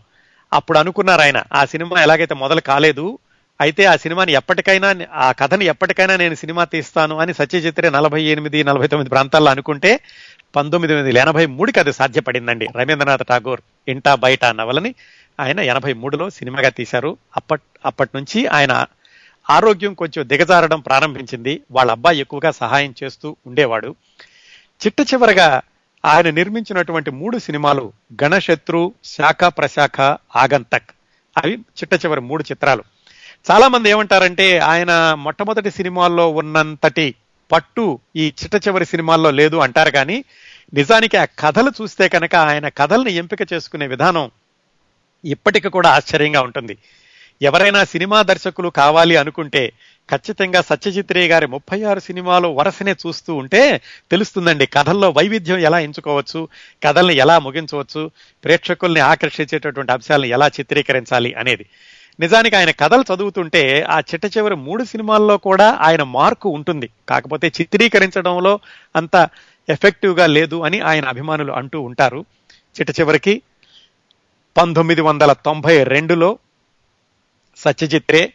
అప్పుడు 0.52 0.78
అనుకున్నారు 0.78 1.20
ఆయన 1.20 1.42
ఆ 1.54 1.64
సినిమా 1.64 2.02
ఎలాగైతే 2.02 2.34
మొదలు 2.34 2.60
కాలేదు 2.60 3.18
అయితే 3.60 3.84
ఆ 3.84 3.96
సినిమాని 3.96 4.32
ఎప్పటికైనా 4.32 4.94
ఆ 5.14 5.32
కథని 5.32 5.64
ఎప్పటికైనా 5.64 6.16
నేను 6.16 6.34
సినిమా 6.34 6.64
తీస్తాను 6.64 7.18
అని 7.18 7.34
సత్యజిత్రే 7.34 7.90
నలభై 7.90 8.22
ఎనిమిది 8.22 8.64
నలభై 8.64 8.86
తొమ్మిది 8.86 9.10
ప్రాంతాల్లో 9.10 9.50
అనుకుంటే 9.50 10.00
పంతొమ్మిది 10.56 10.94
వందల 10.94 11.18
ఎనభై 11.18 11.46
మూడుకి 11.46 11.80
అది 11.80 11.92
సాధ్యపడిందండి. 11.92 12.66
రవీంద్రనాథ్ 12.76 13.28
ఠాగూర్ 13.28 13.60
ఇంటా 13.88 14.14
బయట 14.14 14.44
నవలని 14.44 14.94
ఆయన 15.40 15.60
ఎనభై 15.60 15.92
మూడులో 15.92 16.30
సినిమాగా 16.30 16.68
తీశారు. 16.68 17.16
అప్పట్ 17.36 17.62
అప్పటి 17.86 18.10
నుంచి 18.14 18.46
ఆయన 18.46 18.84
ఆరోగ్యం 19.50 19.94
కొంచెం 19.94 20.28
దిగజారడం 20.28 20.80
ప్రారంభించింది. 20.80 21.60
వాళ్ళ 21.70 21.90
అబ్బాయి 21.90 22.18
ఎక్కువగా 22.18 22.50
సహాయం 22.50 22.94
చేస్తూ 23.02 23.36
ఉండేవాడు. 23.46 23.94
చిట్ట 24.86 25.00
చివరగా 25.00 25.62
ఆయన 26.04 26.30
నిర్మించినటువంటి 26.30 27.10
మూడు 27.10 27.38
సినిమాలు 27.38 27.92
గణశత్రు 28.22 28.92
శాఖ 29.04 29.44
ప్రశాఖ 29.44 30.00
ఆగంతక్. 30.36 30.90
అవి 31.38 31.52
చిట్ట 31.52 32.04
చివరి 32.04 32.20
మూడు 32.20 32.42
చిత్రాలు. 32.42 32.84
చాలా 33.50 33.68
మంది 33.68 33.90
ఏమంటారంటే 33.90 34.58
ఆయన 34.58 35.14
మొట్టమొదటి 35.14 35.70
సినిమాల్లో 35.70 36.30
ఉన్నంతటి 36.30 37.14
పట్టు 37.52 37.98
ఈ 38.16 38.32
చిట్ట 38.42 38.68
చివరి 38.68 38.86
సినిమాల్లో 38.86 39.30
లేదు 39.30 39.56
అంటారు 39.56 39.90
కానీ 39.90 40.24
నిజానికి 40.74 41.16
ఆ 41.16 41.24
కథలు 41.24 41.72
చూస్తే 41.82 42.08
కనుక 42.08 42.34
ఆయన 42.34 42.68
కథల్ని 42.68 43.12
ఎంపిక 43.12 43.52
చేసుకునే 43.52 43.86
విధానం 43.86 44.30
ఇప్పటికి 45.24 45.68
కూడా 45.68 45.90
ఆశ్చర్యంగా 45.90 46.42
ఉంటుంది. 46.42 46.78
ఎవరైనా 47.44 47.84
సినిమా 47.84 48.22
దర్శకులు 48.22 48.68
కావాలి 48.68 49.16
అనుకుంటే 49.16 49.72
ఖచ్చితంగా 50.10 50.60
సత్యజిత్ 50.60 51.12
రే 51.12 51.28
గారి 51.28 51.46
ముప్పై 51.46 51.82
ఆరు 51.82 52.00
సినిమాలు 52.00 52.48
వరుసనే 52.48 52.92
చూస్తూ 52.92 53.34
ఉంటే 53.34 53.80
తెలుస్తుందండి 54.10 54.66
కథల్లో 54.66 55.10
వైవిధ్యం 55.10 55.58
ఎలా 55.58 55.78
ఎంచుకోవచ్చు 55.78 56.48
కథల్ని 56.84 57.14
ఎలా 57.14 57.38
ముగించవచ్చు 57.38 58.10
ప్రేక్షకుల్ని 58.44 59.00
ఆకర్షించేటటువంటి 59.00 59.92
అంశాలను 59.92 60.26
ఎలా 60.26 60.48
చిత్రీకరించాలి 60.48 61.34
అనేది. 61.34 61.66
నిజానికి 62.20 62.56
ఆయన 62.56 62.70
కథలు 62.70 63.04
చదువుతుంటే 63.14 63.82
ఆ 63.82 63.98
చిట్ట 64.00 64.26
చివరి 64.36 64.56
మూడు 64.56 64.84
సినిమాల్లో 64.84 65.36
కూడా 65.36 65.78
ఆయన 65.80 66.02
మార్కు 66.02 66.48
ఉంటుంది. 66.48 66.90
కాకపోతే 67.08 67.52
చిత్రీకరించడంలో 67.60 68.58
అంత 68.96 69.28
ఎఫెక్టివ్గా 69.68 70.26
లేదు 70.26 70.62
అని 70.62 70.80
ఆయన 70.80 71.04
అభిమానులు 71.08 71.52
అంటూ 71.52 71.80
ఉంటారు. 71.80 72.24
చిట్ట 72.80 73.00
చివరికి 73.00 73.42
పంతొమ్మిది 74.56 75.00
వందల 75.00 75.32
తొంభై 75.32 75.84
రెండులో 75.84 76.38
సత్యజిత్ 77.64 78.12
రే 78.12 78.32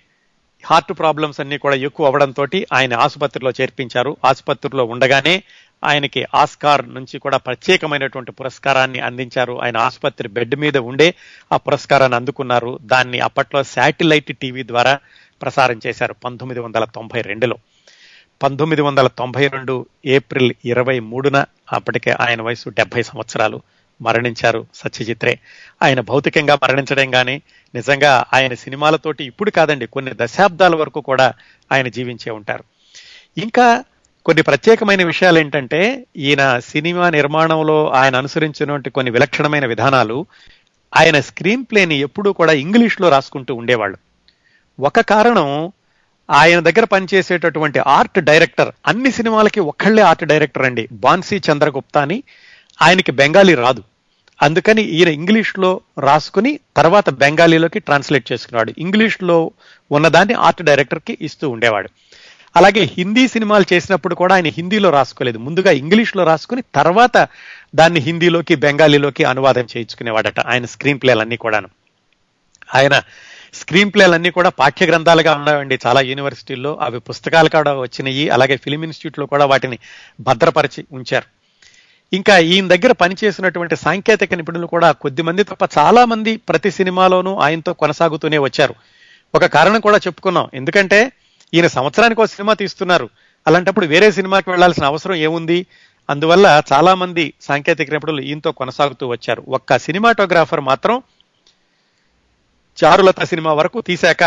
హార్ట్ 0.66 0.94
ప్రాబ్లమ్స్ 1.00 1.40
అన్ని 1.40 1.58
కూడా 1.58 1.76
ఎక్కువ 1.76 2.06
అవడంతో 2.06 2.48
ఆయన 2.74 2.94
ఆసుపత్రిలో 2.94 3.52
చేర్పించారు. 3.52 4.18
ఆసుపత్రిలో 4.26 4.86
ఉండగానే 4.86 5.44
ఆయనకి 5.84 6.26
ఆస్కార్ 6.36 6.94
నుంచి 6.94 7.20
కూడా 7.20 7.38
ప్రత్యేకమైనటువంటి 7.38 8.32
పురస్కారాన్ని 8.32 9.00
అందించారు. 9.00 9.62
ఆయన 9.62 9.78
ఆసుపత్రి 9.78 10.28
బెడ్ 10.28 10.56
మీద 10.56 10.78
ఉండే 10.78 11.14
ఆ 11.52 11.58
పురస్కారాన్ని 11.58 12.16
అందుకున్నారు. 12.16 12.80
దాన్ని 12.82 13.20
అప్పట్లో 13.20 13.64
శాటిలైట్ 13.64 14.38
టీవీ 14.38 14.64
ద్వారా 14.64 15.00
ప్రసారం 15.42 15.80
చేశారు 15.88 16.14
పంతొమ్మిది 16.14 16.60
వందల 16.60 16.84
తొంభై 16.84 17.22
రెండులో. 17.22 17.58
పంతొమ్మిది 18.44 18.82
వందల 18.82 19.08
తొంభై 19.08 19.48
రెండు 19.48 19.86
ఏప్రిల్ 20.06 20.54
ఇరవై 20.66 21.00
మూడున 21.00 21.46
అప్పటికే 21.74 22.12
ఆయన 22.12 22.42
వయసు 22.42 22.70
డెబ్బై 22.70 23.04
సంవత్సరాలు. 23.04 23.62
మరణించారు 24.02 24.68
సత్యజిత్రే. 24.76 25.40
ఆయన 25.84 26.00
భౌతికంగా 26.00 26.56
మరణించడం 26.56 27.12
కానీ 27.12 27.42
నిజంగా 27.76 28.26
ఆయన 28.34 28.54
సినిమాలతోటి 28.54 29.24
ఇప్పుడు 29.24 29.52
కాదండి 29.52 29.88
కొన్ని 29.88 30.12
దశాబ్దాల 30.16 30.76
వరకు 30.76 31.02
కూడా 31.02 31.34
ఆయన 31.72 31.88
జీవించే 31.88 32.32
ఉంటారు. 32.32 32.64
ఇంకా 33.38 33.84
కొన్ని 34.26 34.44
ప్రత్యేకమైన 34.44 35.04
విషయాలు 35.04 35.40
ఏంటంటే 35.40 36.06
ఈయన 36.18 36.60
సినిమా 36.60 37.10
నిర్మాణంలో 37.10 37.90
ఆయన 37.90 38.16
అనుసరించినటువంటి 38.16 38.90
కొన్ని 38.90 39.12
విలక్షణమైన 39.12 39.66
విధానాలు 39.66 40.26
ఆయన 40.96 41.20
స్క్రీన్ 41.20 41.64
ప్లేని 41.64 41.96
ఎప్పుడూ 41.96 42.34
కూడా 42.34 42.54
ఇంగ్లీష్లో 42.54 43.10
రాసుకుంటూ 43.10 43.56
ఉండేవాళ్ళు. 43.56 43.98
ఒక 44.80 45.00
కారణం 45.00 45.72
ఆయన 46.32 46.60
దగ్గర 46.60 46.84
పనిచేసేటటువంటి 46.84 47.80
ఆర్ట్ 47.80 48.20
డైరెక్టర్ 48.20 48.72
అన్ని 48.88 49.12
సినిమాలకి 49.12 49.60
ఒక్కళ్ళే 49.60 50.04
ఆర్ట్ 50.04 50.24
డైరెక్టర్ 50.24 50.64
అండి. 50.64 50.88
బాన్సీ 50.92 51.42
చంద్రగుప్తా 51.52 52.02
అని 52.02 52.24
ఆయనకి 52.82 53.12
బెంగాలీ 53.12 53.56
రాదు. 53.56 53.84
అందుకని 54.42 54.82
ఈయన 54.82 55.08
ఇంగ్లీష్లో 55.08 55.82
రాసుకుని 56.00 56.60
తర్వాత 56.78 57.10
బెంగాలీలోకి 57.10 57.80
ట్రాన్స్లేట్ 57.80 58.32
చేసుకున్నాడు 58.32 58.74
ఇంగ్లీష్లో 58.78 59.52
ఉన్నదాన్ని 59.92 60.34
ఆర్ట్ 60.34 60.62
డైరెక్టర్కి 60.62 61.18
ఇస్తూ 61.22 61.50
ఉండేవాడు. 61.50 61.90
అలాగే 62.56 62.82
హిందీ 62.98 63.28
సినిమాలు 63.28 63.66
చేసినప్పుడు 63.74 64.16
కూడా 64.16 64.36
ఆయన 64.36 64.48
హిందీలో 64.48 64.90
రాసుకోలేదు. 64.90 65.38
ముందుగా 65.38 65.72
ఇంగ్లీష్లో 65.72 66.24
రాసుకుని 66.24 66.64
తర్వాత 66.76 67.28
దాన్ని 67.76 68.00
హిందీలోకి 68.00 68.56
బెంగాలీలోకి 68.56 69.24
అనువాదం 69.24 69.62
చేయించుకునేవాడట 69.62 70.40
ఆయన 70.40 70.66
స్క్రీన్ 70.66 71.00
ప్లేలన్నీ 71.02 71.38
కూడాను. 71.38 71.68
ఆయన 72.76 73.02
స్క్రీన్ 73.54 73.92
ప్లేలన్నీ 73.92 74.30
కూడా 74.30 74.50
పాఠ్య 74.50 74.86
గ్రంథాలుగా 74.86 75.34
ఉన్నాయండి 75.34 75.80
చాలా 75.86 76.02
యూనివర్సిటీల్లో 76.02 76.76
అవి 76.76 77.00
పుస్తకాలు 77.00 77.50
కూడా 77.50 77.74
వచ్చినాయి. 77.74 78.30
అలాగే 78.30 78.58
ఫిలిం 78.58 78.84
ఇన్స్టిట్యూట్లో 78.84 79.26
కూడా 79.26 79.46
వాటిని 79.46 79.80
భద్రపరిచి 80.22 80.86
ఉంచారు. 80.92 81.39
ఇంకా 82.14 82.38
ఈయన 82.38 82.68
దగ్గర 82.68 82.92
పనిచేసినటువంటి 82.92 83.76
సాంకేతిక 83.76 84.34
నిపుణులు 84.34 84.68
కూడా 84.68 84.92
కొద్ది 84.92 85.22
మంది 85.22 85.44
తప్ప 85.44 85.78
చాలా 85.78 86.06
మంది 86.06 86.38
ప్రతి 86.38 86.72
సినిమాలోనూ 86.72 87.38
ఆయనతో 87.38 87.74
కొనసాగుతూనే 87.74 88.38
వచ్చారు. 88.38 88.76
ఒక 89.36 89.46
కారణం 89.46 89.80
కూడా 89.80 89.98
చెప్పుకున్నాం. 89.98 90.50
ఎందుకంటే 90.54 91.12
ఈయన 91.54 91.68
సంవత్సరానికి 91.68 92.22
ఒక 92.22 92.28
సినిమా 92.28 92.54
తీస్తున్నారు. 92.54 93.10
అలాంటప్పుడు 93.48 93.86
వేరే 93.86 94.12
సినిమాకి 94.12 94.50
వెళ్ళాల్సిన 94.50 94.86
అవసరం 94.86 95.16
ఏముంది? 95.16 95.66
అందువల్ల 96.10 96.62
చాలా 96.74 96.96
మంది 96.96 97.34
సాంకేతిక 97.42 97.94
నిపుణులు 97.94 98.22
ఈయనతో 98.22 98.52
కొనసాగుతూ 98.52 99.08
వచ్చారు. 99.08 99.44
ఒక్క 99.48 99.78
సినిమాటోగ్రాఫర్ 99.78 100.60
మాత్రం 100.60 101.04
చారులత 102.84 103.24
సినిమా 103.24 103.54
వరకు 103.54 103.82
తీశాక 103.82 104.24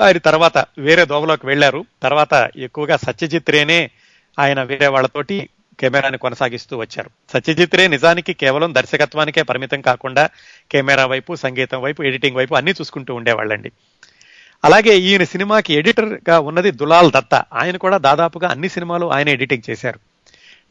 ఆయన 0.00 0.18
తర్వాత 0.18 0.64
వేరే 0.78 1.04
దోవలోకి 1.04 1.46
వెళ్ళారు 1.46 1.84
తర్వాత 2.02 2.50
ఎక్కువగా 2.56 2.96
సత్యజిత్ 2.96 3.50
రేనే 3.50 3.90
ఆయన 4.38 4.62
వేరే 4.62 4.86
వాళ్ళతోటి 4.86 5.48
కెమెరాని 5.80 6.18
కొనసాగిస్తూ 6.18 6.76
వచ్చారు. 6.76 7.10
సత్యజిత్ 7.32 7.74
రే 7.74 7.88
నిజానికి 7.88 8.32
కేవలం 8.32 8.74
దర్శకత్వానికే 8.74 9.42
పరిమితం 9.42 9.80
కాకుండా 9.80 10.28
కెమెరా 10.72 11.06
వైపు 11.06 11.34
సంగీతం 11.34 11.80
వైపు 11.80 12.02
ఎడిటింగ్ 12.02 12.36
వైపు 12.36 12.54
అన్ని 12.54 12.72
చూసుకుంటూ 12.72 13.14
ఉండేవాళ్ళండి. 13.14 13.72
అలాగే 14.64 14.98
ఈయన 14.98 15.24
సినిమాకి 15.24 15.74
ఎడిటర్గా 15.74 16.40
ఉన్నది 16.40 16.70
దులాల్ 16.70 17.10
దత్త. 17.10 17.44
ఆయన 17.52 17.76
కూడా 17.76 17.98
దాదాపుగా 17.98 18.48
అన్ని 18.48 18.68
సినిమాలు 18.68 19.12
ఆయన 19.12 19.28
ఎడిటింగ్ 19.28 19.70
చేశారు. 19.70 20.00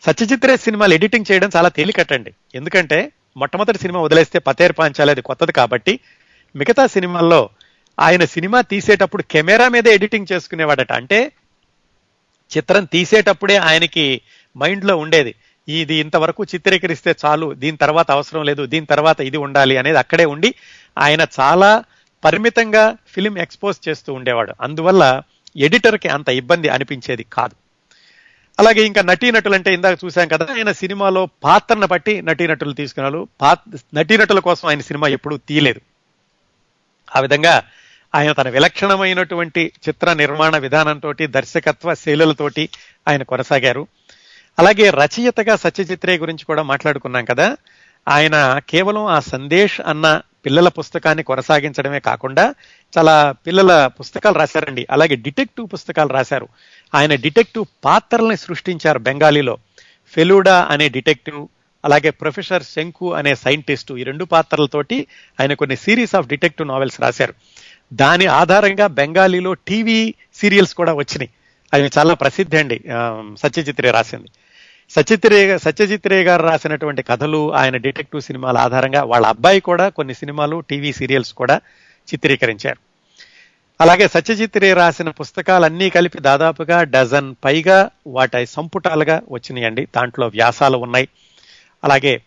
సత్యజిత్ 0.05 0.45
రే 0.45 0.57
సినిమాలు 0.57 0.93
ఎడిటింగ్ 0.93 1.25
చేయడం 1.31 1.49
చాలా 1.55 1.69
తేలికట్టండి. 1.69 2.33
ఎందుకంటే 2.55 3.11
మొట్టమొదటి 3.37 3.77
సినిమా 3.77 3.99
వదిలేస్తే 3.99 4.39
పతేర్ 4.39 4.73
పాంచాలి 4.79 5.11
అది 5.11 5.21
కొత్తది 5.21 5.51
కాబట్టి 5.51 5.99
మిగతా 6.55 6.87
సినిమాల్లో 6.87 7.49
ఆయన 7.99 8.25
సినిమా 8.25 8.61
తీసేటప్పుడు 8.61 9.23
కెమెరా 9.23 9.69
మీద 9.69 9.87
ఎడిటింగ్ 9.87 10.27
చేసుకునేవాడట. 10.31 10.91
అంటే 10.91 11.31
చిత్రం 12.57 12.85
తీసేటప్పుడే 12.85 13.57
ఆయనకి 13.57 14.21
మైండ్లో 14.57 14.97
ఉండేది. 14.97 15.35
ఇది 15.67 15.95
ఇంతవరకు 15.95 16.43
చిత్రీకరిస్తే 16.43 17.15
చాలు 17.25 17.53
దీని 17.53 17.77
తర్వాత 17.77 18.11
అవసరం 18.11 18.43
లేదు 18.43 18.65
దీని 18.65 18.85
తర్వాత 18.85 19.21
ఇది 19.21 19.37
ఉండాలి 19.37 19.77
అనేది 19.77 19.97
అక్కడే 19.97 20.25
ఉండి 20.25 20.53
ఆయన 20.97 21.25
చాలా 21.39 21.83
పరిమితంగా 22.25 22.97
ఫిలిం 23.07 23.37
ఎక్స్పోజ్ 23.37 23.89
చేస్తూ 23.89 24.13
ఉండేవాడు. 24.13 24.53
అందువల్ల 24.61 25.21
ఎడిటర్కి 25.57 26.07
అంత 26.07 26.29
ఇబ్బంది 26.29 26.69
అనిపించేది 26.69 27.25
కాదు. 27.33 27.55
అలాగే 28.59 28.85
ఇంకా 28.85 29.01
నటీనటులు 29.01 29.53
అంటే 29.53 29.73
ఇందాక 29.73 29.97
చూసాం 30.05 30.27
కదా 30.27 30.47
ఆయన 30.51 30.71
సినిమాలో 30.71 31.29
పాత్రను 31.43 31.87
బట్టి 31.87 32.21
నటీనటులు 32.21 32.73
తీసుకున్నారు. 32.73 33.27
నటీనటుల 33.93 34.39
కోసం 34.39 34.67
ఆయన 34.67 34.81
సినిమా 34.81 35.07
ఎప్పుడూ 35.07 35.37
తీయలేదు. 35.37 35.81
ఆ 37.15 37.19
విధంగా 37.19 37.63
ఆయన 38.15 38.31
తన 38.31 38.49
విలక్షణమైనటువంటి 38.49 39.71
చిత్ర 39.87 40.13
నిర్మాణ 40.13 40.57
విధానంతో 40.57 41.13
దర్శకత్వ 41.21 41.93
శైలులతోటి 41.93 42.69
ఆయన 43.07 43.23
కొనసాగారు. 43.23 43.87
అలాగే 44.59 44.89
రచయితగా 44.89 45.55
సత్యజిత్రే 45.55 46.17
గురించి 46.17 46.45
కూడా 46.45 46.63
మాట్లాడుకున్నాం 46.63 47.25
కదా. 47.25 47.57
ఆయన 48.07 48.61
కేవలం 48.69 49.05
ఆ 49.05 49.19
సందేశ్ 49.19 49.81
అన్న 49.85 50.21
పిల్లల 50.45 50.69
పుస్తకాన్ని 50.69 51.23
కొనసాగించడమే 51.23 51.99
కాకుండా 51.99 52.55
చాలా 52.97 53.31
పిల్లల 53.31 53.87
పుస్తకాలు 53.87 54.35
రాశారండి. 54.35 54.87
అలాగే 54.91 55.15
డిటెక్టివ్ 55.15 55.67
పుస్తకాలు 55.73 56.09
రాశారు. 56.09 56.47
ఆయన 56.95 57.15
డిటెక్టివ్ 57.15 57.65
పాత్రల్ని 57.85 58.37
సృష్టించారు 58.37 58.99
బెంగాలీలో. 58.99 59.57
ఫెలూడా 60.07 60.67
అనే 60.69 60.89
డిటెక్టివ్ 60.89 61.47
అలాగే 61.85 62.09
ప్రొఫెసర్ 62.09 62.63
శంకు 62.63 63.13
అనే 63.13 63.35
సైంటిస్టు 63.35 63.93
ఈ 63.93 64.03
రెండు 64.03 64.25
పాత్రలతోటి 64.25 65.07
ఆయన 65.39 65.53
కొన్ని 65.53 65.75
సిరీస్ 65.75 66.15
ఆఫ్ 66.15 66.27
డిటెక్టివ్ 66.27 66.67
నావెల్స్ 66.67 67.01
రాశారు. 67.01 67.33
దాని 67.93 68.25
ఆధారంగా 68.25 68.87
బెంగాలీలో 68.87 69.53
టీవీ 69.53 70.13
సీరియల్స్ 70.35 70.75
కూడా 70.75 70.93
వచ్చినాయి. 70.93 71.29
అవి 71.73 71.89
చాలా 71.97 72.13
ప్రసిద్ధి 72.13 72.57
అండి. 72.57 72.81
ఆ, 72.93 73.29
సత్యజిత్ 73.37 73.81
రే 73.81 73.91
రాసింది. 73.91 74.27
సత్యజిత్ 74.89 75.25
రే 75.25 75.57
సత్యజిత్ 75.57 76.07
రే 76.07 76.23
గారు 76.23 76.43
రాసినటువంటి 76.43 77.03
కథలు 77.03 77.53
ఆయన 77.53 77.77
డిటెక్టివ్ 77.77 78.21
సినిమాల 78.21 78.57
ఆధారంగా 78.57 79.03
వాళ్ళ 79.03 79.25
అబ్బాయి 79.25 79.59
కూడా 79.59 79.89
కొన్ని 79.89 80.13
సినిమాలు 80.13 80.59
టీవీ 80.59 80.93
సీరియల్స్ 80.93 81.33
కూడా 81.33 81.61
చిత్రీకరించారు. 82.13 82.77
అలాగే 83.81 84.07
సత్యజిత్ 84.07 84.57
రే 84.57 84.73
రాసిన 84.73 85.09
పుస్తకాలన్నీ 85.09 85.89
కలిపి 85.89 86.19
దాదాపుగా 86.19 86.83
డజన్ 86.83 87.35
పైగా 87.45 87.89
వాటి 88.07 88.45
సంపుటాలుగా 88.45 89.21
వచ్చినాయండి. 89.29 89.87
దాంట్లో 89.95 90.27
వ్యాసాలు 90.27 90.77
ఉన్నాయి. 90.77 91.07
అలాగే 91.83 92.21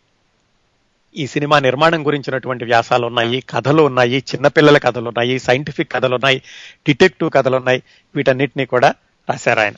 ఈ 1.17 1.27
సినిమా 1.27 1.59
నిర్మాణం 1.59 2.07
గురించినటువంటి 2.07 2.65
వ్యాసాలు 2.65 3.07
ఉన్నాయి 3.07 3.41
కథలు 3.41 3.83
ఉన్నాయి 3.83 4.19
చిన్నపిల్లల 4.19 4.79
కథలు 4.79 5.09
ఉన్నాయి 5.09 5.39
సైంటిఫిక్ 5.39 5.93
కథలు 5.93 6.15
ఉన్నాయి 6.15 6.43
డిటెక్టివ్ 6.87 7.31
కథలు 7.31 7.57
ఉన్నాయి. 7.57 7.83
వీటన్నిటినీ 8.15 8.65
కూడా 8.65 8.95
రాశారు 9.31 9.61
ఆయన. 9.61 9.73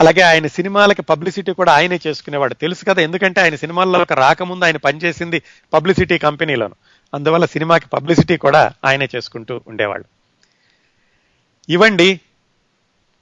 అలాగే 0.00 0.20
ఆయన 0.20 0.46
సినిమాలకి 0.46 1.02
పబ్లిసిటీ 1.02 1.52
కూడా 1.52 1.72
ఆయనే 1.72 2.00
చేసుకునేవాడు. 2.06 2.54
తెలుసు 2.54 2.84
కదా 2.84 3.02
ఎందుకంటే 3.02 3.40
ఆయన 3.40 3.56
సినిమాల్లోకి 3.56 4.14
రాకముందు 4.14 4.64
ఆయన 4.64 4.76
పనిచేసింది 4.76 5.42
పబ్లిసిటీ 5.72 6.18
కంపెనీలోను. 6.18 6.76
అందువల్ల 7.14 7.46
సినిమాకి 7.46 7.86
పబ్లిసిటీ 7.86 8.36
కూడా 8.36 8.72
ఆయనే 8.84 9.08
చేసుకుంటూ 9.16 9.60
ఉండేవాళ్ళు 9.66 10.06
ఇవండి 11.68 12.20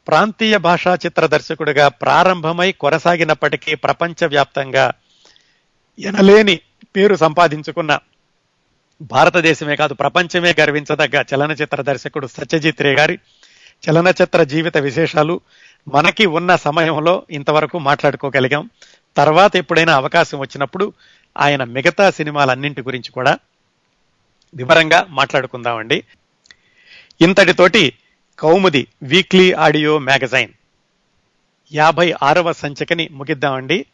ప్రాంతీయ 0.09 0.57
భాషా 0.57 0.95
చిత్ర 0.95 1.27
దర్శకుడిగా 1.27 1.89
ప్రారంభమై 1.89 2.73
కొనసాగినప్పటికీ 2.73 3.75
ప్రపంచవ్యాప్తంగా 3.75 4.93
ఎనలేని 5.99 6.61
పేరు 6.97 7.15
సంపాదించుకున్న 7.17 7.99
భారతదేశమే 9.01 9.77
కాదు 9.77 9.95
ప్రపంచమే 9.95 10.55
గర్వించదగ్గ 10.61 11.25
చలనచిత్ర 11.35 11.83
దర్శకుడు 11.83 12.27
సత్యజిత్ 12.27 12.83
రే 12.83 12.95
గారి 12.95 13.19
చలనచిత్ర 13.83 14.43
జీవిత 14.43 14.77
విశేషాలు 14.77 15.41
మనకి 15.95 16.27
ఉన్న 16.27 16.57
సమయంలో 16.57 17.23
ఇంతవరకు 17.31 17.79
మాట్లాడుకోగలిగాం. 17.79 18.71
తర్వాత 19.17 19.57
ఎప్పుడైనా 19.57 19.95
అవకాశం 19.95 20.39
వచ్చినప్పుడు 20.39 20.93
ఆయన 21.39 21.65
మిగతా 21.65 22.11
సినిమాలన్నింటి 22.11 22.83
గురించి 22.83 23.11
కూడా 23.11 23.39
వివరంగా 24.55 25.07
మాట్లాడుకుందామండి. 25.09 26.05
ఇంతటితోటి 27.21 27.93
కౌముది 28.39 28.87
వీక్లీ 29.03 29.53
ఆడియో 29.53 29.99
మ్యాగజైన్ 29.99 30.53
యాభై 31.73 32.15
ఆరవ 32.23 32.53
సంచికని 32.53 33.09
ముగిద్దామండి. 33.13 33.87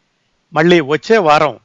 మళ్ళీ 0.53 0.81
వచ్చే 0.81 1.19
వారం 1.19 1.59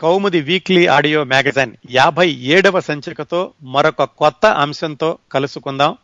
కౌముది 0.00 0.40
వీక్లీ 0.40 0.86
ఆడియో 0.86 1.24
మ్యాగజైన్ 1.24 1.72
యాభై 1.90 2.30
ఏడవ 2.30 2.80
సంచికతో 2.80 3.52
మరొక 3.62 4.04
కొత్త 4.04 4.46
అంశంతో 4.46 5.18
కలుసుకుందాం. 5.32 5.96